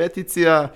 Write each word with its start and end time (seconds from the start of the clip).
peticija, 0.00 0.68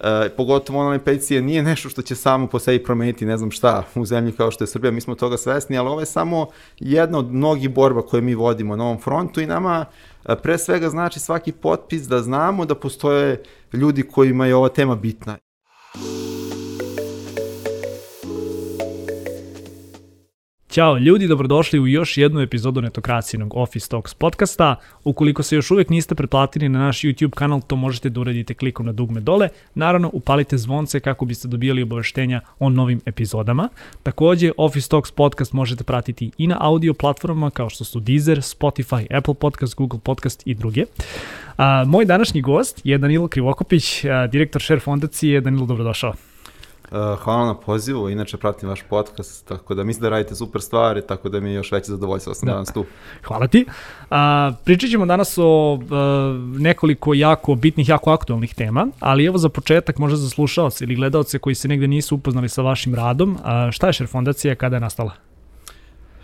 e, 0.00 0.28
pogotovo 0.36 0.80
online 0.80 1.04
peticije, 1.04 1.42
nije 1.42 1.62
nešto 1.62 1.88
što 1.88 2.02
će 2.02 2.16
samo 2.16 2.46
po 2.46 2.58
sebi 2.58 2.84
promeniti 2.84 3.26
ne 3.26 3.36
znam 3.36 3.50
šta 3.50 3.84
u 3.94 4.06
zemlji 4.06 4.32
kao 4.32 4.50
što 4.50 4.64
je 4.64 4.68
Srbija, 4.68 4.90
mi 4.90 5.00
smo 5.00 5.14
toga 5.14 5.36
svesni, 5.36 5.78
ali 5.78 5.88
ovo 5.88 6.00
je 6.00 6.06
samo 6.06 6.46
jedna 6.78 7.18
od 7.18 7.32
mnogih 7.32 7.70
borba 7.70 8.02
koje 8.02 8.22
mi 8.22 8.34
vodimo 8.34 8.76
na 8.76 8.84
ovom 8.84 9.00
frontu 9.00 9.40
i 9.40 9.46
nama 9.46 9.84
e, 10.24 10.36
pre 10.36 10.58
svega 10.58 10.88
znači 10.88 11.20
svaki 11.20 11.52
potpis 11.52 12.08
da 12.08 12.22
znamo 12.22 12.64
da 12.64 12.74
postoje 12.74 13.42
ljudi 13.72 14.02
kojima 14.02 14.46
je 14.46 14.54
ova 14.54 14.68
tema 14.68 14.96
bitna. 14.96 15.36
Ćao 20.70 20.98
ljudi, 20.98 21.26
dobrodošli 21.26 21.80
u 21.80 21.86
još 21.86 22.18
jednu 22.18 22.40
epizodu 22.40 22.80
netokracijenog 22.80 23.56
Office 23.56 23.88
Talks 23.88 24.14
podcasta. 24.14 24.76
Ukoliko 25.04 25.42
se 25.42 25.56
još 25.56 25.70
uvek 25.70 25.88
niste 25.88 26.14
pretplatili 26.14 26.68
na 26.68 26.78
naš 26.78 27.00
YouTube 27.00 27.30
kanal, 27.30 27.60
to 27.66 27.76
možete 27.76 28.10
da 28.10 28.20
uradite 28.20 28.54
klikom 28.54 28.86
na 28.86 28.92
dugme 28.92 29.20
dole. 29.20 29.48
Naravno, 29.74 30.10
upalite 30.12 30.58
zvonce 30.58 31.00
kako 31.00 31.24
biste 31.24 31.48
dobijali 31.48 31.82
obaveštenja 31.82 32.40
o 32.58 32.68
novim 32.68 33.00
epizodama. 33.06 33.68
Takođe, 34.02 34.52
Office 34.56 34.88
Talks 34.88 35.10
podcast 35.10 35.52
možete 35.52 35.84
pratiti 35.84 36.30
i 36.38 36.46
na 36.46 36.56
audio 36.60 36.94
platformama 36.94 37.50
kao 37.50 37.70
što 37.70 37.84
su 37.84 38.00
Deezer, 38.00 38.38
Spotify, 38.38 39.16
Apple 39.16 39.34
Podcast, 39.34 39.76
Google 39.76 40.00
Podcast 40.02 40.42
i 40.46 40.54
druge. 40.54 40.84
A, 41.56 41.84
moj 41.86 42.04
današnji 42.04 42.40
gost 42.40 42.80
je 42.84 42.98
Danilo 42.98 43.28
Krivokopić, 43.28 44.02
direktor 44.30 44.62
Share 44.62 44.80
fondacije. 44.80 45.40
Danilo, 45.40 45.66
dobrodošao. 45.66 46.29
Uh, 46.90 47.18
hvala 47.18 47.46
na 47.46 47.54
pozivu, 47.54 48.08
inače 48.08 48.36
pratim 48.36 48.68
vaš 48.68 48.82
podcast, 48.82 49.48
tako 49.48 49.74
da 49.74 49.84
mislim 49.84 50.02
da 50.02 50.08
radite 50.08 50.34
super 50.34 50.62
stvari, 50.62 51.02
tako 51.06 51.28
da 51.28 51.40
mi 51.40 51.50
je 51.50 51.54
još 51.54 51.72
veće 51.72 51.86
zadovoljstvo 51.86 52.30
da 52.30 52.34
sam 52.34 52.46
da. 52.46 52.52
danas 52.52 52.72
tu. 52.72 52.84
Hvala 53.24 53.46
ti. 53.46 53.66
A, 54.10 54.52
pričat 54.64 54.90
ćemo 54.90 55.06
danas 55.06 55.38
o 55.38 55.78
a, 55.90 56.38
nekoliko 56.58 57.14
jako 57.14 57.54
bitnih, 57.54 57.88
jako 57.88 58.10
aktualnih 58.10 58.54
tema, 58.54 58.86
ali 59.00 59.24
evo 59.24 59.38
za 59.38 59.48
početak 59.48 59.98
možda 59.98 60.16
za 60.16 60.28
slušalce 60.28 60.84
ili 60.84 60.94
gledalce 60.94 61.38
koji 61.38 61.54
se 61.54 61.68
negde 61.68 61.88
nisu 61.88 62.14
upoznali 62.14 62.48
sa 62.48 62.62
vašim 62.62 62.94
radom, 62.94 63.38
a, 63.44 63.68
šta 63.72 63.86
je 63.86 63.92
Share 63.92 64.08
fondacija, 64.08 64.54
kada 64.54 64.76
je 64.76 64.80
nastala? 64.80 65.12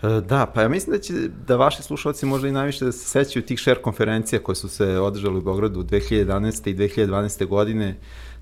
E, 0.03 0.21
da, 0.21 0.45
pa 0.45 0.61
ja 0.61 0.69
mislim 0.69 0.95
da 0.95 1.01
će 1.01 1.13
da 1.47 1.55
vaši 1.55 1.83
slušalci 1.83 2.25
možda 2.25 2.47
i 2.47 2.51
najviše 2.51 2.85
da 2.85 2.91
se 2.91 3.05
sećaju 3.05 3.45
tih 3.45 3.59
share 3.59 3.81
konferencija 3.81 4.39
koje 4.39 4.55
su 4.55 4.69
se 4.69 4.99
održale 4.99 5.37
u 5.37 5.41
Beogradu 5.41 5.83
2011. 5.83 6.69
i 6.69 6.75
2012. 6.75 7.45
godine 7.45 7.97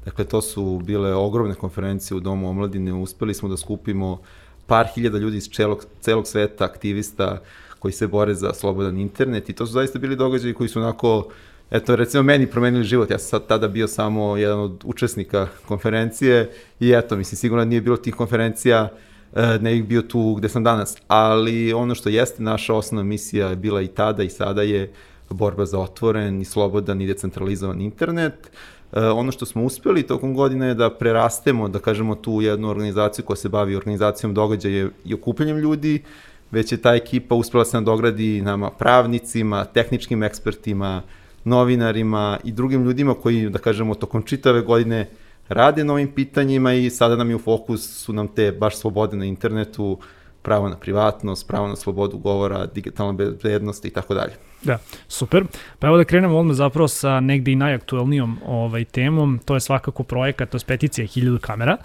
Dakle, 0.06 0.26
to 0.26 0.42
su 0.42 0.82
bile 0.84 1.14
ogromne 1.14 1.56
konferencije 1.56 2.18
u 2.18 2.20
Domu 2.20 2.50
omladine, 2.50 2.94
uspeli 2.94 3.34
smo 3.34 3.50
da 3.50 3.58
skupimo 3.58 4.22
par 4.68 4.88
hiljada 4.96 5.18
ljudi 5.18 5.38
iz 5.38 5.50
celog, 5.50 5.86
celog 6.02 6.28
sveta, 6.28 6.66
aktivista 6.66 7.42
koji 7.80 7.92
se 7.92 8.08
bore 8.08 8.34
za 8.34 8.54
slobodan 8.54 8.98
internet 8.98 9.50
i 9.50 9.54
to 9.54 9.66
su 9.66 9.74
zaista 9.74 10.00
bili 10.00 10.16
događaji 10.16 10.54
koji 10.54 10.70
su 10.70 10.80
onako, 10.80 11.28
eto, 11.72 11.96
recimo 11.96 12.24
meni 12.24 12.48
promenili 12.48 12.84
život, 12.84 13.12
ja 13.12 13.20
sam 13.20 13.30
sad 13.30 13.48
tada 13.48 13.68
bio 13.68 13.88
samo 13.88 14.38
jedan 14.38 14.60
od 14.60 14.84
učesnika 14.86 15.48
konferencije 15.68 16.52
i 16.80 16.92
eto, 16.92 17.16
mislim, 17.16 17.38
sigurno 17.38 17.66
nije 17.66 17.82
bilo 17.82 17.98
tih 17.98 18.16
konferencija, 18.16 18.90
e, 19.36 19.58
ne 19.62 19.72
bih 19.72 19.86
bio 19.86 20.02
tu 20.02 20.36
gde 20.36 20.50
sam 20.50 20.64
danas, 20.64 20.98
ali 21.08 21.74
ono 21.74 21.96
što 21.96 22.10
jeste 22.10 22.44
naša 22.44 22.74
osnovna 22.74 23.04
misija 23.04 23.50
je 23.50 23.56
bila 23.56 23.82
i 23.82 23.88
tada 23.88 24.24
i 24.24 24.30
sada 24.30 24.62
je 24.62 24.92
borba 25.30 25.66
za 25.66 25.80
otvoren 25.80 26.42
i 26.42 26.46
slobodan 26.46 27.02
i 27.02 27.08
decentralizovan 27.08 27.82
internet, 27.82 28.34
E, 28.44 28.75
ono 28.96 29.32
što 29.32 29.46
smo 29.46 29.64
uspeli 29.64 30.04
tokom 30.04 30.34
godine 30.34 30.68
je 30.68 30.74
da 30.74 30.90
prerastemo, 30.90 31.68
da 31.68 31.80
kažemo, 31.80 32.16
tu 32.16 32.42
jednu 32.42 32.70
organizaciju 32.70 33.26
koja 33.26 33.38
se 33.38 33.50
bavi 33.50 33.76
organizacijom 33.76 34.34
događaja 34.34 34.90
i 35.06 35.14
okupljanjem 35.14 35.58
ljudi, 35.58 36.04
već 36.52 36.72
je 36.72 36.82
ta 36.82 36.96
ekipa 36.96 37.36
uspela 37.36 37.64
da 37.64 37.70
se 37.70 37.78
nadogradi 37.78 38.42
nama 38.42 38.70
pravnicima, 38.70 39.66
tehničkim 39.66 40.24
ekspertima, 40.24 41.02
novinarima 41.44 42.40
i 42.44 42.52
drugim 42.52 42.84
ljudima 42.86 43.14
koji, 43.14 43.50
da 43.50 43.60
kažemo, 43.60 43.96
tokom 43.96 44.24
čitave 44.24 44.62
godine 44.62 45.10
rade 45.48 45.84
na 45.84 45.94
ovim 45.94 46.12
pitanjima 46.12 46.74
i 46.74 46.90
sada 46.90 47.16
nam 47.16 47.30
je 47.30 47.36
u 47.36 47.40
fokus 47.40 48.04
su 48.04 48.14
nam 48.14 48.28
te 48.28 48.52
baš 48.52 48.78
slobode 48.78 49.18
na 49.18 49.26
internetu, 49.26 49.98
pravo 50.42 50.70
na 50.70 50.78
privatnost, 50.78 51.48
pravo 51.48 51.68
na 51.68 51.76
slobodu 51.76 52.18
govora, 52.18 52.66
digitalna 52.66 53.14
bezbednost 53.14 53.86
i 53.86 53.90
tako 53.90 54.14
dalje. 54.14 54.34
Da, 54.66 54.78
super. 55.08 55.44
Pa 55.80 55.88
evo 55.88 55.98
da 55.98 56.04
krenemo 56.04 56.38
odmah 56.38 56.56
zapravo 56.56 56.88
sa 56.88 57.20
negde 57.20 57.52
i 57.52 57.56
najaktuelnijom 57.56 58.38
ovaj, 58.46 58.84
temom, 58.84 59.40
to 59.46 59.54
je 59.54 59.60
svakako 59.60 60.04
projekat, 60.04 60.50
to 60.50 60.58
je 60.58 60.62
peticija 60.68 61.08
1000 61.08 61.40
kamera. 61.40 61.78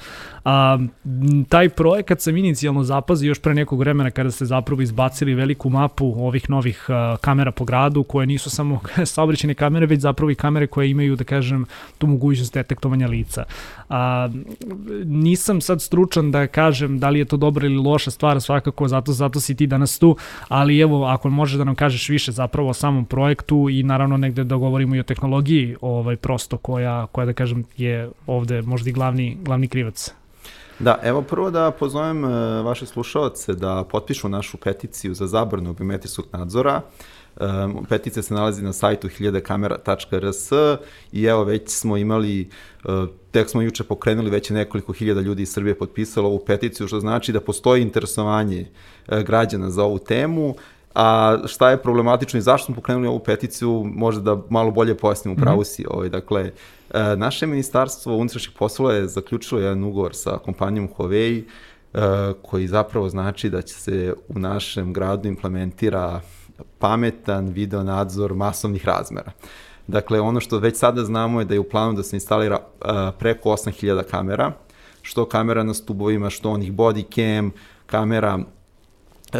A, 0.45 0.79
taj 1.49 1.69
projekat 1.69 2.21
sam 2.21 2.37
inicijalno 2.37 2.85
zapazio 2.85 3.29
još 3.29 3.41
pre 3.41 3.55
nekog 3.55 3.79
vremena 3.79 4.11
kada 4.11 4.31
ste 4.31 4.45
zapravo 4.45 4.83
izbacili 4.83 5.35
veliku 5.35 5.71
mapu 5.71 6.15
ovih 6.17 6.51
novih 6.51 6.87
a, 6.89 7.17
kamera 7.21 7.53
po 7.53 7.65
gradu, 7.65 8.03
koje 8.03 8.27
nisu 8.27 8.51
samo 8.51 8.81
saobraćene 9.05 9.55
kamere, 9.55 9.87
već 9.87 10.01
zapravo 10.01 10.31
i 10.31 10.35
kamere 10.35 10.67
koje 10.67 10.91
imaju, 10.91 11.17
da 11.17 11.25
kažem, 11.25 11.67
tu 11.99 12.07
mogućnost 12.07 12.55
detektovanja 12.55 13.09
lica. 13.09 13.45
A, 13.89 14.29
nisam 15.05 15.61
sad 15.61 15.83
stručan 15.83 16.31
da 16.31 16.47
kažem 16.47 16.99
da 16.99 17.11
li 17.11 17.19
je 17.19 17.25
to 17.25 17.37
dobra 17.37 17.67
ili 17.67 17.77
loša 17.77 18.11
stvar, 18.11 18.41
svakako 18.41 18.89
zato, 18.89 19.13
zato 19.13 19.41
si 19.41 19.55
ti 19.55 19.67
danas 19.67 19.99
tu, 19.99 20.17
ali 20.49 20.79
evo, 20.79 21.05
ako 21.05 21.31
možeš 21.31 21.59
da 21.59 21.65
nam 21.65 21.75
kažeš 21.75 22.09
više 22.09 22.33
zapravo 22.33 22.70
o 22.71 22.75
samom 22.75 23.05
projektu 23.05 23.69
i 23.71 23.83
naravno 23.83 24.17
negde 24.17 24.45
da 24.45 24.57
govorimo 24.57 24.95
i 24.95 25.01
o 25.01 25.03
tehnologiji 25.03 25.77
ovaj, 25.81 26.17
prosto 26.17 26.57
koja, 26.57 27.07
koja 27.07 27.27
da 27.27 27.33
kažem 27.33 27.65
je 27.77 28.11
ovde 28.27 28.63
možda 28.63 28.91
i 28.91 28.93
glavni, 28.93 29.37
glavni 29.43 29.69
krivac. 29.69 30.13
Da, 30.81 30.99
evo 31.03 31.23
prvo 31.23 31.51
da 31.51 31.71
pozovem 31.71 32.25
uh, 32.25 32.31
vaše 32.65 32.87
slušalce 32.87 33.55
da 33.55 33.85
potpišu 33.91 34.29
našu 34.29 34.57
peticiju 34.57 35.15
za 35.15 35.27
zabranu 35.27 35.75
biometrijskog 35.75 36.27
nadzora. 36.33 36.81
Um, 37.41 37.87
peticija 37.89 38.23
se 38.23 38.35
nalazi 38.35 38.63
na 38.63 38.73
sajtu 38.73 39.09
1000kamera.rs 39.09 40.53
i 41.13 41.25
evo 41.25 41.45
već 41.45 41.71
smo 41.71 41.97
imali, 41.97 42.49
uh, 42.85 43.09
tek 43.31 43.49
smo 43.49 43.63
juče 43.63 43.85
pokrenuli, 43.85 44.31
već 44.31 44.51
je 44.51 44.57
nekoliko 44.57 44.93
hiljada 44.93 45.21
ljudi 45.21 45.43
iz 45.43 45.53
Srbije 45.53 45.79
potpisalo 45.79 46.29
ovu 46.29 46.45
peticiju, 46.47 46.89
što 46.89 47.01
znači 47.01 47.33
da 47.33 47.41
postoji 47.41 47.83
interesovanje 47.83 48.67
građana 49.07 49.71
za 49.71 49.85
ovu 49.85 49.99
temu. 49.99 50.55
A 50.95 51.39
šta 51.47 51.71
je 51.71 51.83
problematično 51.83 52.39
i 52.39 52.43
zašto 52.43 52.67
smo 52.67 52.75
pokrenuli 52.75 53.09
ovu 53.09 53.19
peticiju, 53.19 53.85
možda 53.95 54.35
da 54.35 54.43
malo 54.51 54.71
bolje 54.71 54.97
pojasnimo, 54.97 55.35
mhm. 55.35 55.43
pravu 55.43 55.65
si. 55.65 55.85
Ovaj, 55.91 56.09
dakle, 56.09 56.53
e, 56.91 57.17
naše 57.17 57.47
ministarstvo 57.47 58.17
unutrašnjih 58.17 58.57
poslova 58.59 58.95
je 58.95 59.09
zaključilo 59.09 59.61
jedan 59.61 59.85
ugovor 59.85 60.15
sa 60.15 60.39
kompanijom 60.39 60.89
Huawei, 60.97 61.43
e, 61.43 61.99
koji 62.43 62.67
zapravo 62.67 63.09
znači 63.09 63.51
da 63.51 63.63
će 63.63 63.75
se 63.75 64.15
u 64.29 64.39
našem 64.39 64.93
gradu 64.93 65.29
implementira 65.29 66.21
pametan 66.79 67.49
video 67.49 67.83
nadzor 67.83 68.35
masovnih 68.35 68.87
razmera. 68.87 69.33
Dakle, 69.87 70.21
ono 70.21 70.41
što 70.41 70.59
već 70.59 70.77
sada 70.77 71.05
znamo 71.05 71.41
je 71.41 71.45
da 71.45 71.55
je 71.55 71.61
u 71.61 71.69
planu 71.69 71.93
da 71.93 72.03
se 72.03 72.17
instalira 72.17 72.59
e, 72.59 72.85
preko 73.19 73.51
8000 73.51 74.03
kamera, 74.03 74.53
što 75.03 75.29
kamera 75.29 75.63
na 75.63 75.75
stubovima, 75.75 76.31
što 76.31 76.51
onih 76.51 76.73
body 76.73 77.05
cam, 77.15 77.51
kamera 77.87 78.39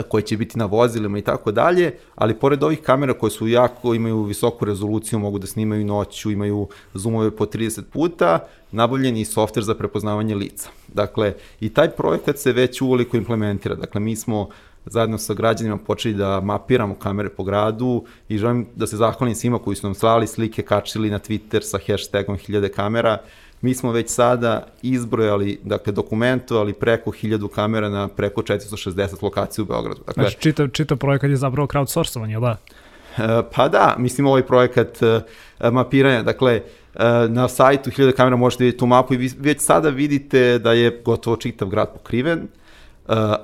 koje 0.09 0.23
će 0.23 0.37
biti 0.37 0.59
na 0.59 0.65
vozilima 0.65 1.19
i 1.19 1.23
tako 1.23 1.53
dalje, 1.53 1.95
ali 2.15 2.35
pored 2.35 2.63
ovih 2.63 2.81
kamera 2.81 3.15
koje 3.15 3.31
su 3.31 3.49
jako, 3.49 3.95
imaju 3.95 4.23
visoku 4.23 4.65
rezoluciju, 4.65 5.19
mogu 5.19 5.39
da 5.39 5.47
snimaju 5.47 5.85
noću, 5.85 6.31
imaju 6.31 6.69
zoomove 6.95 7.31
po 7.31 7.47
30 7.47 7.83
puta, 7.83 8.39
nabavljen 8.73 9.17
je 9.17 9.23
i 9.23 9.25
softver 9.25 9.65
za 9.65 9.75
prepoznavanje 9.75 10.35
lica. 10.35 10.69
Dakle, 10.89 11.35
i 11.61 11.69
taj 11.69 11.91
projekat 11.91 12.39
se 12.39 12.53
već 12.53 12.81
uvoliko 12.81 13.17
implementira. 13.17 13.75
Dakle, 13.75 14.01
mi 14.01 14.17
smo 14.17 14.49
zajedno 14.87 15.19
sa 15.19 15.35
građanima 15.35 15.77
počeli 15.77 16.15
da 16.15 16.41
mapiramo 16.41 16.95
kamere 16.95 17.29
po 17.29 17.45
gradu 17.45 18.05
i 18.29 18.39
želim 18.39 18.67
da 18.75 18.87
se 18.87 18.97
zahvalim 18.97 19.35
svima 19.35 19.59
koji 19.59 19.77
su 19.77 19.87
nam 19.87 19.95
slali 19.95 20.27
slike, 20.27 20.63
kačili 20.63 21.11
na 21.11 21.19
Twitter 21.19 21.61
sa 21.63 21.79
hashtagom 21.87 22.37
1000 22.39 22.69
kamera, 22.69 23.19
Mi 23.63 23.75
smo 23.75 23.93
već 23.93 24.11
sada 24.11 24.67
izbrojali, 24.83 25.61
dakle, 25.65 25.93
dokumentovali 25.93 26.73
preko 26.73 27.11
1000 27.11 27.49
kamera 27.49 27.89
na 27.89 28.09
preko 28.09 28.43
460 28.43 29.23
lokacija 29.23 29.63
u 29.63 29.67
Beogradu. 29.67 30.01
Dakle, 30.07 30.23
znači, 30.23 30.41
čitav, 30.41 30.69
čitav 30.69 30.99
projekat 30.99 31.31
je 31.31 31.37
zapravo 31.37 31.67
crowdsourcovanje, 31.67 32.41
da? 32.41 32.57
E, 33.19 33.43
pa 33.55 33.69
da, 33.69 33.95
mislim 33.99 34.27
ovaj 34.27 34.43
projekat 34.43 35.03
e, 35.03 35.21
mapiranja, 35.71 36.23
dakle, 36.23 36.53
e, 36.55 36.63
na 37.29 37.49
sajtu 37.49 37.91
1000 37.91 38.13
kamera 38.13 38.37
možete 38.37 38.65
vidjeti 38.65 38.79
tu 38.79 38.87
mapu 38.87 39.15
i 39.15 39.17
vi 39.17 39.31
već 39.39 39.61
sada 39.61 39.89
vidite 39.89 40.59
da 40.59 40.73
je 40.73 41.03
gotovo 41.05 41.37
čitav 41.37 41.69
grad 41.69 41.93
pokriven, 41.93 42.49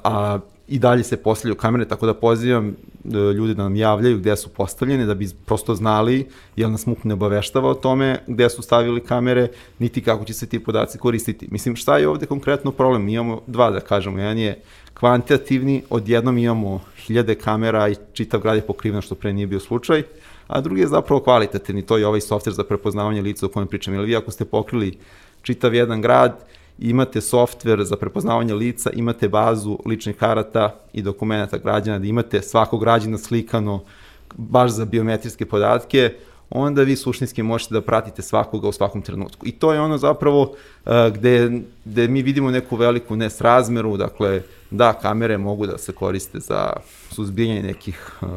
a 0.04 0.38
i 0.68 0.78
dalje 0.78 1.04
se 1.04 1.16
postavljaju 1.16 1.56
kamere, 1.56 1.88
tako 1.88 2.06
da 2.06 2.14
pozivam 2.14 2.68
e, 2.68 2.74
ljude 3.32 3.54
da 3.54 3.62
nam 3.62 3.76
javljaju 3.76 4.18
gde 4.18 4.36
su 4.36 4.48
postavljene, 4.48 5.06
da 5.06 5.14
bi 5.14 5.28
prosto 5.46 5.74
znali, 5.74 6.26
jer 6.56 6.70
nas 6.70 6.86
MUP 6.86 7.04
ne 7.04 7.14
obaveštava 7.14 7.70
o 7.70 7.74
tome 7.74 8.18
gde 8.26 8.50
su 8.50 8.62
stavili 8.62 9.00
kamere, 9.00 9.48
niti 9.78 10.02
kako 10.02 10.24
će 10.24 10.34
se 10.34 10.46
ti 10.46 10.64
podaci 10.64 10.98
koristiti. 10.98 11.48
Mislim, 11.50 11.76
šta 11.76 11.98
je 11.98 12.08
ovde 12.08 12.26
konkretno 12.26 12.70
problem? 12.70 13.04
Mi 13.04 13.12
imamo 13.12 13.40
dva, 13.46 13.70
da 13.70 13.80
kažemo. 13.80 14.18
Jedan 14.18 14.38
je 14.38 14.60
kvantitativni, 14.94 15.82
odjednom 15.90 16.38
imamo 16.38 16.80
hiljade 16.96 17.34
kamera 17.34 17.88
i 17.88 17.96
čitav 18.12 18.40
grad 18.40 18.56
je 18.56 18.66
pokriven, 18.66 19.02
što 19.02 19.14
pre 19.14 19.32
nije 19.32 19.46
bio 19.46 19.60
slučaj, 19.60 20.02
a 20.46 20.60
drugi 20.60 20.80
je 20.80 20.86
zapravo 20.86 21.22
kvalitativni, 21.22 21.82
to 21.82 21.96
je 21.96 22.06
ovaj 22.06 22.20
softver 22.20 22.54
za 22.54 22.64
prepoznavanje 22.64 23.22
lica 23.22 23.46
o 23.46 23.48
kojem 23.48 23.68
pričam. 23.68 23.94
Jer 23.94 24.04
vi 24.04 24.16
ako 24.16 24.30
ste 24.30 24.44
pokrili 24.44 24.98
čitav 25.42 25.74
jedan 25.74 26.02
grad, 26.02 26.46
imate 26.78 27.20
softver 27.20 27.84
za 27.84 27.96
prepoznavanje 27.96 28.54
lica, 28.54 28.90
imate 28.90 29.28
bazu 29.28 29.78
ličnih 29.86 30.16
karata 30.16 30.80
i 30.92 31.02
dokumenta 31.02 31.58
građana, 31.58 31.98
da 31.98 32.06
imate 32.06 32.42
svakog 32.42 32.80
građana 32.80 33.18
slikano 33.18 33.80
baš 34.36 34.70
za 34.70 34.84
biometrijske 34.84 35.46
podatke, 35.46 36.12
onda 36.50 36.82
vi 36.82 36.96
suštinski 36.96 37.42
možete 37.42 37.74
da 37.74 37.80
pratite 37.80 38.22
svakoga 38.22 38.68
u 38.68 38.72
svakom 38.72 39.02
trenutku. 39.02 39.46
I 39.46 39.52
to 39.52 39.72
je 39.72 39.80
ono 39.80 39.98
zapravo 39.98 40.42
uh, 40.42 40.92
gde, 41.14 41.60
gde 41.84 42.08
mi 42.08 42.22
vidimo 42.22 42.50
neku 42.50 42.76
veliku 42.76 43.16
nesrazmeru, 43.16 43.96
dakle, 43.96 44.42
da, 44.70 44.92
kamere 44.92 45.38
mogu 45.38 45.66
da 45.66 45.78
se 45.78 45.92
koriste 45.92 46.40
za 46.40 46.72
suzbijanje 47.10 47.62
nekih 47.62 48.12
uh, 48.22 48.28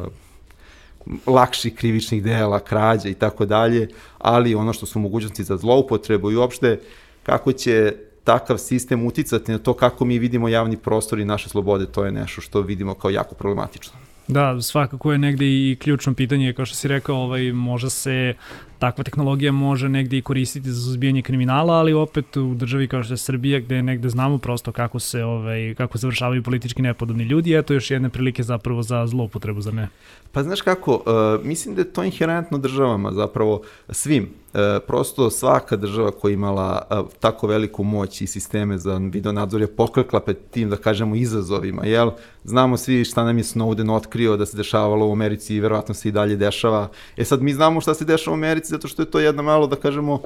lakših 1.26 1.74
krivičnih 1.74 2.22
dela, 2.22 2.60
krađa 2.60 3.08
i 3.08 3.14
tako 3.14 3.46
dalje, 3.46 3.88
ali 4.18 4.54
ono 4.54 4.72
što 4.72 4.86
su 4.86 4.98
mogućnosti 4.98 5.44
za 5.44 5.56
zloupotrebu 5.56 6.30
i 6.30 6.36
uopšte 6.36 6.80
kako 7.22 7.52
će 7.52 7.94
takav 8.24 8.58
sistem 8.58 9.06
uticati 9.06 9.52
na 9.52 9.58
to 9.58 9.74
kako 9.74 10.04
mi 10.04 10.18
vidimo 10.18 10.48
javni 10.48 10.76
prostor 10.76 11.18
i 11.18 11.24
naše 11.24 11.48
slobode, 11.48 11.86
to 11.86 12.04
je 12.04 12.12
nešto 12.12 12.40
što 12.40 12.60
vidimo 12.60 12.94
kao 12.94 13.10
jako 13.10 13.34
problematično. 13.34 13.92
Da, 14.28 14.60
svakako 14.62 15.12
je 15.12 15.18
negde 15.18 15.46
i 15.46 15.76
ključno 15.80 16.14
pitanje, 16.14 16.52
kao 16.52 16.66
što 16.66 16.76
si 16.76 16.88
rekao, 16.88 17.16
ovaj, 17.16 17.52
može 17.52 17.90
se 17.90 18.34
takva 18.80 19.04
tehnologija 19.04 19.52
može 19.52 19.88
negde 19.88 20.18
i 20.18 20.22
koristiti 20.22 20.70
za 20.70 20.82
suzbijanje 20.82 21.22
kriminala, 21.22 21.74
ali 21.74 21.92
opet 21.92 22.36
u 22.36 22.54
državi 22.54 22.88
kao 22.88 23.02
što 23.02 23.12
je 23.12 23.18
Srbija 23.18 23.60
gde 23.60 23.82
negde 23.82 24.08
znamo 24.08 24.38
prosto 24.38 24.72
kako 24.72 24.98
se 24.98 25.24
ovaj 25.24 25.74
kako 25.74 25.98
završavaju 25.98 26.42
politički 26.42 26.82
nepodobni 26.82 27.24
ljudi, 27.24 27.54
eto 27.54 27.74
još 27.74 27.90
jedne 27.90 28.08
prilike 28.08 28.42
zapravo 28.42 28.82
za 28.82 29.06
zloupotrebu 29.06 29.60
za 29.60 29.70
ne. 29.70 29.88
Pa 30.32 30.42
znaš 30.42 30.60
kako, 30.62 30.94
uh, 30.94 31.46
mislim 31.46 31.74
da 31.74 31.80
je 31.80 31.92
to 31.92 32.04
inherentno 32.04 32.58
državama, 32.58 33.12
zapravo 33.12 33.62
svim. 33.88 34.28
Uh, 34.52 34.60
prosto 34.86 35.30
svaka 35.30 35.76
država 35.76 36.10
koja 36.10 36.32
imala 36.32 36.86
uh, 36.90 37.12
tako 37.20 37.46
veliku 37.46 37.84
moć 37.84 38.20
i 38.20 38.26
sisteme 38.26 38.78
za 38.78 38.96
video 38.96 39.32
nadzor 39.32 39.60
je 39.60 39.66
poklekla 39.66 40.20
pred 40.20 40.36
tim, 40.50 40.70
da 40.70 40.76
kažemo, 40.76 41.14
izazovima, 41.14 41.86
jel? 41.86 42.10
Znamo 42.44 42.76
svi 42.76 43.04
šta 43.04 43.24
nam 43.24 43.38
je 43.38 43.44
Snowden 43.44 43.92
otkrio 43.92 44.36
da 44.36 44.46
se 44.46 44.56
dešavalo 44.56 45.08
u 45.08 45.12
Americi 45.12 45.54
i 45.54 45.60
verovatno 45.60 45.94
se 45.94 46.08
i 46.08 46.12
dalje 46.12 46.36
dešava. 46.36 46.88
E 47.16 47.24
sad 47.24 47.42
mi 47.42 47.52
znamo 47.52 47.80
šta 47.80 47.94
se 47.94 48.04
dešava 48.04 48.34
u 48.34 48.38
Americi 48.38 48.69
zato 48.70 48.88
što 48.88 49.02
je 49.02 49.10
to 49.10 49.18
jedna 49.18 49.42
malo, 49.42 49.66
da 49.66 49.76
kažemo, 49.76 50.20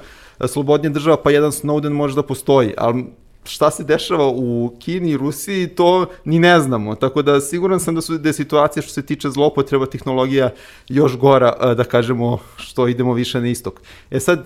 slobodnija 0.47 0.93
država, 0.93 1.17
pa 1.17 1.31
jedan 1.31 1.51
Snowden 1.51 1.93
može 1.93 2.15
da 2.15 2.23
postoji, 2.23 2.73
ali 2.77 3.05
šta 3.47 3.71
se 3.71 3.83
dešava 3.83 4.27
u 4.27 4.75
Kini 4.79 5.11
i 5.11 5.17
Rusiji, 5.17 5.67
to 5.67 6.05
ni 6.25 6.39
ne 6.39 6.59
znamo. 6.59 6.95
Tako 6.95 7.21
da 7.21 7.41
siguran 7.41 7.79
sam 7.79 7.95
da 7.95 8.01
su 8.01 8.17
da 8.17 8.29
je 8.29 8.33
situacija 8.33 8.83
što 8.83 8.93
se 8.93 9.05
tiče 9.05 9.29
zlopotreba 9.29 9.85
tehnologija 9.85 10.49
još 10.89 11.17
gora, 11.17 11.73
da 11.75 11.83
kažemo, 11.83 12.39
što 12.57 12.87
idemo 12.87 13.13
više 13.13 13.41
na 13.41 13.47
istok. 13.47 13.81
E 14.11 14.19
sad, 14.19 14.45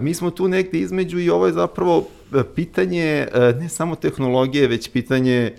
mi 0.00 0.14
smo 0.14 0.30
tu 0.30 0.48
negde 0.48 0.78
između 0.78 1.18
i 1.18 1.30
ovo 1.30 1.46
je 1.46 1.52
zapravo 1.52 2.08
pitanje 2.54 3.28
ne 3.60 3.68
samo 3.68 3.96
tehnologije, 3.96 4.68
već 4.68 4.90
pitanje 4.90 5.54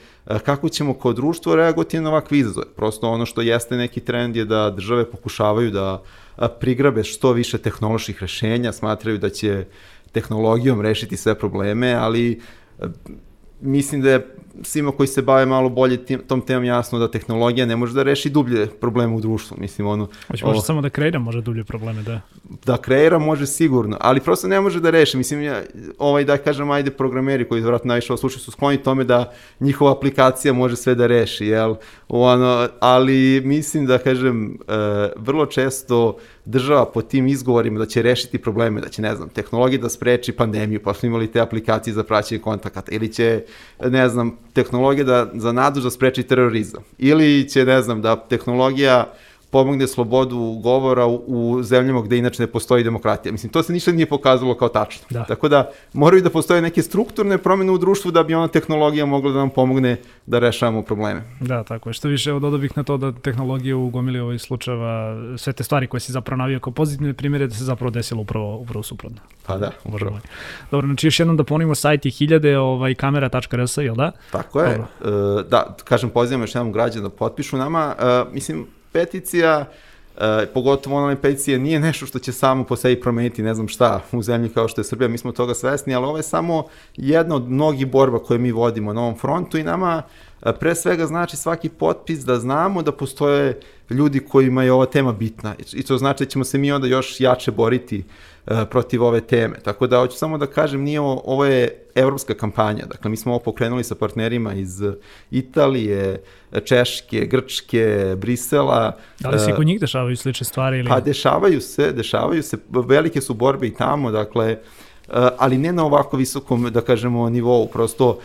kako 0.45 0.69
ćemo 0.69 0.93
kao 0.93 1.13
društvo 1.13 1.55
reagovati 1.55 1.99
na 1.99 2.09
ovakve 2.09 2.37
izazove. 2.37 2.65
Prosto 2.75 3.09
ono 3.09 3.25
što 3.25 3.41
jeste 3.41 3.77
neki 3.77 3.99
trend 3.99 4.35
je 4.35 4.45
da 4.45 4.69
države 4.69 5.05
pokušavaju 5.05 5.71
da 5.71 6.01
prigrabe 6.59 7.03
što 7.03 7.31
više 7.31 7.57
tehnoloških 7.57 8.21
rešenja, 8.21 8.71
smatraju 8.71 9.17
da 9.17 9.29
će 9.29 9.65
tehnologijom 10.11 10.81
rešiti 10.81 11.17
sve 11.17 11.39
probleme, 11.39 11.93
ali 11.93 12.41
mislim 13.63 14.01
da 14.01 14.11
je 14.11 14.35
svima 14.61 14.91
koji 14.91 15.07
se 15.07 15.21
bave 15.21 15.45
malo 15.45 15.69
bolje 15.69 16.05
tim, 16.05 16.19
tom 16.27 16.41
temom 16.41 16.63
jasno 16.63 16.99
da 16.99 17.11
tehnologija 17.11 17.65
ne 17.65 17.75
može 17.75 17.93
da 17.93 18.03
reši 18.03 18.29
dublje 18.29 18.67
probleme 18.67 19.15
u 19.15 19.21
društvu. 19.21 19.57
Mislim, 19.59 19.87
ono... 19.87 20.07
Hoće 20.27 20.45
može 20.45 20.61
samo 20.61 20.81
da 20.81 20.89
kreira 20.89 21.19
može 21.19 21.41
dublje 21.41 21.63
probleme, 21.63 22.03
da. 22.03 22.21
Da 22.65 22.77
kreira 22.77 23.19
može 23.19 23.47
sigurno, 23.47 23.97
ali 23.99 24.19
prosto 24.19 24.47
ne 24.47 24.61
može 24.61 24.79
da 24.79 24.89
reši. 24.89 25.17
Mislim, 25.17 25.43
ja, 25.43 25.61
ovaj, 25.97 26.23
da 26.23 26.37
kažem, 26.37 26.71
ajde 26.71 26.91
programeri 26.91 27.47
koji 27.47 27.61
vratno 27.61 27.87
najviše 27.87 28.17
slušaju 28.17 28.39
su 28.39 28.51
skloni 28.51 28.77
tome 28.77 29.03
da 29.03 29.33
njihova 29.59 29.91
aplikacija 29.91 30.53
može 30.53 30.75
sve 30.75 30.95
da 30.95 31.07
reši, 31.07 31.45
jel? 31.45 31.75
Ono, 32.07 32.67
ali 32.79 33.41
mislim 33.45 33.85
da, 33.85 33.97
kažem, 33.97 34.57
e, 34.67 34.73
vrlo 35.17 35.45
često 35.45 36.17
država 36.45 36.85
po 36.85 37.01
tim 37.01 37.27
izgovorima 37.27 37.79
da 37.79 37.85
će 37.85 38.01
rešiti 38.01 38.37
probleme, 38.37 38.81
da 38.81 38.89
će, 38.89 39.01
ne 39.01 39.15
znam, 39.15 39.29
tehnologija 39.29 39.81
da 39.81 39.89
spreči 39.89 40.31
pandemiju, 40.31 40.81
pa 40.83 40.93
smo 40.93 41.07
imali 41.07 41.31
te 41.31 41.39
aplikacije 41.39 41.93
za 41.93 42.03
praćenje 42.03 42.41
kontakata, 42.41 42.91
ili 42.91 43.13
će, 43.13 43.43
ne 43.85 44.09
znam, 44.09 44.37
tehnologija 44.53 45.05
da, 45.05 45.31
za 45.33 45.51
nadzor 45.51 45.83
da 45.83 45.91
spreči 45.91 46.23
terorizam, 46.23 46.83
ili 46.97 47.49
će, 47.49 47.65
ne 47.65 47.81
znam, 47.81 48.01
da 48.01 48.15
tehnologija 48.15 49.13
pomogne 49.53 49.87
slobodu 49.87 50.59
govora 50.63 51.05
u, 51.05 51.23
u 51.27 51.63
zemljama 51.63 52.01
gde 52.01 52.17
inače 52.17 52.43
ne 52.43 52.47
postoji 52.47 52.83
demokratija. 52.83 53.31
Mislim, 53.31 53.51
to 53.51 53.63
se 53.63 53.73
ništa 53.73 53.91
nije 53.91 54.05
pokazalo 54.05 54.55
kao 54.57 54.69
tačno. 54.69 55.05
Da. 55.09 55.23
Tako 55.23 55.49
da 55.49 55.69
moraju 55.93 56.23
da 56.23 56.29
postoje 56.29 56.61
neke 56.61 56.81
strukturne 56.81 57.37
promene 57.37 57.71
u 57.71 57.77
društvu 57.77 58.11
da 58.11 58.23
bi 58.23 58.33
ona 58.33 58.47
tehnologija 58.47 59.05
mogla 59.05 59.31
da 59.31 59.39
nam 59.39 59.49
pomogne 59.49 59.97
da 60.25 60.39
rešavamo 60.39 60.81
probleme. 60.81 61.21
Da, 61.39 61.63
tako 61.63 61.89
je. 61.89 61.93
Što 61.93 62.07
više 62.07 62.33
od 62.33 62.59
bih 62.59 62.71
na 62.75 62.83
to 62.83 62.97
da 62.97 63.11
tehnologija 63.11 63.77
u 63.77 63.89
gomili 63.89 64.19
ovih 64.19 64.41
slučajeva, 64.41 65.15
sve 65.37 65.53
te 65.53 65.63
stvari 65.63 65.87
koje 65.87 66.01
si 66.01 66.11
zapravo 66.11 66.37
navio 66.37 66.59
kao 66.59 66.73
pozitivne 66.73 67.13
primjere, 67.13 67.47
da 67.47 67.53
se 67.53 67.63
zapravo 67.63 67.91
desilo 67.91 68.21
upravo, 68.21 68.57
upravo 68.57 68.83
suprotno. 68.83 69.21
Pa 69.45 69.57
da, 69.57 69.71
upravo. 69.85 70.19
Dobro, 70.71 70.87
znači 70.87 71.07
još 71.07 71.19
jednom 71.19 71.37
da 71.37 71.43
ponimo 71.43 71.75
sajt 71.75 72.05
je 72.05 72.11
hiljade 72.11 72.57
ovaj, 72.57 72.95
kamera.rs, 72.95 73.77
jel 73.77 73.95
da? 73.95 74.11
Tako 74.31 74.61
je. 74.61 74.77
Dobro. 74.77 75.39
E, 75.39 75.43
da, 75.49 75.75
kažem, 75.83 76.09
pozivam 76.09 76.41
još 76.41 76.55
jednom 76.55 76.71
građana 76.71 77.09
da 77.09 77.09
potpišu 77.09 77.57
nama. 77.57 77.95
Uh, 77.97 78.33
mislim, 78.33 78.65
peticija, 78.93 79.65
e, 80.17 80.45
pogotovo 80.53 80.95
online 80.97 81.21
peticija, 81.21 81.57
nije 81.57 81.79
nešto 81.79 82.05
što 82.05 82.19
će 82.19 82.31
samo 82.31 82.63
po 82.63 82.75
sebi 82.75 83.01
promeniti 83.01 83.43
ne 83.43 83.53
znam 83.53 83.67
šta 83.67 84.01
u 84.11 84.21
zemlji 84.23 84.49
kao 84.49 84.67
što 84.67 84.81
je 84.81 84.85
Srbija, 84.85 85.07
mi 85.07 85.17
smo 85.17 85.31
toga 85.31 85.53
svesni, 85.53 85.95
ali 85.95 86.05
ovo 86.05 86.17
je 86.17 86.23
samo 86.23 86.63
jedna 86.95 87.35
od 87.35 87.49
mnogih 87.49 87.91
borba 87.91 88.19
koje 88.19 88.39
mi 88.39 88.51
vodimo 88.51 88.93
na 88.93 89.01
ovom 89.01 89.17
frontu 89.17 89.57
i 89.57 89.63
nama 89.63 90.01
e, 90.45 90.53
pre 90.59 90.75
svega 90.75 91.05
znači 91.05 91.37
svaki 91.37 91.69
potpis 91.69 92.19
da 92.19 92.39
znamo 92.39 92.81
da 92.81 92.91
postoje 92.91 93.59
ljudi 93.93 94.19
kojima 94.19 94.63
je 94.63 94.71
ova 94.71 94.85
tema 94.85 95.13
bitna 95.13 95.55
i 95.73 95.83
to 95.83 95.97
znači 95.97 96.23
da 96.23 96.29
ćemo 96.29 96.43
se 96.43 96.57
mi 96.57 96.71
onda 96.71 96.87
još 96.87 97.19
jače 97.19 97.51
boriti 97.51 98.03
uh, 98.45 98.57
protiv 98.69 99.03
ove 99.03 99.21
teme. 99.21 99.55
Tako 99.63 99.87
da 99.87 99.99
hoću 99.99 100.17
samo 100.17 100.37
da 100.37 100.45
kažem, 100.45 100.81
nije 100.81 100.99
ovo, 100.99 101.21
ovo 101.25 101.45
je 101.45 101.85
evropska 101.95 102.33
kampanja. 102.33 102.85
Dakle, 102.85 103.09
mi 103.09 103.17
smo 103.17 103.31
ovo 103.31 103.39
pokrenuli 103.39 103.83
sa 103.83 103.95
partnerima 103.95 104.53
iz 104.53 104.81
Italije, 105.31 106.23
Češke, 106.65 107.25
Grčke, 107.25 108.15
Brisela. 108.17 108.97
Da 109.19 109.29
li 109.29 109.39
se 109.39 109.49
i 109.49 109.55
kod 109.55 109.65
njih 109.65 109.79
dešavaju 109.79 110.17
slične 110.17 110.45
stvari? 110.45 110.79
Ili... 110.79 110.89
Pa 110.89 110.99
dešavaju 110.99 111.61
se, 111.61 111.91
dešavaju 111.91 112.43
se, 112.43 112.57
velike 112.87 113.21
su 113.21 113.33
borbe 113.33 113.67
i 113.67 113.73
tamo, 113.73 114.11
dakle, 114.11 114.57
ali 115.37 115.57
ne 115.57 115.71
na 115.73 115.85
ovako 115.85 116.17
visokom, 116.17 116.69
da 116.71 116.81
kažemo, 116.81 117.29
nivou. 117.29 117.67
Prosto 117.67 118.17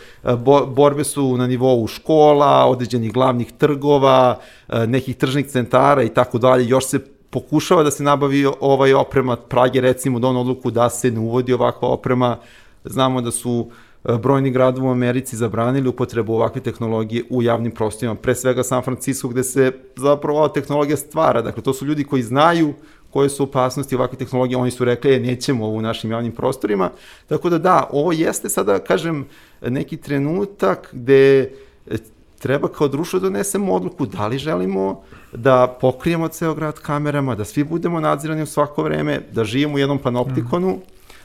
borbe 0.67 1.03
su 1.03 1.37
na 1.37 1.47
nivou 1.47 1.87
škola, 1.87 2.65
određenih 2.65 3.13
glavnih 3.13 3.51
trgova, 3.51 4.39
nekih 4.87 5.17
tržnih 5.17 5.47
centara 5.47 6.03
i 6.03 6.09
tako 6.09 6.37
dalje. 6.37 6.67
Još 6.67 6.85
se 6.85 6.99
pokušava 7.29 7.83
da 7.83 7.91
se 7.91 8.03
nabavi 8.03 8.47
ovaj 8.59 8.93
oprema, 8.93 9.35
Prage 9.35 9.81
recimo 9.81 10.19
don 10.19 10.37
odluku 10.37 10.71
da 10.71 10.89
se 10.89 11.11
ne 11.11 11.19
uvodi 11.19 11.53
ovakva 11.53 11.89
oprema, 11.89 12.37
znamo 12.83 13.21
da 13.21 13.31
su 13.31 13.69
brojni 14.03 14.51
gradovi 14.51 14.87
u 14.87 14.91
Americi 14.91 15.35
zabranili 15.35 15.89
upotrebu 15.89 16.33
ovakve 16.33 16.61
tehnologije 16.61 17.23
u 17.29 17.43
javnim 17.43 17.71
prostorima, 17.71 18.15
pre 18.15 18.35
svega 18.35 18.63
San 18.63 18.81
Francisco 18.81 19.27
gde 19.27 19.43
se 19.43 19.71
zapravo 19.95 20.39
ova 20.39 20.47
tehnologija 20.47 20.97
stvara, 20.97 21.41
dakle 21.41 21.63
to 21.63 21.73
su 21.73 21.85
ljudi 21.85 22.03
koji 22.03 22.23
znaju 22.23 22.73
koje 23.09 23.29
su 23.29 23.43
opasnosti 23.43 23.95
ovakve 23.95 24.17
tehnologije, 24.17 24.57
oni 24.57 24.71
su 24.71 24.85
rekli, 24.85 25.15
e, 25.15 25.19
nećemo 25.19 25.65
ovo 25.65 25.77
u 25.77 25.81
našim 25.81 26.11
javnim 26.11 26.31
prostorima, 26.31 26.89
tako 27.27 27.49
da 27.49 27.57
da, 27.57 27.89
ovo 27.91 28.11
jeste 28.11 28.49
sada, 28.49 28.79
kažem, 28.79 29.25
neki 29.61 29.97
trenutak 29.97 30.89
gde 30.91 31.39
e, 31.87 31.97
treba 32.39 32.67
kao 32.67 32.87
društvo 32.87 33.19
da 33.19 33.23
donesemo 33.23 33.73
odluku 33.73 34.05
da 34.05 34.27
li 34.27 34.37
želimo 34.37 35.01
da 35.33 35.77
pokrijemo 35.81 36.27
ceo 36.27 36.53
grad 36.53 36.79
kamerama, 36.79 37.35
da 37.35 37.45
svi 37.45 37.63
budemo 37.63 37.99
nadzirani 37.99 38.43
u 38.43 38.45
svako 38.45 38.83
vreme, 38.83 39.21
da 39.31 39.43
živimo 39.43 39.75
u 39.75 39.79
jednom 39.79 39.99
panoptikonu, 39.99 40.69
mm. 40.69 40.81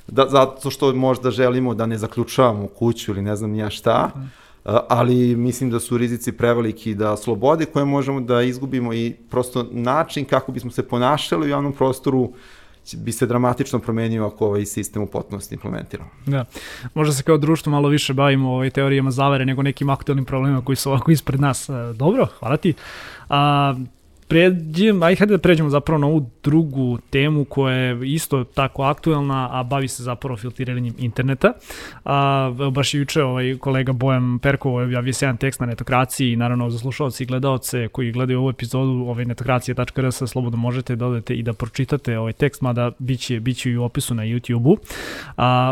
da, 0.07 0.27
zato 0.29 0.71
što 0.71 0.95
možda 0.95 1.31
želimo 1.31 1.75
da 1.75 1.87
ne 1.87 1.99
zaključavamo 1.99 2.67
kuću 2.67 3.13
ili 3.13 3.23
ne 3.23 3.37
znam 3.37 3.51
nija 3.51 3.71
šta, 3.71 4.11
mm. 4.17 4.44
Ali 4.89 5.37
mislim 5.37 5.71
da 5.71 5.81
su 5.81 5.99
rizici 5.99 6.33
preveliki 6.33 6.95
da 6.95 7.17
slobode 7.17 7.65
koje 7.65 7.85
možemo 7.85 8.21
da 8.21 8.43
izgubimo 8.43 8.95
i 8.95 9.15
prosto 9.31 9.69
način 9.73 10.25
kako 10.25 10.53
bismo 10.53 10.71
se 10.71 10.89
ponašali 10.89 11.47
u 11.47 11.51
javnom 11.51 11.73
prostoru 11.73 12.33
bi 12.93 13.13
se 13.13 13.27
dramatično 13.27 13.79
promenio 13.79 14.27
ako 14.27 14.47
ovaj 14.47 14.65
sistem 14.65 15.03
u 15.03 15.07
potpunosti 15.07 15.55
implementiramo. 15.55 16.11
Da. 16.27 16.45
Možda 16.95 17.15
se 17.15 17.23
kao 17.23 17.39
društvo 17.39 17.73
malo 17.73 17.89
više 17.89 18.13
bavimo 18.15 18.51
ovaj 18.53 18.71
teorijama 18.71 19.11
zavere 19.11 19.45
nego 19.45 19.63
nekim 19.63 19.91
aktualnim 19.91 20.25
problemima 20.25 20.65
koji 20.65 20.77
su 20.77 20.91
ovako 20.91 21.11
ispred 21.11 21.41
nas. 21.41 21.71
Dobro, 21.95 22.27
hvala 22.39 22.57
ti. 22.57 22.75
A, 23.29 23.75
pređem, 24.29 25.03
aj 25.03 25.17
hajde 25.17 25.37
da 25.37 25.39
pređemo 25.39 25.71
zapravo 25.71 25.99
na 25.99 26.07
ovu 26.07 26.31
drugu 26.43 26.99
temu 27.11 27.45
koja 27.45 27.75
je 27.77 28.13
isto 28.15 28.45
tako 28.45 28.83
aktuelna, 28.83 29.49
a 29.53 29.63
bavi 29.63 29.89
se 29.89 30.03
zapravo 30.03 30.37
filtriranjem 30.37 30.95
interneta. 30.99 31.53
A, 32.05 32.51
baš 32.73 32.95
je 32.95 32.99
juče 32.99 33.23
ovaj 33.23 33.59
kolega 33.59 33.93
Bojan 33.93 34.39
Perkov 34.39 34.75
objavio 34.75 35.13
se 35.13 35.25
jedan 35.25 35.37
tekst 35.37 35.61
na 35.61 35.67
netokraciji 35.67 36.33
i 36.33 36.37
naravno 36.37 36.71
za 36.71 36.79
slušalce 36.79 37.25
i 37.25 37.27
gledaoce 37.27 37.89
koji 37.89 38.13
gledaju 38.13 38.39
ovu 38.39 38.51
epizodu 38.51 38.91
ovaj 38.91 39.25
netokracije.rs 39.25 40.23
slobodno 40.27 40.59
možete 40.59 40.97
da 40.97 41.07
odete 41.07 41.35
i 41.35 41.43
da 41.43 41.53
pročitate 41.53 42.19
ovaj 42.19 42.33
tekst, 42.33 42.63
mada 42.63 42.91
biće, 42.99 43.41
biće 43.41 43.71
i 43.71 43.77
u 43.77 43.85
opisu 43.85 44.15
na 44.15 44.23
YouTube-u. 44.23 44.79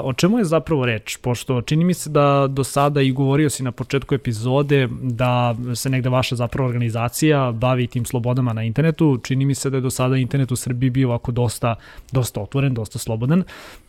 O 0.04 0.12
čemu 0.12 0.38
je 0.38 0.44
zapravo 0.44 0.86
reč? 0.86 1.16
Pošto 1.16 1.62
čini 1.62 1.84
mi 1.84 1.94
se 1.94 2.10
da 2.10 2.46
do 2.50 2.64
sada 2.64 3.00
i 3.00 3.12
govorio 3.12 3.50
si 3.50 3.62
na 3.62 3.72
početku 3.72 4.14
epizode 4.14 4.88
da 5.02 5.54
se 5.74 5.90
negde 5.90 6.08
vaša 6.08 6.36
zapravo 6.36 6.68
organizacija 6.68 7.52
bavi 7.52 7.86
tim 7.86 8.04
slobodom 8.04 8.41
slobodama 8.42 8.52
na 8.52 8.62
internetu. 8.62 9.18
Čini 9.22 9.44
mi 9.44 9.54
se 9.54 9.70
da 9.70 9.76
je 9.76 9.80
do 9.80 9.90
sada 9.90 10.16
internet 10.16 10.52
u 10.52 10.56
Srbiji 10.56 10.90
bio 10.90 11.08
ovako 11.08 11.32
dosta, 11.32 11.76
dosta 12.12 12.40
otvoren, 12.40 12.74
dosta 12.74 12.98
slobodan. 12.98 13.44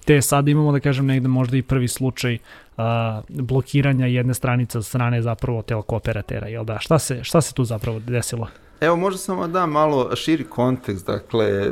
Te 0.05 0.21
sada 0.21 0.51
imamo, 0.51 0.71
da 0.71 0.79
kažem, 0.79 1.05
negde 1.05 1.27
možda 1.27 1.57
i 1.57 1.61
prvi 1.61 1.87
slučaj 1.87 2.37
a, 2.77 3.21
blokiranja 3.29 4.05
jedne 4.05 4.33
stranice 4.33 4.77
od 4.77 4.85
strane 4.85 5.21
zapravo 5.21 5.61
telekoperatera, 5.61 6.47
jel 6.47 6.65
da? 6.65 6.79
Šta 6.79 6.99
se, 6.99 7.23
šta 7.23 7.41
se 7.41 7.53
tu 7.53 7.63
zapravo 7.63 7.99
desilo? 7.99 8.47
Evo, 8.81 8.95
možda 8.95 9.17
samo 9.17 9.47
da 9.47 9.65
malo 9.65 10.15
širi 10.15 10.43
kontekst, 10.43 11.07
dakle, 11.07 11.45
e, 11.45 11.71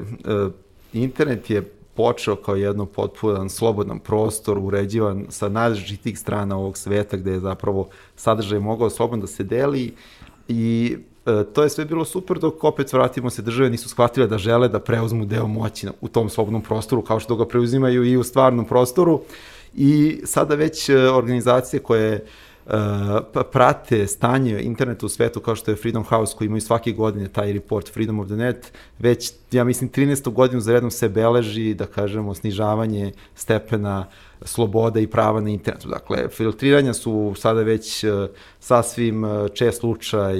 internet 0.93 1.49
je 1.49 1.61
počeo 1.95 2.35
kao 2.35 2.55
jedno 2.55 2.85
potpuno 2.85 3.49
slobodan 3.49 3.99
prostor, 3.99 4.57
uređivan 4.57 5.25
sa 5.29 5.49
najrazličitih 5.49 6.19
strana 6.19 6.57
ovog 6.57 6.77
sveta 6.77 7.17
gde 7.17 7.31
je 7.31 7.39
zapravo 7.39 7.89
sadržaj 8.15 8.59
mogao 8.59 8.89
slobodno 8.89 9.21
da 9.21 9.27
se 9.27 9.43
deli 9.43 9.93
i 10.47 10.97
to 11.53 11.63
je 11.63 11.69
sve 11.69 11.85
bilo 11.85 12.05
super 12.05 12.39
dok 12.39 12.63
opet 12.63 12.93
vratimo 12.93 13.29
se 13.29 13.41
države 13.41 13.69
nisu 13.69 13.89
shvatile 13.89 14.27
da 14.27 14.37
žele 14.37 14.67
da 14.67 14.79
preuzmu 14.79 15.25
deo 15.25 15.47
moći 15.47 15.87
u 16.01 16.07
tom 16.07 16.29
slobodnom 16.29 16.61
prostoru 16.61 17.01
kao 17.01 17.19
što 17.19 17.35
ga 17.35 17.45
preuzimaju 17.45 18.05
i 18.05 18.17
u 18.17 18.23
stvarnom 18.23 18.65
prostoru. 18.65 19.21
I 19.75 20.21
sada 20.25 20.55
već 20.55 20.89
e, 20.89 20.97
organizacije 20.97 21.79
koje 21.79 22.15
uh, 22.15 22.21
prate 23.51 24.07
stanje 24.07 24.61
interneta 24.61 25.05
u 25.05 25.09
svetu 25.09 25.39
kao 25.39 25.55
što 25.55 25.71
je 25.71 25.77
Freedom 25.77 26.03
House 26.03 26.35
koji 26.37 26.45
imaju 26.45 26.61
svake 26.61 26.91
godine 26.91 27.27
taj 27.27 27.53
report 27.53 27.93
Freedom 27.93 28.19
of 28.19 28.27
the 28.27 28.35
Net, 28.35 28.73
već 28.99 29.33
ja 29.51 29.63
mislim 29.63 29.89
13. 29.89 30.33
godinu 30.33 30.61
za 30.61 30.73
redom 30.73 30.91
se 30.91 31.09
beleži 31.09 31.73
da 31.73 31.85
kažemo 31.85 32.33
snižavanje 32.33 33.11
stepena 33.35 34.05
sloboda 34.41 34.99
i 34.99 35.07
prava 35.07 35.41
na 35.41 35.49
internetu. 35.49 35.87
Dakle, 35.89 36.29
filtriranja 36.29 36.93
su 36.93 37.33
sada 37.37 37.61
već 37.61 38.03
uh, 38.03 38.11
sasvim 38.59 39.23
uh, 39.23 39.47
čest 39.53 39.79
slučaj 39.79 40.37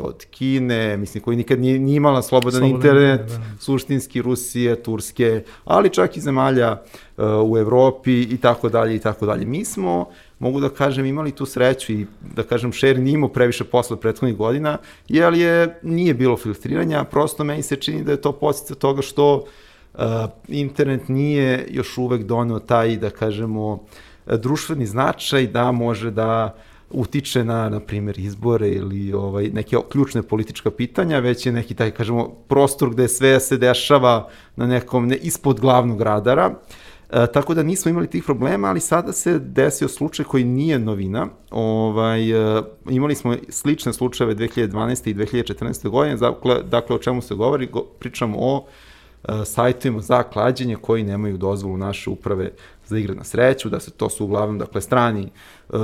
od 0.00 0.24
Kine, 0.30 0.96
mislim, 0.96 1.24
koji 1.24 1.36
nikad 1.36 1.60
nije, 1.60 1.78
nije 1.78 1.96
imala 1.96 2.22
slobodan 2.22 2.60
Slobodan, 2.60 2.76
internet, 2.76 3.20
da, 3.20 3.38
da. 3.38 3.44
suštinski 3.58 4.22
Rusije, 4.22 4.82
Turske, 4.82 5.42
ali 5.64 5.90
čak 5.90 6.16
i 6.16 6.20
zemalja 6.20 6.72
uh, 6.72 7.24
u 7.50 7.58
Evropi 7.58 8.22
i 8.22 8.36
tako 8.36 8.68
dalje 8.68 8.96
i 8.96 8.98
tako 8.98 9.26
dalje. 9.26 9.46
Mi 9.46 9.64
smo 9.64 10.08
mogu 10.42 10.60
da 10.60 10.68
kažem, 10.68 11.06
imali 11.06 11.30
tu 11.30 11.46
sreću 11.46 11.92
i 11.92 12.06
da 12.34 12.42
kažem, 12.42 12.72
Share 12.72 12.98
nije 12.98 13.14
imao 13.14 13.28
previše 13.28 13.64
posla 13.64 13.96
prethodnih 13.96 14.36
godina, 14.36 14.78
jer 15.08 15.34
je, 15.34 15.78
nije 15.82 16.14
bilo 16.14 16.36
filtriranja, 16.36 17.04
prosto 17.04 17.44
meni 17.44 17.62
se 17.62 17.76
čini 17.76 18.02
da 18.04 18.12
je 18.12 18.20
to 18.20 18.32
posljedica 18.32 18.74
toga 18.74 19.02
što 19.02 19.36
uh, 19.36 20.00
internet 20.48 21.08
nije 21.08 21.66
još 21.70 21.98
uvek 21.98 22.22
doneo 22.22 22.58
taj, 22.58 22.96
da 22.96 23.10
kažemo, 23.10 23.84
društveni 24.26 24.86
značaj 24.86 25.46
da 25.46 25.72
može 25.72 26.10
da 26.10 26.56
utiče 26.90 27.44
na, 27.44 27.68
na 27.68 27.80
primjer, 27.80 28.18
izbore 28.18 28.68
ili 28.68 29.12
ovaj, 29.12 29.48
neke 29.48 29.76
ključne 29.90 30.22
politička 30.22 30.70
pitanja, 30.70 31.18
već 31.18 31.46
je 31.46 31.52
neki 31.52 31.74
taj, 31.74 31.90
kažemo, 31.90 32.28
prostor 32.48 32.90
gde 32.90 33.08
sve 33.08 33.40
se 33.40 33.56
dešava 33.56 34.28
na 34.56 34.66
nekom, 34.66 35.06
ne, 35.06 35.16
ispod 35.16 35.60
glavnog 35.60 36.02
radara. 36.02 36.46
Uh, 36.48 36.81
tako 37.32 37.54
da 37.54 37.62
nismo 37.62 37.90
imali 37.90 38.06
tih 38.06 38.24
problema, 38.24 38.68
ali 38.68 38.80
sada 38.80 39.12
se 39.12 39.38
desio 39.38 39.88
slučaj 39.88 40.24
koji 40.24 40.44
nije 40.44 40.78
novina. 40.78 41.26
Ovaj, 41.50 42.30
e, 42.30 42.62
imali 42.90 43.14
smo 43.14 43.36
slične 43.48 43.92
slučajeve 43.92 44.34
2012. 44.34 45.10
i 45.10 45.14
2014. 45.14 45.88
godine, 45.88 46.16
dakle, 46.16 46.62
dakle 46.62 46.96
o 46.96 46.98
čemu 46.98 47.22
se 47.22 47.34
govori, 47.34 47.66
go, 47.66 47.80
pričamo 47.98 48.36
o 48.40 48.64
e, 49.24 49.44
sajtovima 49.44 50.00
za 50.00 50.22
klađenje 50.22 50.76
koji 50.76 51.02
nemaju 51.02 51.36
dozvolu 51.36 51.76
naše 51.76 52.10
uprave 52.10 52.50
za 52.86 52.98
igre 52.98 53.14
na 53.14 53.24
sreću, 53.24 53.68
da 53.68 53.80
se 53.80 53.90
to 53.90 54.10
su 54.10 54.24
uglavnom 54.24 54.58
dakle 54.58 54.80
strani 54.80 55.22
e, 55.22 55.76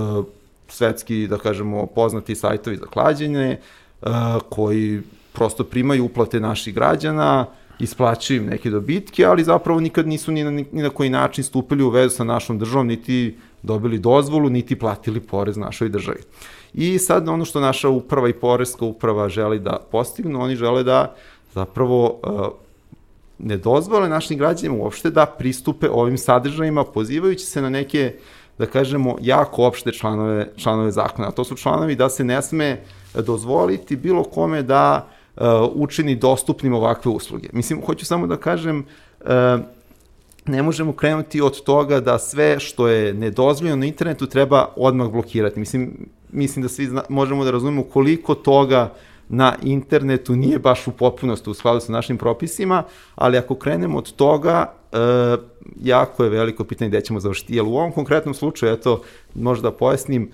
svetski 0.68 1.26
da 1.26 1.38
kažemo 1.38 1.86
poznati 1.86 2.34
sajtovi 2.34 2.76
za 2.76 2.86
klađenje 2.86 3.50
e, 3.50 3.58
koji 4.48 5.02
prosto 5.32 5.64
primaju 5.64 6.04
uplate 6.04 6.40
naših 6.40 6.74
građana, 6.74 7.46
isplaćaju 7.80 8.40
im 8.42 8.46
neke 8.46 8.70
dobitke, 8.70 9.24
ali 9.24 9.44
zapravo 9.44 9.80
nikad 9.80 10.06
nisu 10.06 10.32
ni 10.32 10.44
na, 10.44 10.50
ni 10.50 10.66
na 10.72 10.90
koji 10.90 11.10
način 11.10 11.44
stupili 11.44 11.82
u 11.82 11.90
vezu 11.90 12.16
sa 12.16 12.24
našom 12.24 12.58
državom, 12.58 12.86
niti 12.86 13.36
dobili 13.62 13.98
dozvolu, 13.98 14.50
niti 14.50 14.78
platili 14.78 15.20
porez 15.20 15.56
našoj 15.56 15.88
državi. 15.88 16.20
I 16.74 16.98
sad 16.98 17.28
ono 17.28 17.44
što 17.44 17.60
naša 17.60 17.88
uprava 17.88 18.28
i 18.28 18.32
porezka 18.32 18.84
uprava 18.84 19.28
želi 19.28 19.58
da 19.58 19.80
postignu, 19.90 20.40
oni 20.40 20.56
žele 20.56 20.82
da 20.84 21.14
zapravo 21.54 22.20
uh, 22.22 22.46
ne 23.38 23.56
dozvole 23.56 24.08
našim 24.08 24.38
građanima 24.38 24.82
uopšte 24.82 25.10
da 25.10 25.26
pristupe 25.26 25.88
ovim 25.90 26.18
sadržajima, 26.18 26.84
pozivajući 26.84 27.46
se 27.46 27.62
na 27.62 27.70
neke, 27.70 28.14
da 28.58 28.66
kažemo, 28.66 29.16
jako 29.20 29.66
opšte 29.66 29.92
članove, 29.92 30.48
članove 30.56 30.90
zakona. 30.90 31.28
A 31.28 31.30
to 31.30 31.44
su 31.44 31.56
članovi 31.56 31.94
da 31.94 32.08
se 32.08 32.24
ne 32.24 32.42
sme 32.42 32.80
dozvoliti 33.14 33.96
bilo 33.96 34.24
kome 34.24 34.62
da 34.62 35.08
učini 35.74 36.16
dostupnim 36.16 36.74
ovakve 36.74 37.10
usluge. 37.10 37.48
Mislim, 37.52 37.82
hoću 37.86 38.06
samo 38.06 38.26
da 38.26 38.36
kažem, 38.36 38.84
uh, 39.20 39.26
ne 40.46 40.62
možemo 40.62 40.92
krenuti 40.92 41.40
od 41.40 41.62
toga 41.62 42.00
da 42.00 42.18
sve 42.18 42.60
što 42.60 42.88
je 42.88 43.14
nedozvoljeno 43.14 43.76
na 43.76 43.86
internetu 43.86 44.26
treba 44.26 44.68
odmah 44.76 45.10
blokirati. 45.10 45.60
Mislim, 45.60 46.08
mislim 46.32 46.62
da 46.62 46.68
svi 46.68 46.86
zna, 46.86 47.02
možemo 47.08 47.44
da 47.44 47.50
razumemo 47.50 47.82
koliko 47.82 48.34
toga 48.34 48.92
na 49.28 49.54
internetu 49.62 50.36
nije 50.36 50.58
baš 50.58 50.86
u 50.86 50.92
potpunosti 50.92 51.50
u 51.50 51.54
skladu 51.54 51.80
sa 51.80 51.92
našim 51.92 52.18
propisima, 52.18 52.82
ali 53.14 53.38
ako 53.38 53.54
krenemo 53.54 53.98
od 53.98 54.12
toga, 54.12 54.72
e, 54.92 54.96
jako 55.82 56.24
je 56.24 56.30
veliko 56.30 56.64
pitanje 56.64 56.88
gde 56.88 57.00
ćemo 57.00 57.20
završiti. 57.20 57.56
Jer 57.56 57.64
u 57.64 57.76
ovom 57.76 57.92
konkretnom 57.92 58.34
slučaju, 58.34 58.72
eto, 58.72 59.02
možda 59.34 59.70
da 59.70 59.76
pojasnim, 59.76 60.30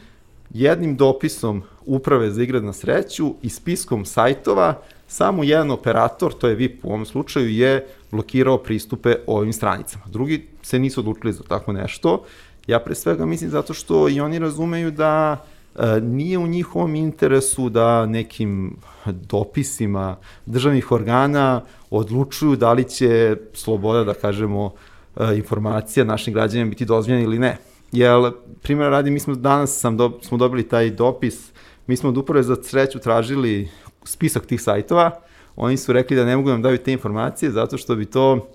jednim 0.55 0.97
dopisom 0.97 1.63
uprave 1.87 2.31
za 2.31 2.43
igre 2.43 2.61
na 2.61 2.73
sreću 2.73 3.35
i 3.43 3.49
spiskom 3.49 4.05
sajtova 4.05 4.83
samo 5.09 5.45
jedan 5.45 5.71
operator, 5.71 6.33
to 6.33 6.49
je 6.49 6.55
VIP 6.55 6.85
u 6.85 6.89
ovom 6.89 7.07
slučaju, 7.07 7.51
je 7.51 7.87
blokirao 8.11 8.59
pristupe 8.59 9.15
ovim 9.27 9.53
stranicama. 9.53 10.05
Drugi 10.07 10.47
se 10.63 10.79
nisu 10.79 11.01
odlučili 11.01 11.33
za 11.33 11.43
tako 11.43 11.73
nešto. 11.73 12.25
Ja 12.67 12.79
pre 12.79 12.95
svega 12.95 13.27
mislim 13.27 13.51
zato 13.51 13.75
što 13.75 14.09
i 14.09 14.21
oni 14.21 14.39
razumeju 14.39 14.91
da 14.91 15.45
e, 15.75 16.01
nije 16.01 16.39
u 16.39 16.47
njihovom 16.47 16.95
interesu 16.95 17.69
da 17.69 18.07
nekim 18.07 18.77
dopisima 19.07 20.17
državnih 20.47 20.93
organa 20.93 21.61
odlučuju 21.91 22.57
da 22.57 22.73
li 22.73 22.85
će 22.85 23.37
sloboda, 23.53 24.05
da 24.05 24.15
kažemo, 24.15 24.73
e, 25.17 25.37
informacija 25.37 26.05
našim 26.05 26.35
građanima 26.35 26.71
biti 26.71 26.85
dozvoljena 26.85 27.25
ili 27.25 27.39
ne. 27.39 27.57
Jer, 27.95 28.33
primjer 28.63 28.91
radi, 28.91 29.11
mi 29.11 29.21
smo 29.21 29.35
danas 29.35 29.81
sam 29.81 29.97
do, 29.97 30.19
smo 30.23 30.39
dobili 30.39 30.69
taj 30.69 30.91
dopis, 30.91 31.53
mi 31.87 31.97
smo 31.97 32.09
od 32.09 32.17
uprave 32.17 32.43
za 32.43 32.57
sreću 32.63 32.99
tražili 32.99 33.69
spisak 34.05 34.47
tih 34.47 34.63
sajtova, 34.63 35.11
oni 35.57 35.77
su 35.77 35.93
rekli 35.93 36.17
da 36.17 36.25
ne 36.25 36.37
mogu 36.37 36.51
nam 36.51 36.63
daju 36.63 36.79
te 36.79 36.93
informacije 36.93 37.51
zato 37.51 37.79
što 37.79 37.97
bi 37.97 38.05
to 38.05 38.49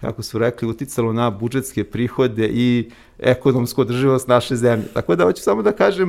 kako 0.00 0.22
su 0.22 0.38
rekli, 0.38 0.68
uticalo 0.68 1.12
na 1.12 1.30
budžetske 1.30 1.84
prihode 1.84 2.48
i 2.52 2.90
ekonomsku 3.18 3.80
održivost 3.80 4.28
naše 4.28 4.56
zemlje. 4.56 4.86
Tako 4.94 5.16
da 5.16 5.24
hoću 5.24 5.42
samo 5.42 5.62
da 5.62 5.72
kažem, 5.72 6.08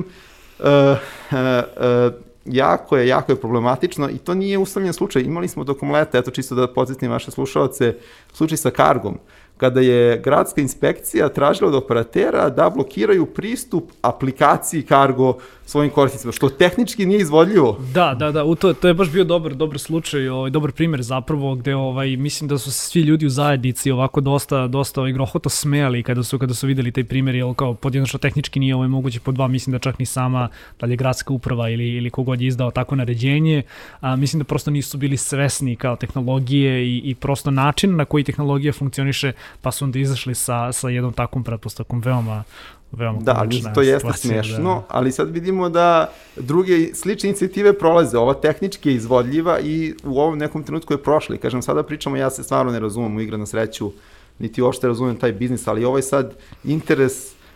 uh, 0.60 0.66
uh, 0.66 1.38
uh, 1.38 2.14
jako 2.46 2.98
je, 2.98 3.08
jako 3.08 3.32
je 3.32 3.42
problematično 3.42 4.10
i 4.10 4.18
to 4.18 4.34
nije 4.34 4.58
uslovljen 4.58 4.94
slučaj. 4.94 5.22
Imali 5.22 5.48
smo 5.48 5.64
tokom 5.64 5.92
leta, 5.92 6.18
eto 6.18 6.32
čisto 6.32 6.56
da 6.56 6.74
podsjetim 6.74 7.12
vaše 7.12 7.32
slušalce, 7.32 7.96
slučaj 8.34 8.58
sa 8.58 8.70
kargom 8.70 9.20
kada 9.62 9.82
je 9.82 10.18
gradska 10.18 10.62
inspekcija 10.62 11.30
tražila 11.30 11.70
od 11.70 11.76
operatera 11.76 12.50
da 12.50 12.70
blokiraju 12.70 13.26
pristup 13.26 13.92
aplikaciji 14.02 14.82
Cargo 14.84 15.38
svojim 15.72 15.92
korisnicima, 15.92 16.32
što 16.32 16.50
tehnički 16.50 17.06
nije 17.06 17.22
izvodljivo. 17.22 17.80
Da, 17.94 18.16
da, 18.20 18.32
da, 18.32 18.56
to, 18.56 18.74
to 18.74 18.88
je 18.88 18.94
baš 18.94 19.10
bio 19.10 19.24
dobar, 19.24 19.54
dobar 19.56 19.80
slučaj, 19.80 20.28
ovaj, 20.28 20.50
dobar 20.50 20.72
primer 20.72 21.02
zapravo, 21.02 21.56
gde 21.56 21.76
ovaj, 21.76 22.16
mislim 22.16 22.48
da 22.48 22.58
su 22.58 22.72
se 22.72 22.90
svi 22.90 23.02
ljudi 23.02 23.26
u 23.26 23.30
zajednici 23.30 23.92
ovako 23.92 24.22
dosta, 24.22 24.68
dosta 24.68 25.02
ovaj, 25.02 25.12
grohoto 25.12 25.50
smejali 25.50 26.04
kada 26.04 26.24
su, 26.24 26.40
kada 26.40 26.54
su 26.54 26.68
videli 26.68 26.92
taj 26.92 27.04
primer, 27.04 27.36
jer 27.36 27.56
kao 27.56 27.74
pod 27.74 27.96
jedno 27.96 28.08
što 28.08 28.18
tehnički 28.18 28.60
nije 28.60 28.76
ovaj, 28.76 28.88
moguće, 28.88 29.20
pod 29.20 29.36
dva 29.36 29.48
mislim 29.48 29.72
da 29.72 29.80
čak 29.80 30.00
ni 30.00 30.06
sama, 30.06 30.50
da 30.80 30.86
li 30.86 30.94
je 30.94 30.98
gradska 30.98 31.34
uprava 31.34 31.70
ili, 31.70 31.88
ili 31.88 32.10
kogod 32.10 32.42
je 32.42 32.48
izdao 32.48 32.72
tako 32.72 32.96
naređenje, 32.96 33.64
a, 34.02 34.16
mislim 34.16 34.40
da 34.40 34.44
prosto 34.44 34.72
nisu 34.72 34.98
bili 34.98 35.18
svesni 35.18 35.76
kao 35.76 35.96
tehnologije 35.96 36.86
i, 36.86 36.98
i 36.98 37.16
prosto 37.16 37.52
način 37.52 37.96
na 37.96 38.06
koji 38.06 38.24
tehnologija 38.24 38.74
funkcioniše 38.74 39.32
pa 39.62 39.72
su 39.72 39.86
onda 39.86 40.00
izašli 40.00 40.36
sa, 40.36 40.72
sa 40.72 40.90
jednom 40.90 41.14
takvom 41.14 41.44
pretpostavkom 41.44 42.02
veoma 42.02 42.44
veoma 42.92 43.20
Da, 43.22 43.48
to 43.74 43.82
jeste 43.82 44.14
smešno, 44.14 44.74
da. 44.76 44.86
ali 44.88 45.12
sad 45.12 45.30
vidimo 45.30 45.70
da 45.70 46.14
druge 46.36 46.94
slične 46.94 47.30
inicijative 47.30 47.74
prolaze, 47.74 48.18
ova 48.18 48.34
tehnički 48.34 48.90
je 48.90 48.96
izvodljiva 48.96 49.60
i 49.60 49.94
u 50.04 50.20
ovom 50.20 50.38
nekom 50.38 50.64
trenutku 50.64 50.94
je 50.94 51.04
prošla 51.04 51.36
i 51.36 51.40
kažem, 51.40 51.62
sada 51.62 51.84
pričamo, 51.84 52.18
ja 52.18 52.30
se 52.30 52.44
stvarno 52.44 52.72
ne 52.72 52.80
razumem 52.80 53.18
u 53.18 53.22
igra 53.22 53.38
na 53.38 53.46
sreću, 53.46 53.92
niti 54.40 54.62
uopšte 54.62 54.88
razumem 54.88 55.16
taj 55.16 55.32
biznis, 55.32 55.68
ali 55.68 55.86
ovo 55.86 55.98
je 55.98 56.04
sad 56.04 56.34
interes, 56.64 57.14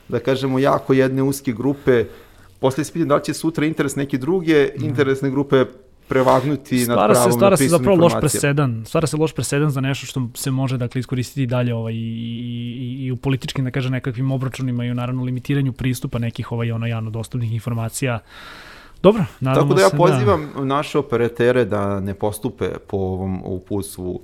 da 0.07 0.19
kažemo, 0.19 0.59
jako 0.59 0.93
jedne 0.93 1.23
uske 1.23 1.51
grupe, 1.53 2.05
posle 2.59 2.83
se 2.83 2.93
pitam 2.93 3.07
da 3.07 3.15
li 3.15 3.23
će 3.23 3.33
sutra 3.33 3.65
interes 3.65 3.95
neke 3.95 4.17
druge 4.17 4.71
mm. 4.79 4.85
interesne 4.85 5.29
grupe 5.29 5.65
prevagnuti 6.07 6.79
stvara 6.79 7.07
nad 7.07 7.11
pravom 7.13 7.31
se, 7.31 7.35
stvara 7.35 7.57
se 7.57 7.67
zapravo 7.67 7.97
loš 7.97 8.13
presedan, 8.19 8.83
stvara 8.85 9.07
se 9.07 9.17
loš 9.17 9.33
presedan 9.33 9.69
za 9.69 9.81
nešto 9.81 10.05
što 10.05 10.27
se 10.33 10.51
može 10.51 10.77
dakle 10.77 10.99
iskoristiti 10.99 11.45
dalje 11.45 11.73
ovaj, 11.73 11.93
i, 11.93 11.97
i, 11.97 13.05
i 13.05 13.11
u 13.11 13.15
političkim, 13.17 13.65
da 13.65 13.71
kažem, 13.71 13.91
nekakvim 13.91 14.31
obračunima 14.31 14.85
i 14.85 14.91
u 14.91 14.95
naravno 14.95 15.23
limitiranju 15.23 15.73
pristupa 15.73 16.19
nekih 16.19 16.51
ovaj, 16.51 16.71
ono, 16.71 16.87
javno 16.87 17.09
dostupnih 17.09 17.53
informacija. 17.53 18.19
Dobro, 19.01 19.25
nadamo 19.39 19.67
Tako 19.67 19.75
da 19.75 19.81
ja 19.81 19.89
se 19.89 19.97
pozivam 19.97 20.51
da... 20.55 20.65
naše 20.65 20.97
operatere 20.97 21.65
da 21.65 21.99
ne 21.99 22.13
postupe 22.13 22.69
po 22.87 22.97
ovom 22.97 23.41
uputstvu 23.45 24.21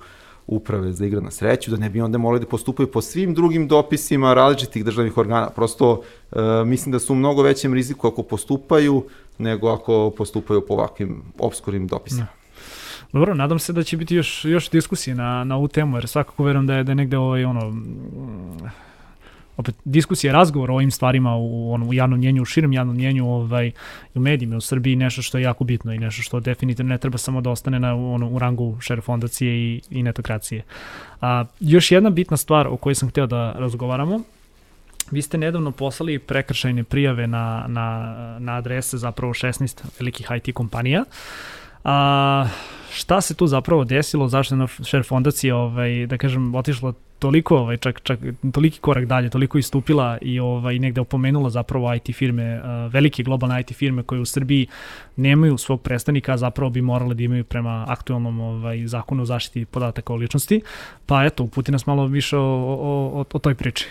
uprave 0.51 0.91
za 0.93 1.05
igre 1.05 1.21
na 1.21 1.31
sreću, 1.31 1.71
da 1.71 1.77
ne 1.77 1.89
bi 1.89 2.01
onda 2.01 2.17
morali 2.17 2.39
da 2.39 2.47
postupaju 2.47 2.91
po 2.91 3.01
svim 3.01 3.33
drugim 3.33 3.67
dopisima 3.67 4.33
različitih 4.33 4.85
državnih 4.85 5.17
organa. 5.17 5.49
Prosto 5.49 6.01
e, 6.31 6.37
mislim 6.65 6.91
da 6.91 6.99
su 6.99 7.13
u 7.13 7.15
mnogo 7.15 7.41
većem 7.41 7.73
riziku 7.73 8.07
ako 8.07 8.23
postupaju 8.23 9.03
nego 9.37 9.69
ako 9.69 10.13
postupaju 10.17 10.61
po 10.67 10.73
ovakvim 10.73 11.21
obskurim 11.39 11.87
dopisima. 11.87 12.21
Da. 12.21 12.41
Dobro, 13.13 13.33
nadam 13.33 13.59
se 13.59 13.73
da 13.73 13.83
će 13.83 13.97
biti 13.97 14.15
još, 14.15 14.45
još 14.45 14.69
diskusije 14.69 15.15
na, 15.15 15.43
na 15.43 15.55
ovu 15.55 15.67
temu, 15.67 15.97
jer 15.97 16.07
svakako 16.07 16.43
verujem 16.43 16.67
da 16.67 16.73
je, 16.73 16.83
da 16.83 16.91
je 16.91 16.95
negde 16.95 17.17
ovaj, 17.17 17.45
ono, 17.45 17.73
opet 19.57 19.75
diskusija, 19.85 20.33
razgovor 20.33 20.71
o 20.71 20.73
ovim 20.73 20.91
stvarima 20.91 21.35
u, 21.35 21.73
ono, 21.73 21.85
u 21.85 21.93
javnom 21.93 22.19
mnjenju, 22.19 22.41
u 22.41 22.45
širem 22.45 22.73
javnom 22.73 22.95
mnjenju 22.95 23.29
ovaj, 23.29 23.71
u 24.13 24.19
medijima 24.19 24.57
u 24.57 24.61
Srbiji 24.61 24.95
nešto 24.95 25.21
što 25.21 25.37
je 25.37 25.43
jako 25.43 25.63
bitno 25.63 25.93
i 25.93 25.99
nešto 25.99 26.21
što 26.21 26.39
definitivno 26.39 26.89
ne 26.89 26.97
treba 26.97 27.17
samo 27.17 27.41
da 27.41 27.49
ostane 27.49 27.79
na, 27.79 27.95
ono, 27.95 28.29
u 28.29 28.39
rangu 28.39 28.77
šer 28.81 29.01
fondacije 29.01 29.55
i, 29.55 29.81
i 29.89 30.03
netokracije. 30.03 30.63
A, 31.21 31.45
još 31.59 31.91
jedna 31.91 32.09
bitna 32.09 32.37
stvar 32.37 32.67
o 32.67 32.77
kojoj 32.77 32.95
sam 32.95 33.09
hteo 33.09 33.27
da 33.27 33.51
razgovaramo, 33.51 34.21
Vi 35.11 35.21
ste 35.21 35.37
nedavno 35.37 35.71
poslali 35.71 36.19
prekršajne 36.19 36.83
prijave 36.83 37.27
na, 37.27 37.65
na, 37.67 38.15
na 38.39 38.55
adrese 38.55 38.97
zapravo 38.97 39.33
16 39.33 39.83
velikih 39.99 40.27
IT 40.37 40.55
kompanija. 40.55 41.03
A, 41.83 42.47
šta 42.91 43.21
se 43.21 43.33
tu 43.33 43.47
zapravo 43.47 43.83
desilo, 43.83 44.27
zašto 44.27 44.55
je 44.55 44.59
na 44.59 44.67
share 44.67 45.03
fondacija, 45.03 45.55
ovaj, 45.55 46.07
da 46.07 46.17
kažem, 46.17 46.55
otišla 46.55 46.93
toliko, 47.21 47.57
ovaj, 47.57 47.77
čak, 47.77 48.01
čak 48.01 48.19
toliki 48.51 48.79
korak 48.79 49.05
dalje, 49.05 49.29
toliko 49.29 49.57
istupila 49.57 50.17
i 50.21 50.39
ovaj, 50.39 50.79
negde 50.79 51.01
opomenula 51.01 51.49
zapravo 51.49 51.93
IT 51.93 52.15
firme, 52.15 52.57
uh, 52.57 52.93
velike 52.93 53.23
globalne 53.23 53.61
IT 53.61 53.77
firme 53.77 54.03
koje 54.03 54.21
u 54.21 54.25
Srbiji 54.25 54.67
nemaju 55.15 55.57
svog 55.57 55.81
predstavnika, 55.81 56.37
zapravo 56.37 56.69
bi 56.69 56.81
morale 56.81 57.15
da 57.15 57.23
imaju 57.23 57.43
prema 57.43 57.85
aktualnom 57.87 58.39
ovaj, 58.39 58.87
zakonu 58.87 59.23
o 59.23 59.25
zaštiti 59.25 59.65
podataka 59.65 60.13
o 60.13 60.15
ličnosti. 60.15 60.61
Pa 61.05 61.25
eto, 61.25 61.43
uputi 61.43 61.71
nas 61.71 61.85
malo 61.85 62.05
više 62.07 62.37
o, 62.37 62.41
o, 62.41 63.21
o, 63.21 63.25
o 63.33 63.39
toj 63.39 63.55
priči. 63.55 63.87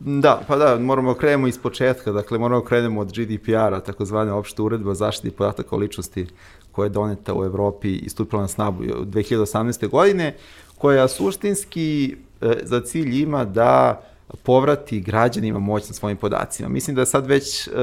Da, 0.00 0.40
pa 0.48 0.56
da, 0.56 0.78
moramo 0.78 1.12
da 1.12 1.18
krenemo 1.18 1.46
iz 1.46 1.58
početka, 1.58 2.12
dakle 2.12 2.38
moramo 2.38 2.60
da 2.60 2.68
krenemo 2.68 3.00
od 3.00 3.12
GDPR-a, 3.12 3.80
takozvane 3.80 4.32
opšte 4.32 4.62
uredbe 4.62 4.90
o 4.90 4.94
zaštiti 4.94 5.36
podataka 5.36 5.76
o 5.76 5.78
ličnosti 5.78 6.26
koja 6.72 6.86
je 6.86 6.90
doneta 6.90 7.34
u 7.34 7.44
Evropi 7.44 7.96
i 7.96 8.08
stupila 8.08 8.42
na 8.42 8.48
snagu 8.48 8.82
2018. 8.82 9.88
godine, 9.88 10.36
koja 10.78 11.08
suštinski 11.08 12.16
za 12.62 12.80
cilj 12.80 13.22
ima 13.22 13.44
da 13.44 14.02
povrati 14.42 15.00
građanima 15.00 15.58
moć 15.58 15.88
na 15.88 15.94
svojim 15.94 16.16
podacima. 16.16 16.68
Mislim 16.68 16.94
da 16.94 17.02
je 17.02 17.06
sad 17.06 17.26
već 17.26 17.68
uh, 17.68 17.74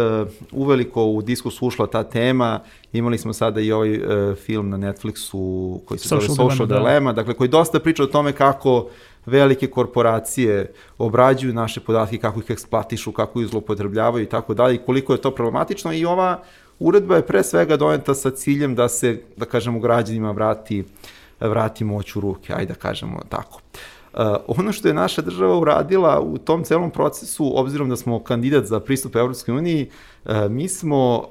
uveliko 0.51 1.05
u 1.05 1.21
diskus 1.21 1.61
ušla 1.61 1.87
ta 1.87 2.03
tema. 2.03 2.59
Imali 2.93 3.17
smo 3.17 3.33
sada 3.33 3.61
i 3.61 3.71
ovaj 3.71 3.97
uh, 3.97 4.35
film 4.35 4.69
na 4.69 4.77
Netflixu 4.77 5.79
koji 5.85 5.99
se 5.99 6.07
Social 6.07 6.35
zove 6.35 6.49
Social 6.49 6.67
Dilemma, 6.67 6.89
Dilemma, 6.89 7.11
da. 7.11 7.15
dakle 7.15 7.33
koji 7.33 7.47
dosta 7.47 7.79
priča 7.79 8.03
o 8.03 8.07
tome 8.07 8.31
kako 8.31 8.87
velike 9.25 9.67
korporacije 9.67 10.73
obrađuju 10.97 11.53
naše 11.53 11.79
podatke, 11.79 12.17
kako 12.17 12.39
ih 12.39 12.49
eksploatišu, 12.49 13.11
kako 13.11 13.41
ih 13.41 13.47
zlopotrebljavaju 13.47 14.23
i 14.23 14.29
tako 14.29 14.53
dalje, 14.53 14.75
i 14.75 14.85
koliko 14.85 15.13
je 15.13 15.21
to 15.21 15.31
problematično 15.31 15.93
i 15.93 16.05
ova 16.05 16.43
uredba 16.79 17.15
je 17.15 17.27
pre 17.27 17.43
svega 17.43 17.77
doneta 17.77 18.15
sa 18.15 18.31
ciljem 18.31 18.75
da 18.75 18.89
se, 18.89 19.21
da 19.37 19.45
kažemo, 19.45 19.79
građanima 19.79 20.31
vrati, 20.31 20.83
vrati 21.39 21.83
moć 21.83 22.15
u 22.15 22.19
ruke, 22.19 22.53
ajde 22.53 22.73
da 22.73 22.79
kažemo 22.79 23.19
tako. 23.29 23.59
Uh, 23.73 23.92
ono 24.47 24.71
što 24.71 24.87
je 24.87 24.93
naša 24.93 25.21
država 25.21 25.57
uradila 25.57 26.21
u 26.21 26.37
tom 26.37 26.63
celom 26.63 26.91
procesu, 26.91 27.59
obzirom 27.59 27.89
da 27.89 27.95
smo 27.95 28.23
kandidat 28.23 28.65
za 28.65 28.79
pristup 28.79 29.15
Evropskoj 29.15 29.57
uniji, 29.57 29.89
uh, 30.25 30.31
mi 30.49 30.67
smo 30.67 31.23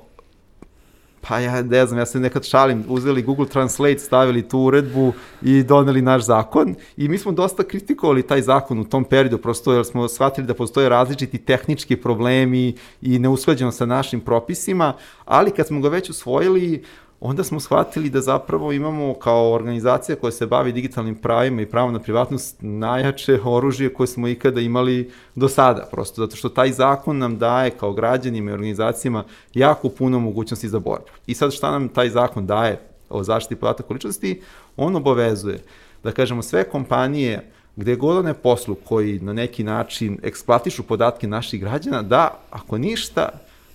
Pa 1.28 1.38
ja 1.38 1.62
ne 1.62 1.86
znam, 1.86 1.98
ja 1.98 2.06
se 2.06 2.20
nekad 2.20 2.44
šalim, 2.44 2.84
uzeli 2.88 3.22
Google 3.22 3.46
Translate, 3.46 3.98
stavili 3.98 4.48
tu 4.48 4.58
uredbu 4.58 5.12
i 5.42 5.62
doneli 5.62 6.02
naš 6.02 6.22
zakon 6.22 6.74
i 6.96 7.08
mi 7.08 7.18
smo 7.18 7.32
dosta 7.32 7.62
kritikovali 7.62 8.26
taj 8.26 8.42
zakon 8.42 8.78
u 8.78 8.84
tom 8.84 9.04
periodu, 9.04 9.38
prosto 9.38 9.72
jer 9.72 9.84
smo 9.84 10.08
shvatili 10.08 10.46
da 10.46 10.54
postoje 10.54 10.88
različiti 10.88 11.38
tehnički 11.38 11.96
problemi 11.96 12.74
i 13.02 13.18
neusklađeno 13.18 13.72
sa 13.72 13.86
našim 13.86 14.20
propisima, 14.20 14.94
ali 15.24 15.50
kad 15.50 15.66
smo 15.66 15.80
ga 15.80 15.88
već 15.88 16.10
usvojili, 16.10 16.82
onda 17.24 17.44
smo 17.44 17.60
shvatili 17.60 18.10
da 18.10 18.20
zapravo 18.20 18.72
imamo 18.72 19.14
kao 19.14 19.52
organizacija 19.52 20.16
koja 20.16 20.30
se 20.30 20.46
bavi 20.46 20.72
digitalnim 20.72 21.14
pravima 21.14 21.62
i 21.62 21.66
pravom 21.66 21.92
na 21.92 21.98
privatnost 21.98 22.56
najjače 22.60 23.38
oružje 23.44 23.94
koje 23.94 24.06
smo 24.06 24.28
ikada 24.28 24.60
imali 24.60 25.10
do 25.34 25.48
sada, 25.48 25.88
prosto 25.90 26.22
zato 26.22 26.36
što 26.36 26.48
taj 26.48 26.72
zakon 26.72 27.18
nam 27.18 27.38
daje 27.38 27.70
kao 27.70 27.92
građanima 27.92 28.50
i 28.50 28.54
organizacijama 28.54 29.24
jako 29.54 29.88
puno 29.88 30.20
mogućnosti 30.20 30.68
za 30.68 30.78
borbu. 30.78 31.06
I 31.26 31.34
sad 31.34 31.52
šta 31.52 31.70
nam 31.70 31.88
taj 31.88 32.10
zakon 32.10 32.46
daje 32.46 32.80
o 33.10 33.22
zaštiti 33.22 33.60
podataka 33.60 33.94
ličnosti? 33.94 34.40
On 34.76 34.96
obavezuje 34.96 35.62
da 36.04 36.12
kažemo 36.12 36.42
sve 36.42 36.64
kompanije 36.64 37.50
gde 37.76 37.96
god 37.96 38.16
one 38.16 38.34
poslu 38.34 38.74
koji 38.74 39.20
na 39.20 39.32
neki 39.32 39.64
način 39.64 40.18
eksploatišu 40.22 40.82
podatke 40.82 41.26
naših 41.26 41.60
građana, 41.60 42.02
da 42.02 42.38
ako 42.50 42.78
ništa 42.78 43.28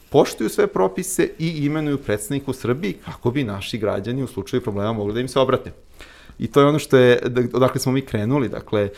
poštuju 0.09 0.49
sve 0.49 0.67
propise 0.67 1.29
i 1.39 1.65
imenuju 1.65 1.97
predsednika 1.97 2.51
u 2.51 2.53
Srbiji 2.53 2.93
kako 2.93 3.31
bi 3.31 3.43
naši 3.43 3.77
građani 3.77 4.23
u 4.23 4.27
slučaju 4.27 4.63
problema 4.63 4.93
mogli 4.93 5.13
da 5.13 5.19
im 5.19 5.27
se 5.27 5.39
obrate. 5.39 5.71
I 6.39 6.47
to 6.47 6.59
je 6.59 6.67
ono 6.67 6.79
što 6.79 6.97
je, 6.97 7.19
odakle 7.53 7.81
smo 7.81 7.91
mi 7.91 8.01
krenuli, 8.01 8.49
dakle, 8.49 8.89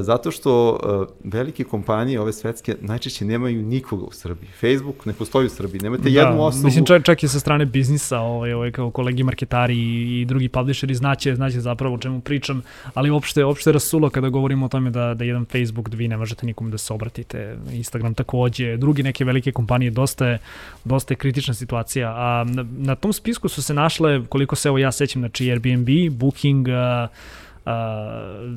zato 0.00 0.30
što 0.30 0.70
uh, 0.70 1.32
velike 1.32 1.64
kompanije, 1.64 2.20
ove 2.20 2.32
svetske, 2.32 2.76
najčešće 2.80 3.24
nemaju 3.24 3.62
nikoga 3.62 4.04
u 4.04 4.12
Srbiji. 4.12 4.48
Facebook 4.60 5.06
ne 5.06 5.12
postoji 5.12 5.46
u 5.46 5.50
Srbiji, 5.50 5.80
nemate 5.80 6.02
da, 6.02 6.08
jednu 6.08 6.42
osobu... 6.42 6.64
Mislim, 6.64 6.84
čak, 6.84 7.04
čak 7.04 7.22
i 7.22 7.28
sa 7.28 7.40
strane 7.40 7.66
biznisa, 7.66 8.18
ovaj, 8.18 8.52
ovaj, 8.52 8.72
kao 8.72 8.90
kolegi 8.90 9.22
marketari 9.22 9.76
i, 9.76 10.20
i 10.20 10.24
drugi 10.24 10.48
publisheri 10.48 10.94
znaće, 10.94 11.34
znaće 11.34 11.60
zapravo 11.60 11.94
o 11.94 11.98
čemu 11.98 12.20
pričam, 12.20 12.62
ali 12.94 13.10
uopšte, 13.10 13.44
uopšte 13.44 13.72
rasulo 13.72 14.10
kada 14.10 14.28
govorimo 14.28 14.66
o 14.66 14.68
tome 14.68 14.90
da, 14.90 15.14
da 15.14 15.24
jedan 15.24 15.44
Facebook, 15.44 15.88
da 15.88 15.96
vi 15.96 16.08
ne 16.08 16.16
možete 16.16 16.46
nikom 16.46 16.70
da 16.70 16.78
se 16.78 16.92
obratite, 16.92 17.56
Instagram 17.72 18.14
takođe, 18.14 18.76
drugi 18.76 19.02
neke 19.02 19.24
velike 19.24 19.52
kompanije, 19.52 19.90
dosta 19.90 20.26
je, 20.26 20.38
dosta 20.84 21.12
je 21.12 21.18
kritična 21.18 21.54
situacija. 21.54 22.14
A 22.16 22.44
na, 22.44 22.66
na 22.78 22.94
tom 22.94 23.12
spisku 23.12 23.48
su 23.48 23.62
se 23.62 23.74
našle, 23.74 24.26
koliko 24.26 24.56
se 24.56 24.68
evo 24.68 24.78
ja 24.78 24.92
sećam, 24.92 25.22
znači 25.22 25.50
Airbnb, 25.50 25.88
Booking, 26.10 26.66
uh, 26.68 27.10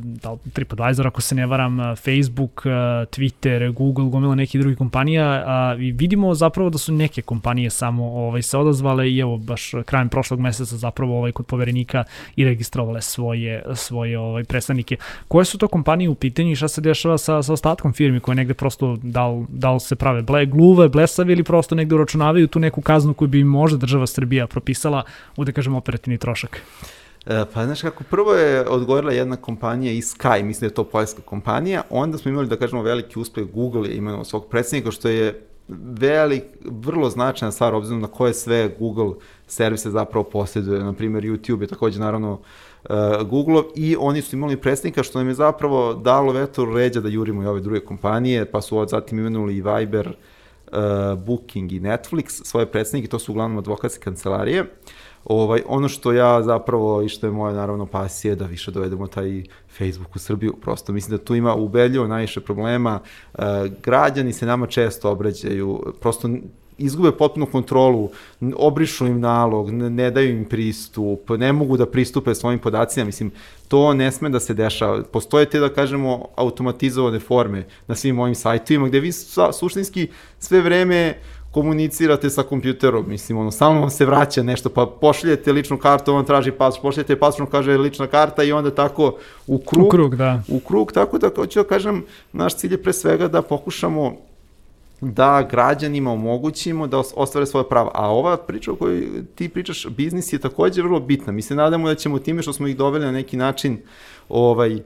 da 0.04 0.36
TripAdvisor 0.54 1.08
ako 1.08 1.22
se 1.22 1.36
ne 1.36 1.46
varam, 1.46 1.78
Facebook, 1.96 2.64
Twitter, 3.12 3.74
Google, 3.74 4.06
gomila 4.06 4.36
nekih 4.36 4.62
drugih 4.62 4.78
kompanija 4.78 5.46
i 5.80 5.92
vidimo 5.92 6.34
zapravo 6.34 6.70
da 6.70 6.78
su 6.78 6.94
neke 6.94 7.22
kompanije 7.22 7.70
samo 7.70 8.06
ovaj, 8.06 8.42
se 8.42 8.58
odazvale 8.58 9.12
i 9.12 9.20
evo 9.20 9.38
baš 9.38 9.72
krajem 9.86 10.10
prošlog 10.10 10.40
meseca 10.40 10.78
zapravo 10.78 11.18
ovaj, 11.18 11.32
kod 11.32 11.46
poverenika 11.46 12.04
i 12.36 12.46
registrovale 12.46 13.02
svoje, 13.02 13.64
svoje 13.76 14.20
ovaj, 14.20 14.44
predstavnike. 14.44 14.98
Koje 15.28 15.46
su 15.46 15.58
to 15.58 15.68
kompanije 15.68 16.10
u 16.10 16.16
pitanju 16.16 16.52
i 16.52 16.56
šta 16.56 16.68
se 16.68 16.82
dešava 16.82 17.18
sa, 17.18 17.44
sa 17.44 17.54
ostatkom 17.54 17.94
firmi 17.94 18.20
koje 18.20 18.36
negde 18.36 18.54
prosto 18.54 18.98
da 19.02 19.28
li, 19.28 19.46
da 19.50 19.80
se 19.80 19.96
prave 19.96 20.22
ble, 20.22 20.46
gluve, 20.46 20.90
blesavi 20.90 21.34
ili 21.34 21.44
prosto 21.44 21.76
negde 21.76 21.96
uračunavaju 21.96 22.48
tu 22.48 22.60
neku 22.60 22.82
kaznu 22.82 23.14
koju 23.14 23.28
bi 23.28 23.44
možda 23.44 23.78
država 23.78 24.08
Srbija 24.08 24.48
propisala 24.48 25.04
u 25.38 25.46
da 25.46 25.52
kažem 25.52 25.76
operativni 25.76 26.18
trošak? 26.18 26.62
E, 27.30 27.46
pa 27.54 27.66
znaš 27.66 27.82
kako, 27.82 28.04
prvo 28.04 28.34
je 28.34 28.70
odgovorila 28.70 29.14
jedna 29.14 29.36
kompanija 29.36 29.92
iz 29.92 30.14
Sky, 30.14 30.44
mislim 30.44 30.60
da 30.60 30.72
je 30.72 30.76
to 30.76 30.84
poljska 30.84 31.22
kompanija, 31.22 31.82
onda 31.90 32.18
smo 32.18 32.32
imali 32.32 32.48
da 32.48 32.56
kažemo 32.56 32.82
veliki 32.82 33.20
uspeh, 33.20 33.44
Google 33.54 33.90
je 33.90 33.96
imao 33.96 34.24
svog 34.24 34.48
predsednika, 34.50 34.92
što 34.92 35.10
je 35.10 35.48
velik, 36.00 36.44
vrlo 36.66 37.10
značajna 37.10 37.52
stvar 37.52 37.76
obzirom 37.76 38.02
na 38.02 38.08
koje 38.08 38.34
sve 38.34 38.72
Google 38.80 39.14
servise 39.48 39.92
zapravo 39.92 40.24
posjeduje, 40.24 40.84
na 40.84 40.94
primjer 40.94 41.24
YouTube 41.24 41.62
je 41.62 41.68
takođe 41.68 42.00
naravno 42.00 42.32
uh, 42.34 42.96
Google 43.30 43.64
i 43.76 43.96
oni 44.00 44.22
su 44.22 44.36
imali 44.36 44.58
predstavnika 44.58 45.04
što 45.04 45.20
nam 45.20 45.28
je 45.28 45.34
zapravo 45.34 45.94
dalo 45.94 46.34
vetor 46.34 46.74
ređa 46.74 47.02
da 47.02 47.10
jurimo 47.10 47.44
i 47.44 47.46
ove 47.46 47.62
druge 47.62 47.80
kompanije, 47.80 48.46
pa 48.46 48.62
su 48.62 48.78
od 48.78 48.90
zatim 48.90 49.20
imenuli 49.20 49.58
i 49.58 49.62
Viber, 49.62 50.08
uh, 50.08 50.74
Booking 51.20 51.72
i 51.72 51.80
Netflix, 51.80 52.44
svoje 52.44 52.66
predstavnike, 52.66 53.10
to 53.10 53.20
su 53.20 53.32
uglavnom 53.32 53.58
advokatske 53.58 54.04
kancelarije. 54.04 54.62
Uh, 54.62 54.68
Ovaj, 55.30 55.62
ono 55.68 55.90
što 55.90 56.12
ja 56.12 56.44
zapravo 56.44 57.02
i 57.02 57.10
što 57.10 57.28
je 57.28 57.32
moja 57.32 57.54
naravno 57.54 57.86
pasija 57.86 58.36
da 58.36 58.46
više 58.46 58.72
dovedemo 58.72 59.08
taj 59.08 59.44
Facebook 59.78 60.16
u 60.16 60.20
Srbiju. 60.20 60.56
Prosto 60.62 60.94
mislim 60.94 61.18
da 61.18 61.24
tu 61.24 61.36
ima 61.36 61.56
ubedljivo 61.56 62.08
najviše 62.08 62.42
problema. 62.42 63.00
E, 63.34 63.42
građani 63.84 64.34
se 64.34 64.46
nama 64.46 64.68
često 64.68 65.12
obraćaju, 65.12 65.94
prosto 66.00 66.30
izgube 66.78 67.12
potpuno 67.12 67.46
kontrolu, 67.46 68.10
obrišu 68.56 69.08
im 69.08 69.20
nalog, 69.20 69.72
ne 69.72 70.12
daju 70.12 70.30
im 70.30 70.46
pristup, 70.46 71.30
ne 71.30 71.54
mogu 71.54 71.78
da 71.78 71.86
pristupe 71.86 72.36
svojim 72.36 72.60
podacima, 72.60 73.06
mislim, 73.06 73.32
to 73.68 73.94
ne 73.94 74.12
sme 74.12 74.30
da 74.30 74.40
se 74.40 74.54
dešava. 74.54 75.04
Postoje 75.04 75.46
te, 75.46 75.60
da 75.60 75.70
kažemo, 75.70 76.26
automatizovane 76.36 77.20
forme 77.20 77.66
na 77.88 77.96
svim 77.96 78.16
mojim 78.16 78.36
sajtovima, 78.36 78.88
gde 78.88 79.00
vi 79.00 79.12
suštinski 79.52 80.08
sve 80.40 80.62
vreme 80.62 81.14
uh, 81.18 81.37
komunicirate 81.58 82.30
sa 82.30 82.44
kompjuterom, 82.44 83.06
mislim, 83.10 83.38
ono, 83.38 83.52
stalno 83.52 83.80
vam 83.82 83.90
se 83.90 84.06
vraća 84.06 84.44
nešto, 84.44 84.70
pa 84.70 84.86
pošaljete 84.86 85.52
ličnu 85.52 85.78
kartu, 85.78 86.14
on 86.14 86.26
traži 86.26 86.52
pas, 86.52 86.78
pošaljete 86.82 87.16
pas, 87.20 87.40
on 87.40 87.48
kaže 87.48 87.78
lična 87.78 88.08
karta 88.08 88.44
i 88.44 88.52
onda 88.52 88.72
tako 88.76 89.16
u 89.48 89.58
krug, 89.58 89.86
u 89.86 89.90
krug, 89.90 90.16
da. 90.16 90.42
U 90.48 90.60
krug, 90.60 90.92
tako 90.92 91.18
da, 91.18 91.30
hoću 91.36 91.60
da 91.60 91.68
kažem, 91.68 92.04
naš 92.34 92.56
cilj 92.56 92.74
je 92.74 92.84
pre 92.84 92.94
svega 92.94 93.28
da 93.28 93.42
pokušamo 93.42 94.14
da 95.02 95.48
građanima 95.52 96.12
omogućimo 96.12 96.88
da 96.88 97.04
ostvare 97.16 97.46
svoje 97.46 97.70
prava. 97.70 97.92
A 97.94 98.10
ova 98.10 98.38
priča 98.38 98.72
o 98.72 98.76
kojoj 98.76 99.08
ti 99.36 99.50
pričaš, 99.50 99.88
biznis 99.88 100.34
je 100.34 100.40
takođe 100.40 100.82
vrlo 100.82 101.00
bitna. 101.00 101.34
Mi 101.34 101.42
se 101.42 101.56
nadamo 101.56 101.88
da 101.88 101.96
ćemo 101.96 102.20
time 102.20 102.42
što 102.42 102.54
smo 102.54 102.68
ih 102.68 102.78
doveli 102.78 103.06
na 103.06 103.12
neki 103.12 103.38
način 103.38 103.78
ovaj, 104.30 104.76
e, 104.76 104.82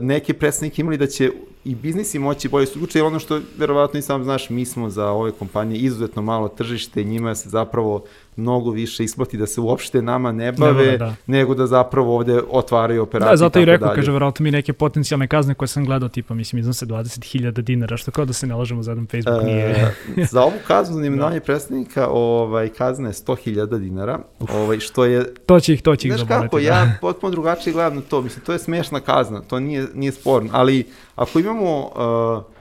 neke 0.00 0.32
predstavnike 0.32 0.82
imali 0.82 0.96
da 0.96 1.06
će 1.06 1.30
i 1.64 1.74
biznisi 1.74 2.18
moći 2.18 2.48
bolje 2.48 2.66
slučaj, 2.66 2.98
jer 2.98 3.06
ono 3.06 3.18
što 3.18 3.40
verovatno 3.58 3.98
i 3.98 4.02
sam 4.02 4.24
znaš, 4.24 4.50
mi 4.50 4.64
smo 4.64 4.90
za 4.90 5.10
ove 5.10 5.32
kompanije 5.32 5.80
izuzetno 5.80 6.22
malo 6.22 6.48
tržište 6.48 7.04
njima 7.04 7.34
se 7.34 7.48
zapravo 7.48 8.04
mnogo 8.36 8.70
više 8.70 9.04
isplati 9.04 9.36
da 9.36 9.46
se 9.46 9.60
uopšte 9.60 10.02
nama 10.02 10.32
ne 10.32 10.52
bave, 10.52 10.86
ne, 10.86 10.98
da. 10.98 11.14
nego 11.26 11.54
da 11.54 11.66
zapravo 11.66 12.16
ovde 12.16 12.40
otvaraju 12.50 13.02
operacije. 13.02 13.32
Da, 13.32 13.36
zato 13.36 13.60
i 13.60 13.64
rekao, 13.64 13.88
dalje. 13.88 13.96
kaže, 13.96 14.12
verovatno 14.12 14.44
mi 14.44 14.50
neke 14.50 14.72
potencijalne 14.72 15.26
kazne 15.26 15.54
koje 15.54 15.68
sam 15.68 15.84
gledao, 15.84 16.08
tipa, 16.08 16.34
mislim, 16.34 16.60
iznose 16.60 16.86
20.000 16.86 17.60
dinara, 17.60 17.96
što 17.96 18.10
kao 18.10 18.24
da 18.24 18.32
se 18.32 18.46
ne 18.46 18.54
lažemo 18.54 18.82
za 18.82 18.90
jedan 18.90 19.06
Facebook, 19.06 19.44
nije... 19.44 19.94
E, 20.16 20.24
za 20.30 20.42
ovu 20.42 20.52
kaznu 20.66 20.96
za 20.96 21.06
imenovanje 21.06 21.38
da. 21.38 21.44
predstavnika, 21.44 22.08
ovaj, 22.08 22.68
kazna 22.68 23.08
je 23.08 23.12
100.000 23.12 23.78
dinara, 23.78 24.18
ovaj, 24.54 24.78
što 24.80 25.04
je... 25.04 25.24
To 25.46 25.60
će 25.60 25.74
ih, 25.74 25.82
to 25.82 25.96
će 25.96 26.08
ih 26.08 26.14
zaboleti. 26.14 26.34
Znaš 26.34 26.42
kako, 26.42 26.56
da. 26.56 26.62
ja 26.62 26.94
potpuno 27.00 27.30
drugačije 27.30 27.72
gledam 27.72 27.96
na 27.96 28.02
to, 28.02 28.22
mislim, 28.22 28.44
to 28.44 28.52
je 28.52 28.58
smešna 28.58 29.00
kazna, 29.00 29.40
to 29.40 29.60
nije, 29.60 29.86
nije 29.94 30.12
sporno, 30.12 30.50
ali 30.52 30.86
ako 31.16 31.38
imamo 31.38 31.78
uh, 31.78 32.51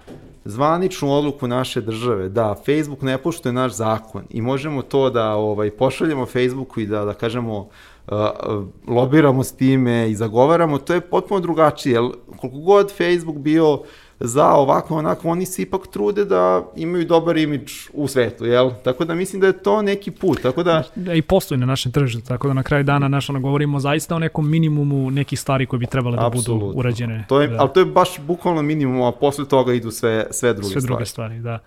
zvaničnu 0.46 1.14
odluku 1.14 1.48
naše 1.48 1.82
države 1.82 2.30
da 2.30 2.56
Facebook 2.66 3.02
ne 3.02 3.18
poštuje 3.18 3.54
naš 3.54 3.72
zakon 3.72 4.24
i 4.30 4.42
možemo 4.42 4.82
to 4.82 5.10
da 5.10 5.34
ovaj 5.34 5.72
pošaljemo 5.72 6.26
Facebooku 6.26 6.80
i 6.80 6.86
da 6.86 7.06
da 7.06 7.14
kažemo 7.14 7.58
uh, 7.58 8.18
lobiramo 8.88 9.44
s 9.44 9.52
time 9.52 10.10
i 10.12 10.16
zagovaramo, 10.16 10.78
to 10.78 10.94
je 10.94 11.02
potpuno 11.02 11.40
drugačije, 11.40 11.94
jer 11.94 12.04
koliko 12.38 12.60
god 12.60 12.92
Facebook 12.98 13.38
bio 13.38 13.74
uh, 13.74 13.80
za 14.24 14.54
ovako 14.54 14.98
onako, 14.98 15.30
oni 15.30 15.46
se 15.46 15.62
ipak 15.62 15.88
trude 15.88 16.26
da 16.26 16.64
imaju 16.76 17.06
dobar 17.06 17.38
imidž 17.38 17.72
u 17.94 18.08
svetu, 18.08 18.46
jel? 18.46 18.72
Tako 18.84 19.06
da 19.06 19.16
mislim 19.16 19.42
da 19.42 19.48
je 19.48 19.64
to 19.64 19.82
neki 19.82 20.12
put, 20.12 20.42
tako 20.42 20.64
da... 20.64 20.84
Da 20.96 21.14
i 21.14 21.22
postoji 21.22 21.58
na 21.58 21.66
našem 21.66 21.92
tržištu, 21.92 22.28
tako 22.28 22.48
da 22.48 22.54
na 22.54 22.64
kraju 22.64 22.84
dana 22.84 23.08
naš 23.08 23.30
ono 23.30 23.40
govorimo 23.40 23.80
zaista 23.80 24.16
o 24.16 24.20
nekom 24.20 24.50
minimumu 24.50 25.12
nekih 25.12 25.40
stvari 25.40 25.66
koje 25.66 25.80
bi 25.80 25.86
trebale 25.86 26.18
da 26.18 26.26
Absolutno. 26.26 26.68
budu 26.68 26.80
urađene. 26.80 27.26
To 27.30 27.42
je, 27.42 27.48
da. 27.48 27.58
Ali 27.60 27.70
to 27.74 27.80
je 27.80 27.86
baš 27.86 28.20
bukvalno 28.20 28.62
minimum, 28.62 29.02
a 29.04 29.12
posle 29.12 29.48
toga 29.48 29.74
idu 29.74 29.92
sve, 29.92 30.28
sve 30.32 30.54
druge 30.54 30.70
sve 30.70 30.82
stvari. 30.82 30.82
Sve 30.82 30.88
druge 30.88 31.06
stvari, 31.06 31.40
da. 31.40 31.60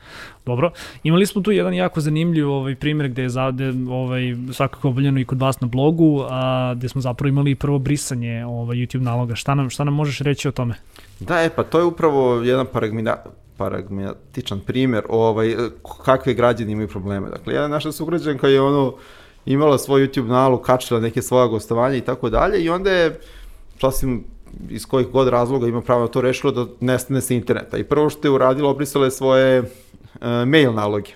Dobro. 0.47 0.71
Imali 1.03 1.27
smo 1.27 1.43
tu 1.43 1.53
jedan 1.53 1.75
jako 1.75 2.01
zanimljiv 2.01 2.51
ovaj 2.51 2.75
primjer 2.75 3.11
gde 3.11 3.23
je 3.23 3.29
zade, 3.29 3.73
ovaj, 3.91 4.37
svakako 4.53 4.89
obavljeno 4.89 5.21
i 5.21 5.25
kod 5.25 5.41
vas 5.41 5.61
na 5.61 5.67
blogu, 5.67 6.25
a, 6.31 6.75
gde 6.77 6.89
smo 6.89 7.01
zapravo 7.01 7.29
imali 7.29 7.55
prvo 7.55 7.79
brisanje 7.79 8.45
ovaj, 8.47 8.77
YouTube 8.77 9.03
naloga. 9.03 9.35
Šta 9.35 9.55
nam, 9.55 9.71
šta 9.71 9.85
nam 9.85 9.95
možeš 9.95 10.19
reći 10.19 10.49
o 10.49 10.53
tome? 10.53 10.75
Da, 11.21 11.43
e, 11.43 11.51
pa 11.51 11.63
to 11.63 11.79
je 11.79 11.85
upravo 11.85 12.43
jedan 12.47 12.67
paragmina, 12.73 13.17
paragmatičan 13.57 14.61
primjer 14.61 15.05
ovaj, 15.09 15.57
kakve 16.05 16.35
građani 16.35 16.73
imaju 16.73 16.89
probleme. 16.89 17.31
Dakle, 17.31 17.55
jedna 17.55 17.69
naša 17.69 17.93
sugrađanka 17.93 18.49
je 18.49 18.61
ono 18.61 18.95
imala 19.47 19.79
svoj 19.79 20.07
YouTube 20.07 20.29
nalog, 20.29 20.63
kačila 20.63 21.01
neke 21.01 21.23
svoje 21.23 21.49
gostovanja 21.49 21.97
i 21.97 22.01
tako 22.01 22.31
dalje 22.31 22.65
i 22.65 22.71
onda 22.71 22.91
je 22.91 23.21
sasvim 23.81 24.25
iz 24.71 24.87
kojih 24.87 25.09
god 25.09 25.29
razloga 25.29 25.67
ima 25.67 25.81
pravo 25.81 26.09
to 26.09 26.21
rešilo 26.21 26.53
da 26.53 26.67
nestane 26.81 27.21
sa 27.21 27.35
interneta. 27.35 27.79
I 27.79 27.85
prvo 27.85 28.11
što 28.11 28.29
je 28.29 28.33
uradila, 28.33 28.71
obrisala 28.71 29.05
je 29.05 29.11
svoje 29.11 29.61
uh, 29.61 29.67
mail 30.47 30.73
naloge. 30.73 31.11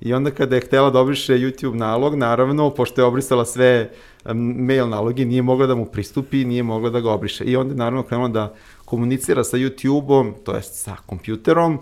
I 0.00 0.14
onda 0.14 0.30
kada 0.30 0.56
je 0.56 0.60
htela 0.60 0.90
da 0.90 1.00
obriše 1.00 1.34
YouTube 1.34 1.74
nalog, 1.74 2.14
naravno, 2.14 2.70
pošto 2.70 3.00
je 3.00 3.04
obrisala 3.04 3.44
sve 3.44 3.90
mail 4.34 4.88
naloge, 4.88 5.24
nije 5.24 5.42
mogla 5.42 5.66
da 5.66 5.74
mu 5.74 5.86
pristupi, 5.86 6.44
nije 6.44 6.62
mogla 6.62 6.90
da 6.90 7.00
ga 7.00 7.10
obriše. 7.10 7.44
I 7.44 7.56
onda 7.56 7.72
je 7.72 7.78
naravno 7.78 8.02
krenula 8.02 8.28
da 8.28 8.54
komunicira 8.94 9.44
sa 9.44 9.56
YouTube-om, 9.56 10.34
to 10.44 10.54
jest 10.54 10.74
sa 10.74 10.96
kompjuterom, 11.06 11.78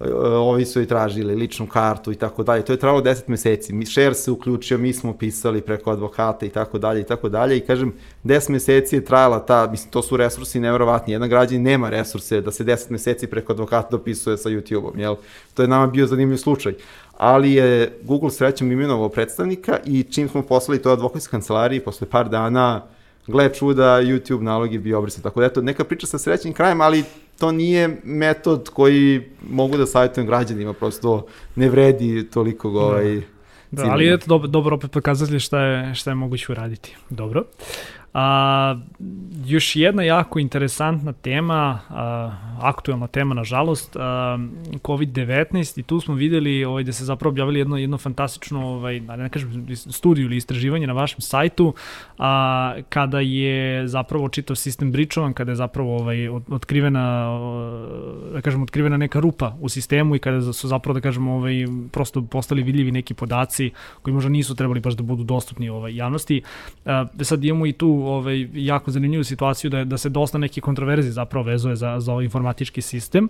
e, 0.00 0.10
ovi 0.42 0.64
su 0.66 0.80
i 0.82 0.86
tražili 0.86 1.34
ličnu 1.34 1.66
kartu 1.66 2.12
i 2.12 2.14
tako 2.14 2.42
dalje. 2.42 2.64
To 2.64 2.72
je 2.72 2.78
trajalo 2.78 3.02
10 3.02 3.28
meseci. 3.28 3.86
Share 3.86 4.14
se 4.14 4.30
uključio, 4.30 4.78
mi 4.78 4.92
smo 4.92 5.12
pisali 5.14 5.60
preko 5.60 5.90
advokata 5.90 6.46
i 6.46 6.48
tako 6.48 6.78
dalje 6.78 7.00
i 7.00 7.04
tako 7.04 7.28
dalje 7.28 7.56
i 7.56 7.60
kažem 7.60 7.92
10 8.24 8.50
meseci 8.50 8.96
je 8.96 9.04
trajala 9.04 9.38
ta, 9.38 9.68
mislim 9.70 9.90
to 9.90 10.02
su 10.02 10.16
resursi 10.16 10.60
neverovatni. 10.60 11.12
Jedan 11.12 11.28
građan 11.28 11.62
nema 11.62 11.90
resurse 11.90 12.40
da 12.40 12.50
se 12.50 12.64
10 12.64 12.90
meseci 12.90 13.26
preko 13.26 13.52
advokata 13.52 13.88
dopisuje 13.90 14.36
sa 14.36 14.48
YouTube-om, 14.48 14.98
jel? 14.98 15.16
To 15.54 15.62
je 15.62 15.68
nama 15.68 15.86
bio 15.86 16.06
zanimljiv 16.06 16.36
slučaj. 16.36 16.74
Ali 17.16 17.52
je 17.52 17.98
Google 18.02 18.30
srećom 18.30 18.72
imenovao 18.72 19.08
predstavnika 19.08 19.78
i 19.86 20.02
čim 20.02 20.28
smo 20.28 20.42
poslali 20.42 20.82
to 20.82 20.90
advokatskoj 20.90 21.30
kancelariji, 21.30 21.80
posle 21.80 22.06
par 22.10 22.28
dana 22.28 22.82
uh, 22.84 22.97
gle 23.28 23.54
čuda, 23.54 24.00
YouTube 24.02 24.40
nalog 24.40 24.72
je 24.72 24.78
bio 24.78 24.98
obrisan. 24.98 25.22
Tako 25.22 25.40
da 25.40 25.46
eto, 25.46 25.62
neka 25.62 25.84
priča 25.84 26.06
sa 26.06 26.18
srećnim 26.18 26.54
krajem, 26.54 26.80
ali 26.80 27.04
to 27.38 27.52
nije 27.52 28.00
metod 28.04 28.68
koji 28.72 29.22
mogu 29.50 29.76
da 29.76 29.86
savjetujem 29.86 30.26
građanima, 30.26 30.72
prosto 30.72 31.26
ne 31.56 31.68
vredi 31.68 32.30
toliko 32.30 32.70
ga 32.70 32.80
ovaj... 32.80 33.22
Da, 33.70 33.84
ali 33.90 34.14
eto, 34.14 34.24
dobro, 34.26 34.48
dobro 34.48 34.76
opet 34.76 34.90
pokazatelj 34.90 35.38
šta 35.38 35.60
je, 35.60 35.94
šta 35.94 36.10
je 36.10 36.14
moguće 36.14 36.52
uraditi. 36.52 36.96
Dobro. 37.10 37.44
A, 38.14 38.76
još 39.46 39.76
jedna 39.76 40.02
jako 40.02 40.38
interesantna 40.38 41.12
tema, 41.12 41.78
a, 41.88 42.32
aktuelna 42.60 43.06
tema 43.06 43.34
nažalost, 43.34 43.96
COVID-19 44.82 45.80
i 45.80 45.82
tu 45.82 46.00
smo 46.00 46.14
videli 46.14 46.64
ovaj, 46.64 46.84
da 46.84 46.92
se 46.92 47.04
zapravo 47.04 47.30
objavili 47.30 47.58
jedno, 47.58 47.76
jedno 47.76 47.98
fantastično, 47.98 48.66
ovaj, 48.66 49.00
da 49.00 49.16
ne 49.16 49.28
kažem, 49.28 49.66
studiju 49.76 50.26
ili 50.26 50.36
istraživanje 50.36 50.86
na 50.86 50.92
vašem 50.92 51.20
sajtu, 51.20 51.74
a, 52.18 52.74
kada 52.88 53.20
je 53.20 53.88
zapravo 53.88 54.28
čitav 54.28 54.56
sistem 54.56 54.92
bričovan, 54.92 55.32
kada 55.32 55.52
je 55.52 55.56
zapravo 55.56 55.96
ovaj, 55.96 56.28
otkrivena, 56.28 57.38
da 58.32 58.40
kažem, 58.40 58.62
otkrivena 58.62 58.96
neka 58.96 59.20
rupa 59.20 59.56
u 59.60 59.68
sistemu 59.68 60.16
i 60.16 60.18
kada 60.18 60.52
su 60.52 60.68
zapravo, 60.68 60.94
da 60.94 61.00
kažem, 61.00 61.28
ovaj, 61.28 61.66
prosto 61.92 62.22
postali 62.22 62.62
vidljivi 62.62 62.92
neki 62.92 63.14
podaci 63.14 63.70
koji 64.02 64.14
možda 64.14 64.30
nisu 64.30 64.54
trebali 64.54 64.80
baš 64.80 64.94
da 64.94 65.02
budu 65.02 65.24
dostupni 65.24 65.68
ovaj, 65.68 65.96
javnosti. 65.96 66.42
A, 66.84 67.06
sad 67.22 67.44
imamo 67.44 67.66
i 67.66 67.72
tu 67.72 67.97
ovaj, 68.02 68.48
jako 68.52 68.90
zanimljivu 68.90 69.24
situaciju 69.24 69.70
da, 69.70 69.84
da 69.84 69.98
se 69.98 70.08
dosta 70.08 70.38
neke 70.38 70.60
kontroverzi 70.60 71.10
zapravo 71.10 71.46
vezuje 71.46 71.76
za, 71.76 72.00
za 72.00 72.12
ovaj 72.12 72.24
informatički 72.24 72.82
sistem. 72.82 73.28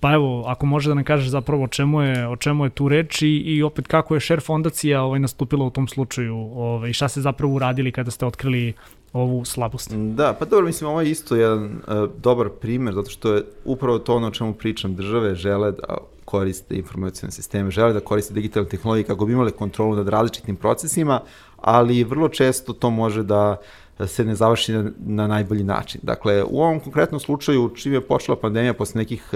Pa 0.00 0.12
evo, 0.12 0.44
ako 0.46 0.66
može 0.66 0.88
da 0.88 0.94
nam 0.94 1.04
kažeš 1.04 1.28
zapravo 1.28 1.64
o 1.64 1.68
čemu 1.68 2.02
je, 2.02 2.28
o 2.28 2.36
čemu 2.36 2.64
je 2.64 2.70
tu 2.70 2.88
reč 2.88 3.22
i, 3.22 3.28
i 3.28 3.62
opet 3.62 3.86
kako 3.86 4.14
je 4.14 4.20
Share 4.20 4.40
fondacija 4.40 5.02
ovaj, 5.02 5.20
nastupila 5.20 5.64
u 5.64 5.70
tom 5.70 5.88
slučaju 5.88 6.36
ovaj, 6.36 6.92
šta 6.92 7.08
ste 7.08 7.20
zapravo 7.20 7.54
uradili 7.54 7.92
kada 7.92 8.10
ste 8.10 8.26
otkrili 8.26 8.72
ovu 9.12 9.44
slabost. 9.44 9.92
Da, 9.94 10.32
pa 10.38 10.44
dobro, 10.44 10.66
mislim, 10.66 10.90
ovo 10.90 11.00
je 11.00 11.10
isto 11.10 11.36
jedan 11.36 11.64
uh, 11.64 12.10
dobar 12.22 12.48
primer, 12.60 12.94
zato 12.94 13.10
što 13.10 13.34
je 13.34 13.42
upravo 13.64 13.98
to 13.98 14.16
ono 14.16 14.26
o 14.26 14.30
čemu 14.30 14.54
pričam, 14.54 14.94
države 14.94 15.34
žele 15.34 15.72
da 15.72 15.96
koriste 16.24 16.76
informacijone 16.76 17.32
sisteme, 17.32 17.70
žele 17.70 17.92
da 17.92 18.00
koriste 18.00 18.34
digitalne 18.34 18.68
tehnologije 18.68 19.04
kako 19.04 19.26
bi 19.26 19.32
imali 19.32 19.52
kontrolu 19.52 19.96
nad 19.96 20.08
različitim 20.08 20.56
procesima, 20.56 21.20
ali 21.56 22.04
vrlo 22.04 22.28
često 22.28 22.72
to 22.72 22.90
može 22.90 23.22
da 23.22 23.56
se 24.06 24.24
ne 24.24 24.34
završi 24.34 24.72
na, 24.72 24.90
na 25.06 25.26
najbolji 25.26 25.64
način. 25.64 26.00
Dakle, 26.04 26.44
u 26.44 26.60
ovom 26.60 26.80
konkretnom 26.80 27.20
slučaju, 27.20 27.70
čim 27.76 27.92
je 27.92 28.00
počela 28.00 28.36
pandemija 28.36 28.74
posle 28.74 28.98
nekih 28.98 29.34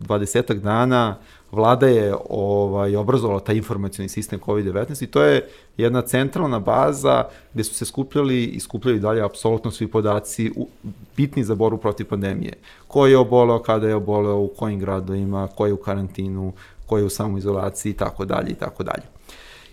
20 0.00 0.52
e, 0.52 0.54
dana, 0.54 1.16
vlada 1.52 1.86
je 1.86 2.14
ovaj, 2.30 2.96
obrazovala 2.96 3.40
taj 3.40 3.56
informacijni 3.56 4.08
sistem 4.08 4.40
COVID-19 4.40 5.04
i 5.04 5.06
to 5.06 5.22
je 5.22 5.48
jedna 5.76 6.02
centralna 6.02 6.58
baza 6.58 7.24
gde 7.54 7.64
su 7.64 7.74
se 7.74 7.84
skupljali 7.84 8.44
i 8.44 8.60
skupljali 8.60 9.00
dalje 9.00 9.22
apsolutno 9.22 9.70
svi 9.70 9.86
podaci 9.86 10.52
u, 10.56 10.68
bitni 11.16 11.44
za 11.44 11.54
boru 11.54 11.78
protiv 11.78 12.06
pandemije. 12.08 12.52
Ko 12.88 13.06
je 13.06 13.18
oboleo, 13.18 13.58
kada 13.58 13.88
je 13.88 13.94
oboleo, 13.94 14.36
u 14.36 14.48
kojim 14.48 14.80
gradovima, 14.80 15.48
ko 15.56 15.66
je 15.66 15.72
u 15.72 15.76
karantinu, 15.76 16.52
ko 16.86 16.98
je 16.98 17.04
u 17.04 17.10
samoizolaciji 17.10 17.90
i 17.90 17.96
tako 17.96 18.24
dalje 18.24 18.50
i 18.50 18.54
tako 18.54 18.82
dalje. 18.82 19.13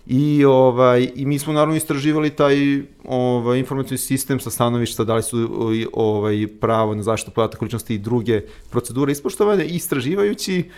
I, 0.06 0.44
ovaj, 0.44 1.08
I 1.14 1.26
mi 1.26 1.38
smo 1.38 1.52
naravno 1.52 1.76
istraživali 1.76 2.30
taj 2.30 2.82
ovaj, 3.04 3.58
informacijni 3.58 3.98
sistem 3.98 4.40
sa 4.40 4.50
stanovišta 4.50 5.04
da 5.04 5.14
li 5.14 5.22
su 5.22 5.48
ovaj, 5.92 6.46
pravo 6.60 6.94
na 6.94 7.02
zaštitu 7.02 7.34
podataka 7.34 7.64
ličnosti 7.64 7.94
i 7.94 7.98
druge 7.98 8.40
procedure 8.70 9.12
ispoštovane. 9.12 9.66
Istraživajući, 9.66 10.70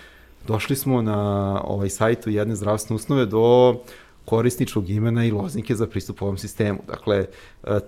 došli 0.47 0.77
smo 0.77 1.03
na 1.03 1.61
ovaj 1.65 1.89
sajtu 1.89 2.31
jedne 2.31 2.55
zdravstvene 2.55 2.97
ustanove 2.97 3.27
do 3.27 3.75
korisničkog 4.25 4.91
imena 4.91 5.25
i 5.25 5.31
loznike 5.31 5.75
za 5.75 5.87
pristup 5.87 6.23
ovom 6.23 6.39
sistemu. 6.39 6.79
Dakle, 6.87 7.27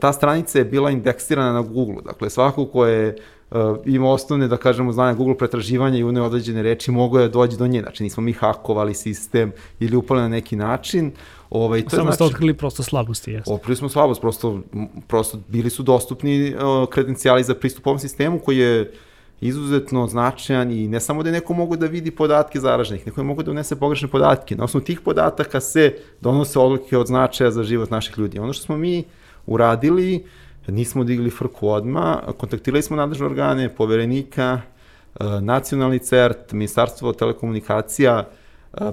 ta 0.00 0.12
stranica 0.12 0.58
je 0.58 0.64
bila 0.64 0.90
indeksirana 0.90 1.52
na 1.52 1.60
Google. 1.60 2.02
Dakle, 2.04 2.30
svako 2.30 2.66
ko 2.66 2.86
je 2.86 3.08
uh, 3.08 3.35
ima 3.84 4.10
osnovne, 4.10 4.48
da 4.48 4.56
kažemo, 4.56 4.92
znanja 4.92 5.14
Google 5.14 5.38
pretraživanja 5.38 5.98
i 5.98 6.04
une 6.04 6.22
određene 6.22 6.62
reči, 6.62 6.90
mogo 6.90 7.18
je 7.18 7.28
da 7.28 7.32
doći 7.32 7.56
do 7.56 7.66
nje. 7.66 7.80
Znači, 7.80 8.02
nismo 8.02 8.22
mi 8.22 8.32
hakovali 8.32 8.94
sistem 8.94 9.52
ili 9.80 9.96
upali 9.96 10.20
na 10.20 10.28
neki 10.28 10.56
način. 10.56 11.12
Ovaj, 11.50 11.82
to 11.82 11.90
Samo 11.90 12.02
znači, 12.02 12.14
ste 12.14 12.24
otkrili 12.24 12.54
prosto 12.54 12.82
slabosti, 12.82 13.32
jesu. 13.32 13.54
Otkrili 13.54 13.76
smo 13.76 13.88
slabost, 13.88 14.20
prosto, 14.20 14.60
prosto 15.06 15.38
bili 15.48 15.70
su 15.70 15.82
dostupni 15.82 16.54
uh, 16.54 16.88
kredencijali 16.88 17.44
za 17.44 17.54
pristup 17.54 17.86
ovom 17.86 17.98
sistemu 17.98 18.38
koji 18.38 18.58
je 18.58 18.92
izuzetno 19.40 20.06
značajan 20.06 20.70
i 20.70 20.88
ne 20.88 21.00
samo 21.00 21.22
da 21.22 21.30
neko 21.30 21.54
mogu 21.54 21.76
da 21.76 21.86
vidi 21.86 22.10
podatke 22.10 22.60
zaraženih, 22.60 23.06
neko 23.06 23.20
je 23.20 23.24
mogu 23.24 23.42
da 23.42 23.50
unese 23.50 23.76
pogrešne 23.76 24.08
podatke. 24.08 24.56
Na 24.56 24.64
osnovu 24.64 24.84
tih 24.84 25.00
podataka 25.00 25.60
se 25.60 25.94
donose 26.20 26.58
odluke 26.58 26.98
od 26.98 27.06
značaja 27.06 27.50
za 27.50 27.62
život 27.62 27.90
naših 27.90 28.18
ljudi. 28.18 28.38
Ono 28.38 28.52
što 28.52 28.64
smo 28.64 28.76
mi 28.76 29.04
uradili, 29.46 30.24
nismo 30.68 31.04
digli 31.04 31.30
frku 31.30 31.68
odma, 31.68 32.22
kontaktirali 32.38 32.82
smo 32.82 32.96
nadležne 32.96 33.26
organe, 33.26 33.68
poverenika, 33.74 34.60
e, 34.60 35.24
nacionalni 35.40 35.98
CERT, 35.98 36.52
Ministarstvo 36.52 37.12
telekomunikacija, 37.12 38.24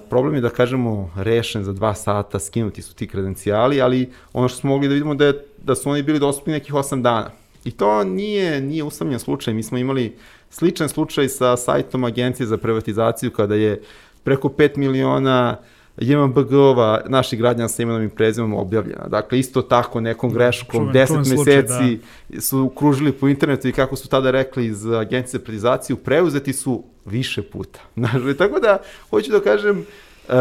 problem 0.10 0.36
je 0.36 0.42
da 0.42 0.50
kažemo 0.50 1.12
rešen 1.16 1.64
za 1.64 1.74
dva 1.74 1.94
sata, 1.94 2.40
skinuti 2.40 2.82
su 2.82 2.96
ti 2.96 3.08
kredencijali, 3.08 3.82
ali 3.82 4.12
ono 4.34 4.48
što 4.48 4.58
smo 4.58 4.70
mogli 4.70 4.88
da 4.88 4.94
vidimo 4.94 5.16
da, 5.16 5.26
je, 5.26 5.46
da 5.64 5.76
su 5.76 5.90
oni 5.90 6.04
bili 6.04 6.20
dostupni 6.20 6.54
nekih 6.54 6.74
8 6.74 7.02
dana. 7.02 7.32
I 7.66 7.72
to 7.72 8.04
nije, 8.04 8.62
nije 8.62 8.84
usamljen 8.84 9.20
slučaj. 9.20 9.54
Mi 9.54 9.64
smo 9.64 9.78
imali 9.78 10.16
sličan 10.50 10.90
slučaj 10.90 11.30
sa 11.30 11.58
sajtom 11.58 12.04
Agencije 12.04 12.48
za 12.48 12.58
privatizaciju 12.58 13.32
kada 13.32 13.56
je 13.56 13.82
preko 14.24 14.48
5 14.48 14.78
miliona 14.78 15.58
JMBG-ova 15.98 17.02
naših 17.08 17.40
građana 17.40 17.68
sa 17.68 17.84
imenom 17.84 18.04
i 18.04 18.10
prezimom 18.10 18.54
objavljena. 18.54 19.08
Dakle, 19.08 19.40
isto 19.40 19.62
tako 19.62 20.02
nekom 20.02 20.34
greškom, 20.34 20.92
10 20.94 21.18
meseci 21.18 21.36
slučaj, 21.36 21.62
da. 22.30 22.42
su 22.42 22.72
kružili 22.78 23.12
po 23.12 23.28
internetu 23.28 23.68
i 23.68 23.72
kako 23.72 23.96
su 23.96 24.08
tada 24.10 24.32
rekli 24.32 24.66
iz 24.66 24.86
Agencije 24.86 25.40
za 25.40 25.46
privatizaciju, 25.46 25.98
preuzeti 25.98 26.54
su 26.54 26.84
više 27.06 27.42
puta. 27.42 27.80
Znači, 27.96 28.38
tako 28.38 28.60
da, 28.60 28.78
hoću 29.10 29.32
da 29.32 29.40
kažem, 29.40 29.80
uh, 29.80 30.34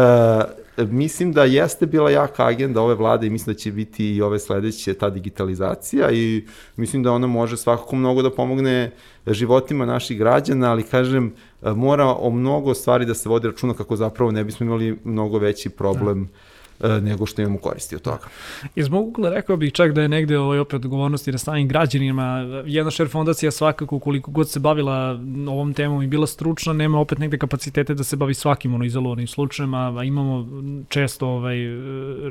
mislim 0.77 1.33
da 1.33 1.43
jeste 1.43 1.85
bila 1.85 2.09
jaka 2.09 2.45
agenda 2.45 2.81
ove 2.81 2.95
vlade 2.95 3.27
i 3.27 3.29
mislim 3.29 3.53
da 3.53 3.59
će 3.59 3.71
biti 3.71 4.15
i 4.15 4.21
ove 4.21 4.39
sledeće 4.39 4.93
ta 4.93 5.09
digitalizacija 5.09 6.11
i 6.11 6.45
mislim 6.75 7.03
da 7.03 7.11
ona 7.11 7.27
može 7.27 7.57
svakako 7.57 7.95
mnogo 7.95 8.21
da 8.21 8.31
pomogne 8.31 8.91
životima 9.27 9.85
naših 9.85 10.17
građana, 10.17 10.71
ali 10.71 10.83
kažem, 10.83 11.33
mora 11.61 12.05
o 12.05 12.29
mnogo 12.29 12.73
stvari 12.73 13.05
da 13.05 13.13
se 13.13 13.29
vodi 13.29 13.47
računa 13.47 13.73
kako 13.73 13.95
zapravo 13.95 14.31
ne 14.31 14.43
bismo 14.43 14.65
imali 14.65 14.99
mnogo 15.03 15.37
veći 15.37 15.69
problem 15.69 16.23
da 16.23 16.62
nego 17.01 17.25
što 17.25 17.41
imamo 17.41 17.57
koristi 17.57 17.95
od 17.95 18.01
toga. 18.01 18.27
Iz 18.75 18.89
mog 18.89 19.07
ugla 19.07 19.29
rekao 19.29 19.57
bih 19.57 19.73
čak 19.73 19.91
da 19.91 20.01
je 20.01 20.09
negde 20.09 20.37
ovaj, 20.37 20.59
opet 20.59 20.73
odgovornosti 20.73 21.31
na 21.31 21.37
samim 21.37 21.67
građanima. 21.67 22.45
Jedna 22.65 22.91
šer 22.91 23.07
fondacija 23.09 23.51
svakako 23.51 23.99
koliko 23.99 24.31
god 24.31 24.49
se 24.49 24.59
bavila 24.59 25.19
ovom 25.47 25.73
temom 25.73 26.03
i 26.03 26.07
bila 26.07 26.27
stručna, 26.27 26.73
nema 26.73 26.99
opet 26.99 27.19
negde 27.19 27.37
kapacitete 27.37 27.93
da 27.93 28.03
se 28.03 28.15
bavi 28.15 28.33
svakim 28.33 28.73
ono 28.73 28.85
izolovanim 28.85 29.27
slučajem, 29.27 29.73
a 29.73 30.03
imamo 30.03 30.47
često, 30.89 31.27
ovaj, 31.27 31.57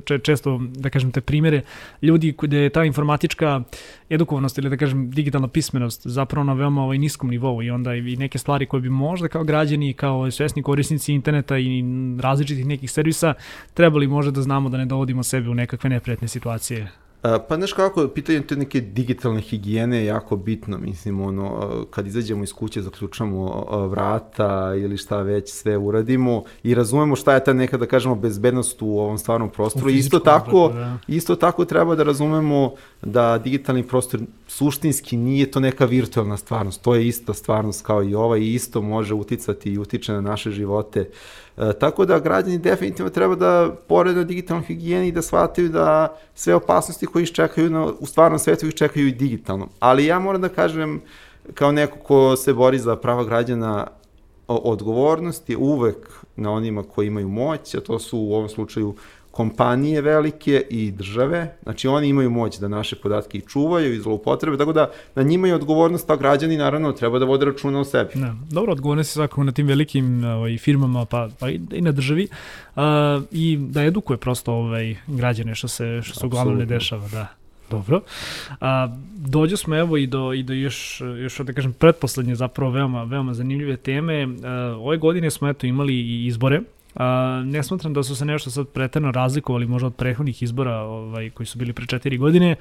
če, 0.04 0.18
često 0.18 0.60
da 0.62 0.90
kažem 0.90 1.12
te 1.12 1.20
primere 1.20 1.62
ljudi 2.02 2.34
gde 2.42 2.58
je 2.58 2.70
ta 2.70 2.84
informatička 2.84 3.62
edukovanost 4.10 4.58
ili 4.58 4.70
da 4.70 4.76
kažem 4.76 5.10
digitalna 5.10 5.48
pismenost 5.48 6.06
zapravo 6.06 6.44
na 6.44 6.52
veoma 6.52 6.82
ovaj, 6.82 6.98
niskom 6.98 7.30
nivou 7.30 7.62
i 7.62 7.70
onda 7.70 7.94
i 7.94 8.16
neke 8.16 8.38
stvari 8.38 8.66
koje 8.66 8.80
bi 8.80 8.90
možda 8.90 9.28
kao 9.28 9.44
građani, 9.44 9.92
kao 9.92 10.30
svesni 10.30 10.62
korisnici 10.62 11.12
interneta 11.12 11.58
i 11.58 11.84
različitih 12.20 12.66
nekih 12.66 12.90
servisa 12.90 13.34
trebali 13.74 14.06
možda 14.06 14.30
da 14.30 14.41
znamo 14.42 14.68
da 14.68 14.76
ne 14.76 14.86
dovodimo 14.86 15.22
sebe 15.22 15.48
u 15.48 15.54
nekakve 15.54 15.90
neprijatne 15.90 16.28
situacije. 16.28 16.88
Pa 17.22 17.56
znaš 17.56 17.72
kako, 17.72 18.08
pitanje 18.08 18.40
te 18.40 18.56
neke 18.56 18.80
digitalne 18.80 19.40
higijene 19.40 19.98
je 19.98 20.04
jako 20.04 20.36
bitno, 20.36 20.78
mislim, 20.78 21.20
ono, 21.20 21.70
kad 21.90 22.06
izađemo 22.06 22.44
iz 22.44 22.52
kuće, 22.52 22.82
zaključamo 22.82 23.66
vrata 23.88 24.74
ili 24.76 24.96
šta 24.96 25.22
već 25.22 25.52
sve 25.52 25.76
uradimo 25.76 26.44
i 26.62 26.74
razumemo 26.74 27.16
šta 27.16 27.34
je 27.34 27.44
ta 27.44 27.52
neka, 27.52 27.76
da 27.76 27.86
kažemo, 27.86 28.14
bezbednost 28.14 28.82
u 28.82 28.98
ovom 28.98 29.18
stvarnom 29.18 29.50
prostoru. 29.50 29.90
Isto 29.90 30.18
tako, 30.18 30.68
da. 30.74 30.98
isto 31.08 31.36
tako 31.36 31.64
treba 31.64 31.94
da 31.94 32.02
razumemo 32.02 32.72
da 33.02 33.38
digitalni 33.38 33.82
prostor 33.82 34.20
suštinski 34.48 35.16
nije 35.16 35.50
to 35.50 35.60
neka 35.60 35.84
virtualna 35.84 36.36
stvarnost, 36.36 36.82
to 36.82 36.94
je 36.94 37.08
ista 37.08 37.34
stvarnost 37.34 37.86
kao 37.86 38.02
i 38.04 38.14
ova 38.14 38.38
i 38.38 38.54
isto 38.54 38.82
može 38.82 39.14
uticati 39.14 39.72
i 39.72 39.78
utiče 39.78 40.12
na 40.12 40.20
naše 40.20 40.50
živote. 40.50 41.08
E, 41.56 41.72
tako 41.72 42.04
da 42.04 42.18
građani 42.18 42.58
definitivno 42.58 43.10
treba 43.10 43.34
da 43.34 43.74
pored 43.88 44.16
na 44.16 44.24
digitalnoj 44.24 44.66
higijeni 44.66 45.12
da 45.12 45.22
shvataju 45.22 45.68
da 45.68 46.16
sve 46.34 46.54
opasnosti 46.54 47.06
koje 47.06 47.22
iščekaju 47.22 47.70
na, 47.70 47.86
u 48.00 48.06
stvarnom 48.06 48.38
svetu 48.38 48.66
ih 48.66 48.74
čekaju 48.74 49.06
i 49.06 49.12
digitalno. 49.12 49.68
Ali 49.78 50.06
ja 50.06 50.18
moram 50.18 50.40
da 50.40 50.48
kažem 50.48 51.02
kao 51.54 51.72
neko 51.72 51.98
ko 51.98 52.36
se 52.36 52.54
bori 52.54 52.78
za 52.78 52.96
prava 52.96 53.24
građana 53.24 53.86
odgovornost 54.46 55.50
je 55.50 55.56
uvek 55.56 55.96
na 56.36 56.50
onima 56.50 56.82
koji 56.82 57.06
imaju 57.06 57.28
moć, 57.28 57.74
a 57.74 57.80
to 57.80 57.98
su 57.98 58.18
u 58.18 58.34
ovom 58.34 58.48
slučaju 58.48 58.94
kompanije 59.32 60.00
velike 60.00 60.64
i 60.70 60.90
države, 60.90 61.56
znači 61.62 61.88
oni 61.88 62.08
imaju 62.08 62.30
moć 62.30 62.58
da 62.58 62.68
naše 62.68 62.96
podatke 62.96 63.38
i 63.38 63.40
čuvaju 63.40 63.94
i 63.94 63.98
zloupotrebe, 63.98 64.56
tako 64.56 64.72
da 64.72 64.90
na 65.14 65.22
njima 65.22 65.48
je 65.48 65.54
odgovornost, 65.54 66.10
a 66.10 66.16
građani 66.16 66.56
naravno 66.56 66.92
treba 66.92 67.18
da 67.18 67.24
vode 67.24 67.44
računa 67.44 67.80
o 67.80 67.84
sebi. 67.84 68.10
Da, 68.14 68.34
dobro, 68.50 68.72
odgovornost 68.72 69.10
je 69.10 69.12
svakako 69.12 69.44
na 69.44 69.52
tim 69.52 69.66
velikim 69.66 70.24
ovaj, 70.24 70.58
firmama 70.58 71.04
pa, 71.04 71.28
pa 71.38 71.50
i, 71.50 71.60
i 71.72 71.80
na 71.80 71.92
državi 71.92 72.28
uh, 72.76 72.82
i 73.30 73.56
da 73.60 73.84
edukuje 73.84 74.16
prosto 74.16 74.52
ovaj, 74.52 74.96
građane 75.06 75.54
što 75.54 75.68
se, 75.68 76.00
što 76.02 76.20
se 76.20 76.26
uglavnom 76.26 76.58
ne 76.58 76.66
dešava, 76.66 77.08
da. 77.08 77.26
Dobro. 77.70 78.00
A, 78.60 78.88
dođe 79.16 79.56
smo 79.56 79.76
evo 79.76 79.96
i 79.96 80.06
do, 80.06 80.32
i 80.32 80.42
do 80.42 80.52
još, 80.52 81.00
još 81.00 81.38
da 81.38 81.52
kažem, 81.52 81.72
pretposlednje 81.72 82.34
zapravo 82.34 82.70
veoma, 82.70 83.04
veoma 83.04 83.34
zanimljive 83.34 83.76
teme. 83.76 84.28
A, 84.44 84.76
ove 84.78 84.96
godine 84.96 85.30
smo 85.30 85.48
eto 85.48 85.66
imali 85.66 85.94
i 85.94 86.26
izbore 86.26 86.60
A, 86.94 87.42
ne 87.46 87.62
smatram 87.62 87.92
da 87.92 88.02
su 88.02 88.16
se 88.16 88.24
nešto 88.24 88.50
sad 88.50 88.68
preterno 88.68 89.10
razlikovali 89.10 89.66
možda 89.66 89.86
od 89.86 89.94
prethodnih 89.94 90.42
izbora 90.42 90.76
ovaj, 90.76 91.30
koji 91.30 91.46
su 91.46 91.58
bili 91.58 91.72
pre 91.72 91.86
četiri 91.86 92.18
godine. 92.18 92.56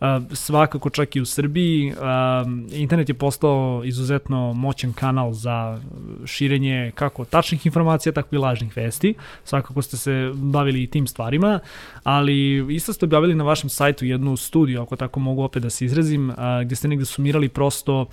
A, 0.00 0.20
svakako 0.32 0.90
čak 0.90 1.16
i 1.16 1.20
u 1.20 1.26
Srbiji. 1.26 1.92
A, 2.00 2.44
internet 2.72 3.08
je 3.08 3.14
postao 3.14 3.82
izuzetno 3.84 4.52
moćan 4.52 4.92
kanal 4.92 5.32
za 5.32 5.80
širenje 6.24 6.92
kako 6.94 7.24
tačnih 7.24 7.66
informacija, 7.66 8.12
tako 8.12 8.34
i 8.34 8.38
lažnih 8.38 8.76
vesti. 8.76 9.14
Svakako 9.44 9.82
ste 9.82 9.96
se 9.96 10.32
bavili 10.34 10.82
i 10.82 10.86
tim 10.86 11.06
stvarima, 11.06 11.60
ali 12.02 12.66
isto 12.74 12.92
ste 12.92 13.06
objavili 13.06 13.34
na 13.34 13.44
vašem 13.44 13.70
sajtu 13.70 14.04
jednu 14.04 14.36
studiju, 14.36 14.82
ako 14.82 14.96
tako 14.96 15.20
mogu 15.20 15.42
opet 15.42 15.62
da 15.62 15.70
se 15.70 15.84
izrazim, 15.84 16.32
a, 16.36 16.62
gde 16.64 16.76
ste 16.76 16.88
negde 16.88 17.04
sumirali 17.04 17.48
prosto 17.48 18.06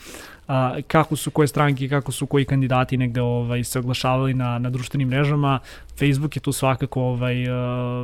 a, 0.47 0.75
kako 0.87 1.15
su 1.15 1.31
koje 1.31 1.47
stranke, 1.47 1.89
kako 1.89 2.11
su 2.11 2.25
koji 2.25 2.45
kandidati 2.45 2.97
negde 2.97 3.21
ovaj, 3.21 3.63
se 3.63 3.79
oglašavali 3.79 4.33
na, 4.33 4.59
na 4.59 4.69
društvenim 4.69 5.07
mrežama. 5.07 5.59
Facebook 5.99 6.35
je 6.35 6.41
tu 6.41 6.51
svakako 6.51 7.01
ovaj, 7.01 7.47
a, 7.49 7.53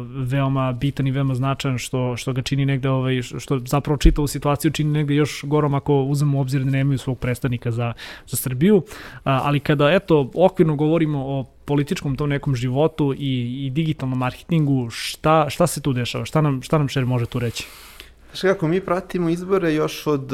veoma 0.07 0.71
bitan 0.71 1.07
i 1.07 1.11
veoma 1.11 1.35
značajan 1.35 1.77
što, 1.77 2.17
što 2.17 2.33
ga 2.33 2.41
čini 2.41 2.65
negde, 2.65 2.89
ovaj, 2.89 3.21
što 3.21 3.59
zapravo 3.59 3.97
čitavu 3.97 4.27
situaciju 4.27 4.71
čini 4.71 4.91
negde 4.91 5.15
još 5.15 5.43
gorom 5.43 5.73
ako 5.73 6.03
uzmemo 6.03 6.37
u 6.37 6.41
obzir 6.41 6.63
da 6.63 6.71
nemaju 6.71 6.97
svog 6.97 7.19
predstavnika 7.19 7.71
za, 7.71 7.93
za 8.27 8.37
Srbiju. 8.37 8.83
A, 9.23 9.41
ali 9.43 9.59
kada, 9.59 9.91
eto, 9.91 10.31
okvirno 10.35 10.75
govorimo 10.75 11.19
o 11.19 11.45
političkom 11.65 12.15
tom 12.15 12.29
nekom 12.29 12.55
životu 12.55 13.13
i, 13.13 13.65
i 13.65 13.69
digitalnom 13.69 14.19
marketingu, 14.19 14.89
šta, 14.89 15.49
šta 15.49 15.67
se 15.67 15.81
tu 15.81 15.93
dešava? 15.93 16.25
Šta 16.25 16.41
nam, 16.41 16.61
šta 16.61 16.77
nam 16.77 16.89
šer 16.89 17.05
može 17.05 17.25
tu 17.25 17.39
reći? 17.39 17.67
Znaš 18.29 18.41
kako, 18.41 18.67
mi 18.67 18.81
pratimo 18.81 19.29
izbore 19.29 19.73
još 19.73 20.07
od 20.07 20.31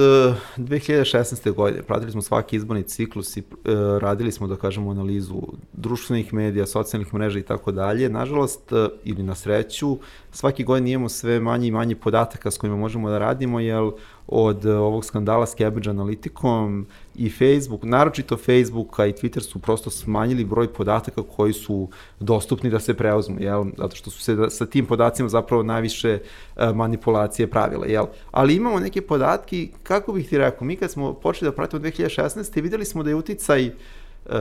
2016. 0.57 1.47
Eh, 1.47 1.51
godine. 1.51 1.83
Pratili 1.83 2.11
smo 2.11 2.21
svaki 2.21 2.55
izborni 2.55 2.83
ciklus 2.83 3.37
i 3.37 3.39
uh, 3.39 3.65
radili 3.97 4.31
smo, 4.31 4.47
da 4.47 4.55
kažemo, 4.55 4.91
analizu 4.91 5.41
društvenih 5.73 6.33
medija, 6.33 6.65
socijalnih 6.65 7.13
mreža 7.13 7.39
i 7.39 7.43
tako 7.43 7.71
dalje. 7.71 8.09
Nažalost, 8.09 8.71
uh, 8.71 8.87
ili 9.03 9.23
na 9.23 9.35
sreću, 9.35 9.97
svaki 10.31 10.63
godin 10.63 10.87
imamo 10.87 11.09
sve 11.09 11.39
manje 11.39 11.67
i 11.67 11.71
manje 11.71 11.95
podataka 11.95 12.51
s 12.51 12.57
kojima 12.57 12.77
možemo 12.77 13.09
da 13.09 13.17
radimo, 13.17 13.59
jer 13.59 13.91
od 14.27 14.65
ovog 14.65 15.05
skandala 15.05 15.45
s 15.45 15.55
Cambridge 15.55 15.89
Analyticom 15.89 16.83
i 17.15 17.29
Facebook, 17.29 17.83
naročito 17.83 18.37
Facebook, 18.37 18.99
a 18.99 19.05
i 19.05 19.13
Twitter 19.13 19.39
su 19.39 19.59
prosto 19.59 19.89
smanjili 19.89 20.45
broj 20.45 20.73
podataka 20.73 21.21
koji 21.35 21.53
su 21.53 21.87
dostupni 22.19 22.69
da 22.69 22.79
se 22.79 22.93
preuzmu, 22.93 23.39
jel? 23.39 23.65
zato 23.77 23.95
što 23.95 24.11
su 24.11 24.21
se 24.21 24.35
da, 24.35 24.49
sa 24.49 24.65
tim 24.65 24.85
podacima 24.85 25.29
zapravo 25.29 25.63
najviše 25.63 26.19
uh, 26.19 26.75
manipulacije 26.75 27.47
pravile. 27.47 27.87
Jel? 27.89 28.05
Ali 28.31 28.55
imamo 28.55 28.79
neke 28.79 29.01
podatke, 29.01 29.67
kako 29.83 30.13
bih 30.13 30.29
ti 30.29 30.37
rekao, 30.37 30.67
mi 30.67 30.75
kad 30.75 30.91
smo 30.91 31.13
počeli 31.13 31.51
da 31.51 31.55
pratimo 31.55 31.81
2016. 31.81 32.61
videli 32.61 32.85
smo 32.85 33.03
da 33.03 33.09
je 33.09 33.15
uticaj 33.15 33.67
uh, 33.67 33.71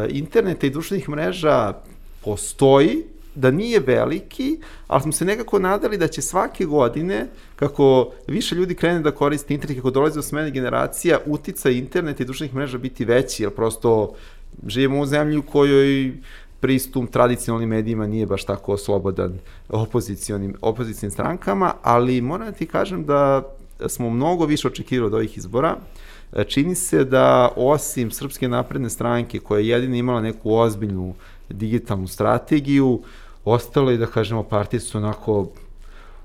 interneta 0.09 0.67
i 0.67 0.71
društvenih 0.71 1.09
mreža 1.09 1.75
postoji, 2.25 3.03
da 3.35 3.51
nije 3.51 3.81
veliki, 3.81 4.59
ali 4.87 5.03
smo 5.03 5.13
se 5.13 5.25
nekako 5.25 5.59
nadali 5.59 5.99
da 5.99 6.09
će 6.09 6.23
svake 6.23 6.65
godine, 6.65 7.27
kako 7.57 8.11
više 8.27 8.55
ljudi 8.55 8.75
krene 8.75 9.01
da 9.01 9.11
koriste 9.11 9.55
internet, 9.55 9.79
kako 9.79 9.91
dolazi 9.91 10.15
do 10.17 10.23
smene 10.23 10.51
generacija, 10.51 11.19
utica 11.27 11.71
internet 11.71 12.21
i 12.21 12.25
društvenih 12.25 12.55
mreža 12.55 12.79
biti 12.79 13.05
veći, 13.05 13.43
jer 13.43 13.51
prosto 13.51 14.15
živimo 14.67 15.01
u 15.01 15.07
zemlji 15.07 15.39
u 15.39 15.43
kojoj 15.43 16.13
pristup 16.61 17.11
tradicionalnim 17.11 17.69
medijima 17.69 18.07
nije 18.07 18.27
baš 18.27 18.45
tako 18.45 18.77
slobodan 18.77 19.39
opozicionim, 19.69 20.55
opozicijnim 20.61 21.11
strankama, 21.11 21.75
ali 21.83 22.21
moram 22.21 22.47
da 22.47 22.53
ti 22.53 22.67
kažem 22.67 23.05
da 23.05 23.43
smo 23.87 24.11
mnogo 24.11 24.47
više 24.47 24.69
očekivali 24.69 25.07
od 25.07 25.15
ovih 25.15 25.39
izbora. 25.39 25.77
Čini 26.49 26.75
se 26.75 27.05
da 27.05 27.53
osim 27.57 28.11
Srpske 28.11 28.49
napredne 28.49 28.91
stranke 28.91 29.39
koja 29.39 29.59
je 29.59 29.69
jedina 29.69 29.97
imala 29.97 30.21
neku 30.21 30.55
ozbiljnu 30.55 31.15
digitalnu 31.49 32.09
strategiju, 32.09 33.03
ostale, 33.45 33.97
da 33.97 34.07
kažemo, 34.07 34.43
partije 34.43 34.81
su 34.81 34.99
onako 34.99 35.47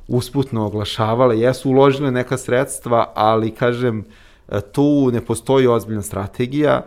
usputno 0.07 0.65
oglašavale, 0.65 1.39
jesu 1.39 1.69
uložile 1.69 2.11
neka 2.11 2.37
sredstva, 2.37 3.11
ali, 3.15 3.51
kažem, 3.51 4.05
tu 4.71 5.11
ne 5.11 5.21
postoji 5.21 5.67
ozbiljna 5.67 6.01
strategija. 6.01 6.85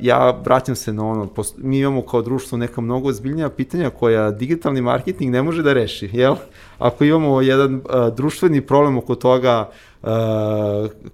Ja 0.00 0.30
vraćam 0.44 0.76
se 0.76 0.92
na 0.92 1.06
ono, 1.06 1.28
mi 1.56 1.78
imamo 1.78 2.02
kao 2.02 2.22
društvo 2.22 2.58
neka 2.58 2.80
mnogo 2.80 3.08
ozbiljnija 3.08 3.48
pitanja 3.48 3.90
koja 3.90 4.30
digitalni 4.30 4.80
marketing 4.80 5.30
ne 5.30 5.42
može 5.42 5.62
da 5.62 5.72
reši, 5.72 6.10
jel? 6.12 6.34
Ako 6.78 7.04
imamo 7.04 7.40
jedan 7.40 7.82
društveni 8.16 8.60
problem 8.60 8.98
oko 8.98 9.14
toga 9.14 9.70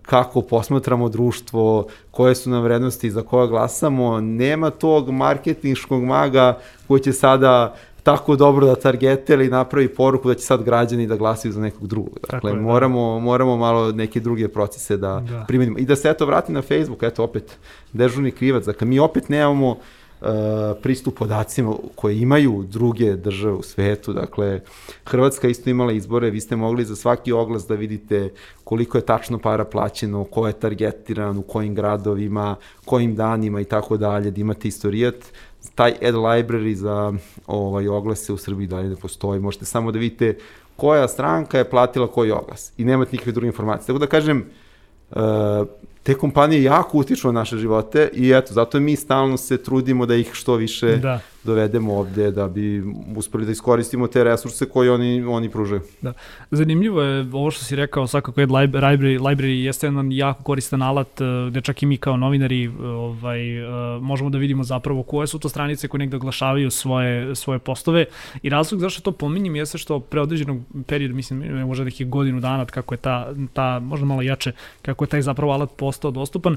kako 0.03 0.42
posmatramo 0.42 1.09
društvo, 1.09 1.87
koje 2.11 2.35
su 2.35 2.51
nam 2.51 2.62
vrednosti 2.62 3.11
za 3.11 3.22
koja 3.22 3.46
glasamo, 3.46 4.20
nema 4.20 4.70
tog 4.70 5.11
marketinškog 5.11 6.05
maga 6.05 6.59
koji 6.88 7.01
će 7.01 7.12
sada 7.12 7.74
tako 8.08 8.36
dobro 8.36 8.66
da 8.66 8.74
targete 8.74 9.34
ili 9.34 9.48
napravi 9.48 9.88
poruku 9.88 10.28
da 10.28 10.34
će 10.34 10.40
sad 10.40 10.62
građani 10.62 11.06
da 11.06 11.16
glasaju 11.16 11.52
za 11.52 11.60
nekog 11.60 11.86
drugog. 11.86 12.18
Dakle, 12.30 12.50
je, 12.50 12.54
da. 12.54 12.60
moramo, 12.60 13.14
da. 13.14 13.20
moramo 13.20 13.56
malo 13.56 13.92
neke 13.92 14.20
druge 14.20 14.48
procese 14.48 14.96
da, 14.96 15.22
da. 15.30 15.44
primenimo. 15.48 15.78
I 15.78 15.84
da 15.84 15.96
se 15.96 16.10
eto 16.10 16.26
vrati 16.26 16.52
na 16.52 16.62
Facebook, 16.62 17.02
eto 17.02 17.24
opet 17.24 17.58
dežurni 17.92 18.30
krivac, 18.30 18.64
dakle 18.64 18.86
mi 18.86 18.98
opet 18.98 19.28
nemamo 19.28 19.70
uh, 19.70 19.76
pristup 20.83 21.18
podacima 21.18 21.74
koje 21.94 22.18
imaju 22.18 22.64
druge 22.68 23.16
države 23.16 23.54
u 23.54 23.62
svetu. 23.62 24.12
Dakle, 24.12 24.61
Hrvatska 25.04 25.48
isto 25.48 25.70
imala 25.70 25.92
izbore, 25.92 26.31
vi 26.31 26.40
ste 26.40 26.57
mogli 26.57 26.85
za 26.85 26.96
svaki 26.96 27.33
oglas 27.33 27.66
da 27.66 27.74
vidite 27.74 28.33
koliko 28.64 28.98
je 28.98 29.07
tačno 29.07 29.38
para 29.38 29.64
plaćeno, 29.64 30.24
ko 30.24 30.46
je 30.46 30.52
targetiran, 30.52 31.38
u 31.38 31.42
kojim 31.42 31.74
gradovima, 31.74 32.57
kojim 32.85 33.14
danima 33.14 33.61
i 33.61 33.64
tako 33.64 33.96
dalje, 33.96 34.31
da 34.31 34.40
imate 34.40 34.68
istorijat 34.68 35.14
taj 35.74 35.92
ad 36.02 36.14
library 36.14 36.74
za 36.74 37.12
ovaj, 37.46 37.88
oglase 37.88 38.33
u 38.33 38.37
Srbiji 38.37 38.66
dalje 38.66 38.88
ne 38.88 38.96
postoji. 38.96 39.40
Možete 39.40 39.64
samo 39.64 39.92
da 39.92 39.98
vidite 39.98 40.38
koja 40.76 41.09
stranka 41.09 41.59
je 41.59 41.70
platila 41.70 42.07
koji 42.07 42.31
oglas 42.31 42.72
i 42.76 42.85
nemate 42.85 43.12
nikakve 43.12 43.33
druge 43.33 43.46
informacije. 43.46 43.87
Tako 43.87 43.98
da 43.98 44.07
kažem, 44.07 44.44
te 46.02 46.14
kompanije 46.14 46.62
jako 46.62 46.98
utiču 46.98 47.28
na 47.28 47.40
naše 47.40 47.56
živote 47.56 48.10
i 48.12 48.32
eto, 48.32 48.54
zato 48.54 48.80
mi 48.80 48.96
stalno 48.96 49.36
se 49.36 49.62
trudimo 49.62 50.06
da 50.06 50.14
ih 50.14 50.30
što 50.32 50.54
više 50.54 50.96
da 50.96 51.20
dovedemo 51.48 51.94
ovde 51.98 52.30
da 52.30 52.48
bi 52.48 52.82
uspeli 53.16 53.46
da 53.46 53.52
iskoristimo 53.52 54.06
te 54.06 54.24
resurse 54.24 54.68
koje 54.68 54.92
oni, 54.92 55.24
oni 55.24 55.48
pružaju. 55.48 55.80
Da. 56.02 56.12
Zanimljivo 56.50 57.02
je 57.02 57.26
ovo 57.32 57.50
što 57.50 57.64
si 57.64 57.76
rekao, 57.76 58.06
svakako 58.06 58.40
je 58.40 58.46
library, 58.46 59.18
library 59.20 59.64
jeste 59.64 59.87
jedan 59.87 60.12
jako 60.12 60.42
koristan 60.42 60.82
alat 60.82 61.20
eh, 61.20 61.24
gde 61.50 61.61
čak 61.61 61.82
i 61.82 61.87
mi 61.87 61.96
kao 61.96 62.16
novinari 62.16 62.64
eh, 62.64 62.70
ovaj, 62.82 63.58
eh, 63.58 64.00
možemo 64.00 64.30
da 64.30 64.38
vidimo 64.38 64.64
zapravo 64.64 65.02
koje 65.02 65.26
su 65.26 65.38
to 65.38 65.48
stranice 65.48 65.88
koje 65.88 65.98
negde 65.98 66.16
oglašavaju 66.16 66.70
svoje, 66.70 67.34
svoje 67.34 67.58
postove 67.58 68.04
i 68.42 68.48
razlog 68.48 68.80
zašto 68.80 69.02
to 69.02 69.12
pominjem 69.12 69.56
jeste 69.56 69.78
što 69.78 70.00
pre 70.00 70.20
određenog 70.20 70.61
perioda, 70.87 71.14
mislim, 71.14 71.66
možda 71.66 71.84
nekih 71.84 72.08
godinu 72.08 72.40
dana 72.40 72.64
kako 72.66 72.94
je 72.94 72.98
ta, 72.98 73.34
ta 73.52 73.78
možda 73.78 74.06
malo 74.06 74.22
jače, 74.22 74.52
kako 74.82 75.04
je 75.04 75.08
taj 75.08 75.22
zapravo 75.22 75.52
alat 75.52 75.70
postao 75.76 76.11
dostupan, 76.11 76.56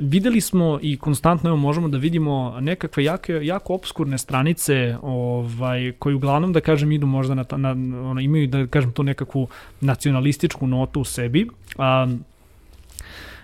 videli 0.00 0.40
smo 0.40 0.78
i 0.82 0.96
konstantno 0.96 1.50
evo, 1.50 1.56
možemo 1.56 1.88
da 1.88 1.98
vidimo 1.98 2.56
nekakve 2.60 3.04
jako, 3.04 3.32
jako 3.32 3.74
obskurne 3.74 4.09
kulturne 4.10 4.18
stranice 4.18 4.96
ovaj, 5.02 5.92
koji 5.98 6.14
uglavnom, 6.14 6.52
da 6.52 6.60
kažem, 6.60 6.92
idu 6.92 7.06
možda 7.06 7.34
na, 7.34 7.44
na 7.56 7.70
ono, 8.10 8.20
imaju, 8.20 8.46
da 8.46 8.66
kažem, 8.66 8.92
tu 8.92 9.02
nekakvu 9.02 9.48
nacionalističku 9.80 10.66
notu 10.66 11.00
u 11.00 11.04
sebi. 11.04 11.46
A, 11.78 12.06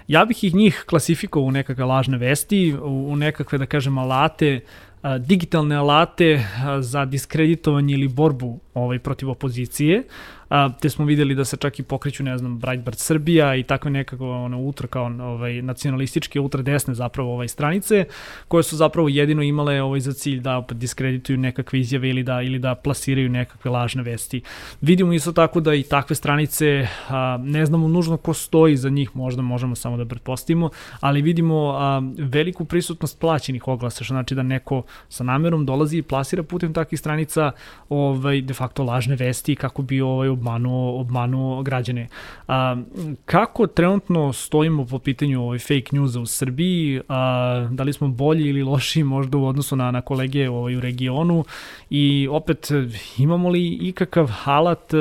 ja 0.09 0.25
bih 0.25 0.45
ih 0.45 0.55
njih 0.55 0.85
klasifikovao 0.87 1.49
u 1.49 1.51
nekakve 1.51 1.85
lažne 1.85 2.19
vesti, 2.19 2.75
u, 2.75 3.13
u 3.13 3.17
nekakve, 3.17 3.59
da 3.59 3.67
kažem, 3.67 3.99
alate, 3.99 4.61
a, 5.03 5.19
digitalne 5.19 5.77
alate 5.77 6.43
za 6.81 7.05
diskreditovanje 7.05 7.95
ili 7.95 8.09
borbu 8.09 8.59
ovaj, 8.75 8.99
protiv 8.99 9.31
opozicije, 9.31 10.03
a, 10.49 10.71
te 10.81 10.91
smo 10.91 11.05
videli 11.05 11.35
da 11.35 11.45
se 11.45 11.57
čak 11.57 11.79
i 11.79 11.83
pokreću, 11.83 12.23
ne 12.23 12.39
znam, 12.39 12.59
Breitbart 12.59 12.99
Srbija 12.99 13.55
i 13.55 13.63
takve 13.63 13.91
nekako 13.91 14.31
ono, 14.31 14.59
ultra 14.59 14.89
kao 14.89 15.05
ovaj, 15.05 15.63
nacionalističke, 15.63 16.41
ultra 16.41 16.63
desne 16.63 16.95
zapravo 16.95 17.33
ovaj, 17.33 17.49
stranice, 17.49 18.05
koje 18.49 18.63
su 18.63 18.77
zapravo 18.77 19.09
jedino 19.09 19.43
imale 19.43 19.83
ovaj, 19.83 20.01
za 20.01 20.13
cilj 20.13 20.41
da 20.41 20.57
opet 20.57 20.79
diskredituju 20.79 21.39
nekakve 21.39 21.81
izjave 21.81 22.09
ili 22.09 22.23
da, 22.23 22.43
ili 22.43 22.59
da 22.59 22.75
plasiraju 22.75 23.29
nekakve 23.29 23.71
lažne 23.71 24.03
vesti. 24.03 24.41
Vidimo 24.81 25.13
isto 25.13 25.33
tako 25.33 25.61
da 25.61 25.75
i 25.75 25.83
takve 25.83 26.17
stranice, 26.17 26.87
a, 27.09 27.39
ne 27.43 27.67
znamo 27.67 27.89
nužno 27.89 28.17
ko 28.17 28.35
stoji 28.35 28.77
za 28.77 28.89
njih, 28.89 29.17
možda 29.17 29.43
možemo 29.43 29.75
samo 29.75 29.97
da 29.97 30.05
pretpostavimo, 30.05 30.71
ali 31.01 31.23
vidimo 31.23 31.75
a, 31.77 32.03
veliku 32.19 32.65
prisutnost 32.65 33.21
plaćenih 33.21 33.69
oglasa, 33.69 34.05
što 34.05 34.15
znači 34.15 34.35
da 34.35 34.43
neko 34.43 34.83
sa 35.09 35.25
namerom 35.25 35.67
dolazi 35.67 35.99
i 35.99 36.03
plasira 36.03 36.43
putem 36.43 36.73
takvih 36.73 37.01
stranica 37.01 37.53
ovaj, 37.89 38.41
de 38.43 38.55
facto 38.55 38.85
lažne 38.85 39.17
vesti 39.17 39.57
kako 39.57 39.83
bi 39.83 40.01
ovaj, 40.01 40.29
obmanuo, 40.37 41.01
obmanuo 41.01 41.63
građane. 41.63 42.09
A, 42.49 42.77
kako 43.25 43.67
trenutno 43.67 44.33
stojimo 44.33 44.87
po 44.87 44.99
pitanju 44.99 45.43
ovaj 45.43 45.59
fake 45.59 45.91
newsa 45.93 46.21
u 46.21 46.27
Srbiji? 46.27 47.01
A, 47.09 47.69
da 47.71 47.83
li 47.83 47.93
smo 47.93 48.09
bolji 48.09 48.49
ili 48.49 48.63
loši 48.63 49.03
možda 49.03 49.39
u 49.39 49.47
odnosu 49.47 49.77
na, 49.77 49.91
na 49.91 50.01
kolege 50.01 50.51
ovaj, 50.51 50.77
u 50.77 50.81
regionu? 50.81 51.45
I 51.91 52.29
opet, 52.31 52.71
imamo 53.19 53.49
li 53.49 53.79
ikakav 53.81 54.27
halat 54.27 54.95
e, 54.95 54.97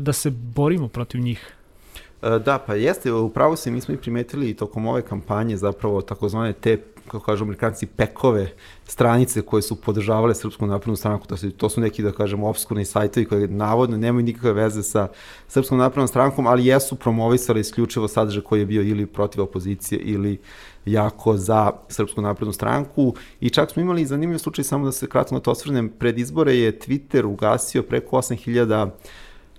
da 0.00 0.12
se 0.12 0.30
borimo 0.30 0.88
protiv 0.88 1.20
njih? 1.20 1.52
E, 2.22 2.38
da, 2.38 2.58
pa 2.58 2.74
jeste, 2.74 3.12
upravo 3.12 3.56
se 3.56 3.70
mi 3.70 3.80
smo 3.80 3.94
i 3.94 3.96
primetili 3.96 4.54
tokom 4.54 4.86
ove 4.86 5.02
kampanje 5.02 5.56
zapravo 5.56 6.02
takozvane 6.02 6.52
te 6.52 6.76
kako 7.10 7.24
kažu 7.24 7.44
amerikanci, 7.44 7.86
pekove 7.86 8.52
stranice 8.84 9.42
koje 9.42 9.62
su 9.62 9.76
podržavale 9.76 10.34
Srpsku 10.34 10.66
naprednu 10.66 10.96
stranku, 10.96 11.26
to 11.26 11.36
su, 11.36 11.50
to 11.50 11.68
su 11.68 11.80
neki, 11.80 12.02
da 12.02 12.12
kažemo, 12.12 12.48
obskurni 12.48 12.84
sajtovi 12.84 13.26
koji 13.26 13.48
navodno 13.48 13.96
nemaju 13.96 14.24
nikakve 14.24 14.52
veze 14.52 14.82
sa 14.82 15.08
Srpskom 15.48 15.78
naprednom 15.78 16.08
strankom, 16.08 16.46
ali 16.46 16.66
jesu 16.66 16.96
promovisali 16.96 17.60
isključivo 17.60 18.08
sadržaj 18.08 18.42
koji 18.42 18.60
je 18.60 18.66
bio 18.66 18.82
ili 18.82 19.06
protiv 19.06 19.42
opozicije 19.42 20.00
ili 20.00 20.38
jako 20.86 21.36
za 21.36 21.72
Srpsku 21.88 22.20
naprednu 22.20 22.52
stranku. 22.52 23.14
I 23.40 23.50
čak 23.50 23.70
smo 23.70 23.82
imali 23.82 24.06
zanimljiv 24.06 24.38
slučaj, 24.38 24.64
samo 24.64 24.84
da 24.84 24.92
se 24.92 25.06
kratko 25.06 25.34
na 25.34 25.40
to 25.40 25.50
osvrnem, 25.50 25.88
pred 25.88 26.18
izbore 26.18 26.54
je 26.54 26.78
Twitter 26.78 27.24
ugasio 27.24 27.82
preko 27.82 28.16
8000 28.16 28.90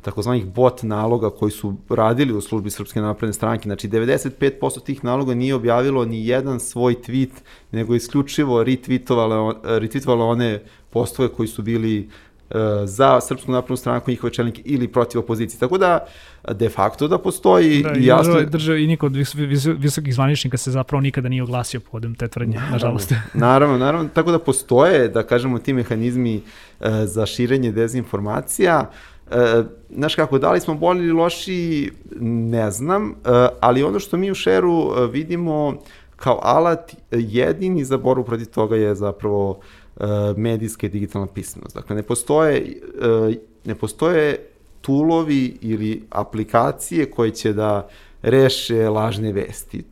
takozvanih 0.02 0.46
bot 0.46 0.84
naloga 0.84 1.30
koji 1.30 1.52
su 1.52 1.76
radili 1.90 2.34
u 2.34 2.42
službi 2.42 2.70
Srpske 2.70 3.02
napredne 3.02 3.34
stranke. 3.34 3.64
Znači, 3.64 3.88
95% 3.88 4.84
tih 4.84 5.04
naloga 5.04 5.34
nije 5.34 5.56
objavilo 5.56 6.06
ni 6.06 6.28
jedan 6.28 6.60
svoj 6.60 6.96
tweet, 7.08 7.32
nego 7.72 7.96
isključivo 7.96 8.64
retweetovalo, 8.64 9.54
retweetovalo 9.64 10.30
one 10.30 10.62
postove 10.90 11.30
koji 11.30 11.48
su 11.48 11.62
bili 11.62 12.10
uh, 12.50 12.56
za 12.86 13.22
Srpsku 13.22 13.52
naprednu 13.52 13.78
stranku, 13.78 14.12
njihove 14.12 14.34
čelnike 14.34 14.62
ili 14.66 14.88
protiv 14.88 15.20
opozicije. 15.20 15.60
Tako 15.60 15.78
da, 15.78 16.06
de 16.52 16.70
facto 16.70 17.08
da 17.08 17.18
postoji 17.18 17.84
da, 17.84 17.94
i 17.94 18.06
jasno... 18.06 18.34
Država, 18.34 18.50
država, 18.50 18.78
I 18.78 18.88
niko 18.88 19.06
od 19.06 19.16
vis, 19.16 19.36
vis, 19.36 19.66
visokih 19.66 20.14
zvaničnika 20.14 20.58
se 20.58 20.72
zapravo 20.72 21.02
nikada 21.02 21.30
nije 21.30 21.44
oglasio 21.44 21.80
povodom 21.80 22.16
te 22.16 22.28
tvrdnje, 22.28 22.60
nažalost. 22.72 23.14
Naravno, 23.34 23.78
naravno, 23.78 24.10
tako 24.14 24.32
da 24.32 24.40
postoje, 24.40 25.08
da 25.08 25.24
kažemo, 25.24 25.60
ti 25.60 25.74
mehanizmi 25.74 26.36
uh, 26.80 26.88
za 27.04 27.26
širenje 27.26 27.72
dezinformacija, 27.72 28.80
uh, 28.80 29.17
E, 29.32 29.64
znaš 29.90 30.16
kako, 30.16 30.40
da 30.40 30.52
li 30.52 30.60
smo 30.60 30.74
bolji 30.74 31.04
ili 31.04 31.12
loši, 31.12 31.92
ne 32.22 32.72
znam, 32.72 33.10
e, 33.12 33.14
ali 33.60 33.84
ono 33.84 34.00
što 34.00 34.18
mi 34.18 34.32
u 34.32 34.36
šeru 34.36 34.94
e, 34.98 35.08
vidimo 35.08 35.78
kao 36.16 36.40
alat 36.44 36.96
jedini 37.12 37.86
za 37.86 37.98
boru 37.98 38.24
protiv 38.24 38.46
toga 38.46 38.76
je 38.76 38.96
zapravo 38.96 39.60
e, 40.00 40.04
medijska 40.38 40.88
i 40.88 40.90
digitalna 40.90 41.28
pismenost. 41.28 41.76
Dakle, 41.76 41.96
ne 41.96 42.04
postoje, 42.04 42.80
e, 43.02 43.36
ne 43.66 43.76
postoje 43.76 44.48
tulovi 44.82 45.58
ili 45.62 46.04
aplikacije 46.10 47.12
koje 47.12 47.32
će 47.32 47.54
da 47.54 47.88
reše 48.22 48.90
lažne 48.90 49.32
vesti 49.32 49.84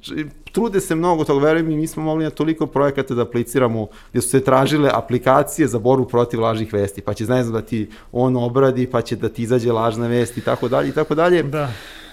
trude 0.55 0.81
se 0.81 0.95
mnogo 0.95 1.23
toga, 1.23 1.45
verujem 1.45 1.67
mi, 1.67 1.77
mi 1.77 1.87
smo 1.87 2.03
mogli 2.03 2.23
na 2.23 2.29
toliko 2.29 2.67
projekata 2.67 3.13
da 3.15 3.21
apliciramo 3.21 3.87
gde 4.11 4.21
su 4.21 4.29
se 4.29 4.43
tražile 4.43 4.89
aplikacije 4.93 5.67
za 5.67 5.79
boru 5.79 6.07
protiv 6.07 6.41
lažnih 6.41 6.73
vesti, 6.73 7.01
pa 7.01 7.13
će, 7.13 7.25
znam, 7.25 7.51
da 7.51 7.61
ti 7.61 7.89
on 8.11 8.37
obradi, 8.37 8.87
pa 8.87 9.01
će 9.01 9.15
da 9.15 9.29
ti 9.29 9.43
izađe 9.43 9.71
lažna 9.71 10.07
vest 10.07 10.37
i 10.37 10.41
tako 10.41 10.67
dalje 10.67 10.89
i 10.89 10.91
tako 10.91 11.15
dalje. 11.15 11.43
Da. 11.43 11.71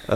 Uh, 0.08 0.14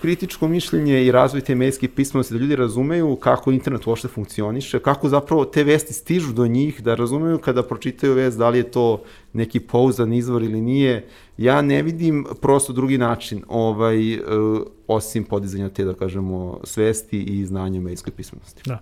kritičko 0.00 0.48
mišljenje 0.48 1.04
i 1.04 1.12
razvoj 1.12 1.40
te 1.40 1.54
medijske 1.54 1.88
pismenosti, 1.88 2.34
da 2.34 2.40
ljudi 2.40 2.56
razumeju 2.56 3.16
kako 3.16 3.52
internet 3.52 3.86
uopšte 3.86 4.08
funkcioniše, 4.08 4.78
kako 4.78 5.08
zapravo 5.08 5.44
te 5.44 5.64
vesti 5.64 5.94
stižu 5.94 6.32
do 6.32 6.46
njih, 6.46 6.82
da 6.82 6.94
razumeju 6.94 7.38
kada 7.38 7.62
pročitaju 7.62 8.14
vest 8.14 8.38
da 8.38 8.48
li 8.48 8.58
je 8.58 8.70
to 8.70 9.02
neki 9.32 9.60
pouzdan 9.60 10.12
izvor 10.12 10.42
ili 10.42 10.60
nije. 10.60 11.06
Ja 11.36 11.62
ne 11.62 11.82
vidim 11.82 12.26
prosto 12.40 12.72
drugi 12.72 12.98
način, 12.98 13.42
ovaj, 13.48 14.14
uh, 14.14 14.22
osim 14.86 15.24
podizanja 15.24 15.68
te, 15.68 15.84
da 15.84 15.94
kažemo, 15.94 16.60
svesti 16.64 17.22
i 17.22 17.46
znanja 17.46 17.80
medijskoj 17.80 18.12
pismenosti. 18.12 18.62
Da 18.66 18.78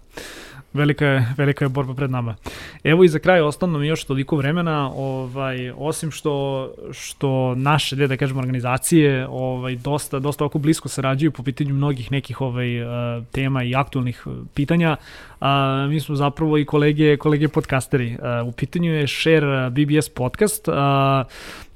velika 0.76 1.06
je, 1.06 1.34
velika 1.36 1.64
je 1.64 1.68
borba 1.68 1.94
pred 1.94 2.10
nama. 2.10 2.36
Evo 2.84 3.04
i 3.04 3.08
za 3.08 3.18
kraj 3.18 3.40
ostalo 3.40 3.78
mi 3.78 3.86
još 3.86 4.04
toliko 4.04 4.36
vremena, 4.36 4.90
ovaj, 4.94 5.70
osim 5.70 6.10
što, 6.10 6.70
što 6.92 7.54
naše, 7.54 7.96
da 7.96 8.16
kažemo, 8.16 8.40
organizacije 8.40 9.26
ovaj, 9.30 9.76
dosta, 9.76 10.18
dosta 10.18 10.44
oko 10.44 10.58
blisko 10.58 10.88
sarađuju 10.88 11.32
po 11.32 11.42
pitanju 11.42 11.74
mnogih 11.74 12.12
nekih 12.12 12.40
ovaj, 12.40 12.82
uh, 12.82 13.24
tema 13.33 13.62
i 13.62 13.74
aktualnih 13.74 14.27
uh, 14.27 14.35
pitanja, 14.54 14.96
a, 15.40 15.87
mi 15.90 16.00
smo 16.00 16.14
zapravo 16.16 16.58
i 16.58 16.64
kolege, 16.64 17.16
kolege 17.16 17.48
podcasteri. 17.48 18.16
A, 18.22 18.42
u 18.46 18.52
pitanju 18.52 18.92
je 18.92 19.06
Share 19.06 19.70
BBS 19.70 20.08
podcast. 20.08 20.68
A, 20.68 21.24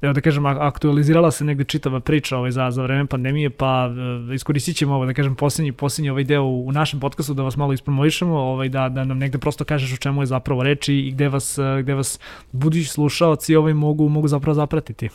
evo 0.01 0.13
da 0.13 0.21
kažem, 0.21 0.45
aktualizirala 0.45 1.31
se 1.31 1.45
negde 1.45 1.63
čitava 1.63 1.99
priča 1.99 2.37
ovaj, 2.37 2.51
za, 2.51 2.71
za 2.71 2.83
vreme 2.83 3.05
pandemije, 3.05 3.49
pa 3.49 3.89
uh, 3.89 4.33
iskoristit 4.35 4.75
ćemo 4.77 4.95
ovo, 4.95 5.05
da 5.05 5.13
kažem, 5.13 5.35
posljednji, 5.35 5.71
posljednji 5.71 6.09
ovaj 6.09 6.23
deo 6.23 6.43
u 6.43 6.71
našem 6.71 6.99
podcastu 6.99 7.33
da 7.33 7.43
vas 7.43 7.57
malo 7.57 7.73
ispromovišemo, 7.73 8.39
ovaj, 8.39 8.69
da, 8.69 8.89
da 8.89 9.03
nam 9.03 9.17
negde 9.17 9.37
prosto 9.37 9.63
kažeš 9.63 9.93
o 9.93 9.97
čemu 9.97 10.21
je 10.21 10.25
zapravo 10.25 10.63
reči 10.63 10.93
i 10.93 11.11
gde 11.11 11.29
vas, 11.29 11.59
gde 11.81 11.93
vas 11.93 12.19
budući 12.51 12.85
slušaoci 12.85 13.55
ovaj, 13.55 13.73
mogu, 13.73 14.09
mogu 14.09 14.27
zapravo 14.27 14.53
zapratiti. 14.53 15.09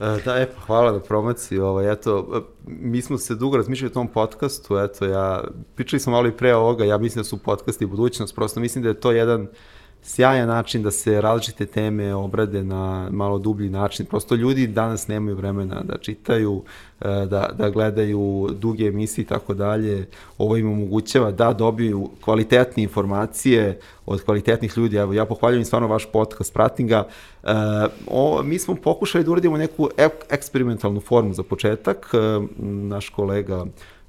E, 0.00 0.20
da, 0.24 0.36
e, 0.38 0.46
pa 0.46 0.60
hvala 0.60 0.92
na 0.92 1.00
promociji. 1.00 1.58
Ovaj, 1.58 1.92
eto, 1.92 2.28
e, 2.36 2.40
mi 2.66 3.02
smo 3.02 3.18
se 3.18 3.34
dugo 3.34 3.56
razmišljali 3.56 3.90
o 3.90 3.94
tom 3.94 4.08
podcastu, 4.08 4.78
eto, 4.78 5.04
ja, 5.04 5.44
pričali 5.74 6.00
smo 6.00 6.12
malo 6.12 6.28
i 6.28 6.36
pre 6.36 6.54
ovoga, 6.54 6.84
ja 6.84 6.98
mislim 6.98 7.20
da 7.20 7.24
su 7.24 7.38
podcasti 7.38 7.86
budućnost, 7.86 8.34
prosto 8.34 8.60
mislim 8.60 8.82
da 8.82 8.88
je 8.88 9.00
to 9.00 9.12
jedan 9.12 9.48
sjajan 10.02 10.48
način 10.48 10.82
da 10.82 10.90
se 10.90 11.20
različite 11.20 11.66
teme 11.66 12.14
obrade 12.14 12.64
na 12.64 13.08
malo 13.10 13.38
dublji 13.38 13.70
način. 13.70 14.06
Prosto 14.06 14.34
ljudi 14.34 14.66
danas 14.66 15.08
nemaju 15.08 15.36
vremena 15.36 15.82
da 15.82 15.98
čitaju, 15.98 16.62
e, 17.00 17.04
da, 17.04 17.50
da 17.58 17.70
gledaju 17.70 18.48
duge 18.52 18.84
emisije 18.84 19.22
i 19.22 19.26
tako 19.26 19.54
dalje. 19.54 20.08
Ovo 20.38 20.56
im 20.56 20.72
omogućava 20.72 21.30
da 21.30 21.52
dobiju 21.52 22.10
kvalitetne 22.24 22.82
informacije 22.82 23.80
od 24.06 24.24
kvalitetnih 24.24 24.72
ljudi. 24.76 24.96
Evo, 24.96 25.12
ja 25.12 25.24
pohvaljujem 25.24 25.64
stvarno 25.64 25.88
vaš 25.88 26.06
podcast, 26.12 26.52
pratim 26.54 26.88
ga. 26.88 27.08
E, 27.44 27.48
o, 28.06 28.42
mi 28.42 28.58
smo 28.58 28.74
pokušali 28.74 29.24
da 29.24 29.30
uradimo 29.30 29.56
neku 29.56 29.88
ek 29.96 30.12
eksperimentalnu 30.30 31.00
formu 31.00 31.34
za 31.34 31.42
početak. 31.42 32.10
E, 32.14 32.18
naš 32.62 33.08
kolega 33.08 33.66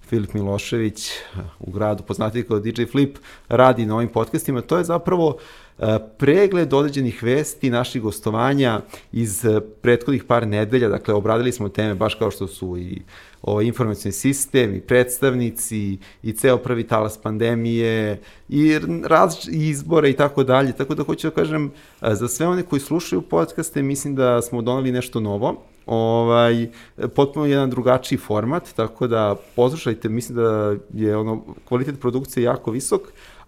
Filip 0.09 0.33
Milošević 0.33 1.11
u 1.59 1.71
gradu 1.71 2.03
poznati 2.03 2.43
kao 2.43 2.59
DJ 2.59 2.83
Flip 2.91 3.17
radi 3.49 3.85
na 3.85 3.95
ovim 3.95 4.09
podcastima. 4.09 4.61
To 4.61 4.77
je 4.77 4.83
zapravo 4.83 5.37
e, 5.79 5.99
pregled 6.17 6.73
određenih 6.73 7.23
vesti 7.23 7.69
naših 7.69 8.01
gostovanja 8.01 8.81
iz 9.11 9.45
e, 9.45 9.61
prethodnih 9.81 10.23
par 10.23 10.47
nedelja, 10.47 10.89
dakle 10.89 11.13
obradili 11.13 11.51
smo 11.51 11.69
teme 11.69 11.95
baš 11.95 12.15
kao 12.15 12.31
što 12.31 12.47
su 12.47 12.77
i 12.77 13.01
ovaj 13.41 13.65
informacioni 13.65 14.13
sistem 14.13 14.75
i 14.75 14.81
predstavnici 14.81 15.97
i 16.23 16.33
ceo 16.33 16.57
prvi 16.57 16.83
talas 16.87 17.17
pandemije 17.17 18.21
i 18.49 18.79
različite 19.03 19.57
izbore 19.57 20.09
i 20.09 20.13
tako 20.13 20.43
dalje. 20.43 20.71
Tako 20.71 20.95
da 20.95 21.03
hoću 21.03 21.27
da 21.27 21.35
kažem, 21.35 21.71
e, 22.01 22.15
za 22.15 22.27
sve 22.27 22.47
one 22.47 22.63
koji 22.63 22.79
slušaju 22.79 23.21
podcaste, 23.21 23.81
mislim 23.81 24.15
da 24.15 24.41
smo 24.41 24.61
donali 24.61 24.91
nešto 24.91 25.19
novo 25.19 25.63
ovaj, 25.89 26.69
potpuno 27.15 27.45
jedan 27.45 27.69
drugačiji 27.69 28.17
format, 28.17 28.73
tako 28.75 29.07
da 29.07 29.35
poslušajte, 29.55 30.09
mislim 30.09 30.35
da 30.35 30.75
je 30.93 31.17
ono, 31.17 31.41
kvalitet 31.67 31.99
produkcije 31.99 32.43
jako 32.43 32.71
visok, 32.71 33.01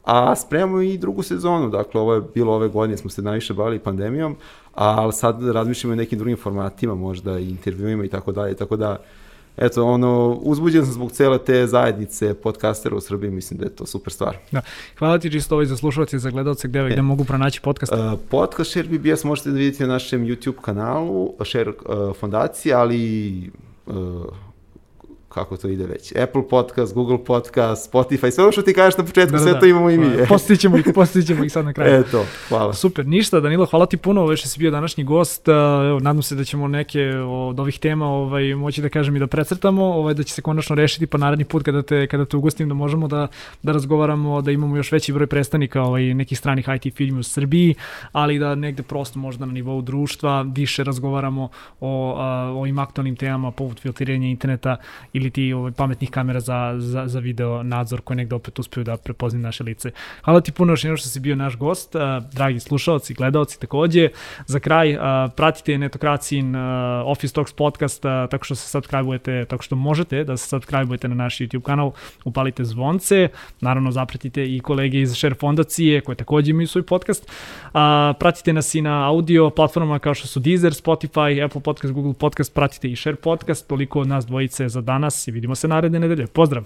a 0.03 0.35
spremamo 0.35 0.81
i 0.81 0.97
drugu 0.97 1.23
sezonu, 1.23 1.69
dakle 1.69 2.01
ovo 2.01 2.13
je 2.13 2.21
bilo 2.33 2.53
ove 2.53 2.67
godine, 2.67 2.97
smo 2.97 3.09
se 3.09 3.21
najviše 3.21 3.53
bavili 3.53 3.79
pandemijom, 3.79 4.35
ali 4.73 5.13
sad 5.13 5.47
razmišljamo 5.47 5.93
o 5.93 5.95
nekim 5.95 6.19
drugim 6.19 6.37
formatima, 6.37 6.95
možda 6.95 7.39
i 7.39 7.49
intervjuima 7.49 8.05
i 8.05 8.09
tako 8.09 8.31
dalje, 8.31 8.55
tako 8.55 8.75
da 8.75 8.97
eto, 9.57 9.85
ono, 9.85 10.39
uzbuđen 10.41 10.85
sam 10.85 10.93
zbog 10.93 11.11
cele 11.11 11.37
te 11.37 11.67
zajednice 11.67 12.33
podcastera 12.33 12.95
u 12.95 13.01
Srbiji, 13.01 13.31
mislim 13.31 13.59
da 13.59 13.65
je 13.65 13.75
to 13.75 13.85
super 13.85 14.13
stvar. 14.13 14.37
Da. 14.51 14.61
Hvala 14.99 15.19
ti 15.19 15.31
čisto 15.31 15.55
ovaj 15.55 15.65
za 15.65 15.77
slušalce 15.77 16.15
i 16.15 16.19
za 16.19 16.29
gledalce 16.29 16.67
gde, 16.67 16.79
e, 16.79 16.89
gde 16.89 17.01
mogu 17.01 17.25
pronaći 17.25 17.61
podcast. 17.61 17.91
Uh, 17.91 18.19
podcast 18.29 18.71
Share 18.71 18.87
BBS 18.87 19.23
možete 19.23 19.49
da 19.49 19.57
vidite 19.57 19.83
na 19.83 19.93
našem 19.93 20.25
YouTube 20.25 20.61
kanalu, 20.61 21.33
Share 21.45 21.69
uh, 21.69 22.15
fondacije, 22.15 22.75
ali 22.75 23.51
uh, 23.85 23.95
kako 25.33 25.57
to 25.57 25.67
ide 25.67 25.85
već, 25.85 26.15
Apple 26.15 26.47
podcast, 26.49 26.93
Google 26.93 27.23
podcast, 27.25 27.93
Spotify, 27.93 28.31
sve 28.31 28.43
ono 28.43 28.51
što 28.51 28.61
ti 28.61 28.73
kažeš 28.73 28.97
na 28.97 29.05
početku, 29.05 29.31
da, 29.31 29.37
da, 29.37 29.43
sve 29.43 29.53
da. 29.53 29.59
to 29.59 29.65
imamo 29.65 29.89
i 29.89 29.97
mi. 29.97 30.07
Postići 30.27 30.61
ćemo 30.61 30.77
ih, 30.77 30.85
postići 30.95 31.27
ćemo 31.27 31.43
ih 31.43 31.51
sad 31.51 31.65
na 31.65 31.73
kraju. 31.73 31.99
Eto, 31.99 32.25
hvala. 32.49 32.73
Super, 32.73 33.07
ništa, 33.07 33.39
Danilo, 33.39 33.65
hvala 33.65 33.85
ti 33.85 33.97
puno 33.97 34.21
ovaj 34.21 34.35
što 34.35 34.47
si 34.47 34.59
bio 34.59 34.71
današnji 34.71 35.03
gost. 35.03 35.47
Evo, 35.47 35.99
nadam 35.99 36.23
se 36.23 36.35
da 36.35 36.43
ćemo 36.43 36.67
neke 36.67 37.09
od 37.27 37.59
ovih 37.59 37.79
tema 37.79 38.07
ovaj, 38.07 38.55
moći 38.55 38.81
da 38.81 38.89
kažem 38.89 39.15
i 39.15 39.19
da 39.19 39.27
precrtamo, 39.27 39.85
ovaj, 39.85 40.13
da 40.13 40.23
će 40.23 40.33
se 40.33 40.41
konačno 40.41 40.75
rešiti 40.75 41.07
pa 41.07 41.17
naredni 41.17 41.45
put 41.45 41.63
kada 41.63 41.81
te, 41.81 42.07
kada 42.07 42.25
te 42.25 42.37
ugostim 42.37 42.67
da 42.67 42.73
možemo 42.73 43.07
da, 43.07 43.27
da 43.63 43.71
razgovaramo, 43.71 44.41
da 44.41 44.51
imamo 44.51 44.77
još 44.77 44.91
veći 44.91 45.13
broj 45.13 45.27
predstavnika 45.27 45.81
ovaj, 45.81 46.13
nekih 46.13 46.37
stranih 46.37 46.67
IT 46.75 46.95
filmi 46.95 47.19
u 47.19 47.23
Srbiji, 47.23 47.75
ali 48.11 48.39
da 48.39 48.55
negde 48.55 48.83
prosto 48.83 49.19
možda 49.19 49.45
na 49.45 49.51
nivou 49.51 49.81
društva 49.81 50.41
više 50.41 50.83
razgovaramo 50.83 51.49
o, 51.79 51.89
o 51.89 52.59
ovim 52.59 52.79
aktualnim 52.79 53.15
temama 53.15 53.51
poput 53.51 53.79
filtriranja 53.79 54.27
interneta 54.27 54.77
ili 55.21 55.29
ti 55.29 55.53
ovaj, 55.53 55.71
pametnih 55.71 56.09
kamera 56.09 56.39
za, 56.39 56.75
za, 56.77 57.07
za 57.07 57.19
video 57.19 57.63
nadzor 57.63 58.01
koji 58.01 58.17
negde 58.17 58.35
opet 58.35 58.59
uspeju 58.59 58.83
da 58.83 58.97
prepoznaju 58.97 59.43
naše 59.43 59.63
lice. 59.63 59.91
Hvala 60.23 60.41
ti 60.41 60.51
puno 60.51 60.73
još 60.73 60.83
jedno 60.83 60.97
što 60.97 61.09
si 61.09 61.19
bio 61.19 61.35
naš 61.35 61.57
gost, 61.57 61.95
uh, 61.95 62.01
dragi 62.33 62.59
slušalci, 62.59 63.13
gledalci 63.13 63.59
takođe. 63.59 64.09
Za 64.45 64.59
kraj, 64.59 64.95
uh, 64.95 65.01
pratite 65.35 65.77
Netokracin 65.77 66.55
uh, 66.55 66.61
Office 67.05 67.33
Talks 67.33 67.53
podcast 67.53 68.05
uh, 68.05 68.11
tako 68.31 68.45
što 68.45 68.55
se 68.55 68.77
subscribe-ujete, 68.77 69.45
tako 69.45 69.63
što 69.63 69.75
možete 69.75 70.23
da 70.23 70.37
se 70.37 70.55
subscribe-ujete 70.55 71.07
na 71.07 71.15
naš 71.15 71.37
YouTube 71.37 71.61
kanal, 71.61 71.91
upalite 72.25 72.63
zvonce, 72.63 73.29
naravno 73.61 73.91
zapratite 73.91 74.55
i 74.55 74.59
kolege 74.59 75.01
iz 75.01 75.15
Share 75.15 75.35
fondacije 75.35 76.01
koje 76.01 76.15
takođe 76.15 76.51
imaju 76.51 76.67
svoj 76.67 76.83
podcast. 76.83 77.23
Uh, 77.23 77.71
pratite 78.19 78.53
nas 78.53 78.75
i 78.75 78.81
na 78.81 79.07
audio 79.07 79.49
platformama 79.49 79.99
kao 79.99 80.13
što 80.13 80.27
su 80.27 80.39
Deezer, 80.39 80.73
Spotify, 80.73 81.45
Apple 81.45 81.61
Podcast, 81.61 81.93
Google 81.93 82.13
Podcast, 82.13 82.53
pratite 82.53 82.91
i 82.91 82.95
Share 82.95 83.15
podcast, 83.15 83.67
toliko 83.67 83.99
od 83.99 84.07
nas 84.07 84.25
dvojice 84.25 84.69
za 84.69 84.81
danas 84.81 85.10
danas 85.11 85.27
i 85.27 85.31
vidimo 85.31 85.55
se 85.55 85.67
naredne 85.67 85.99
nedelje. 85.99 86.27
Pozdrav! 86.27 86.63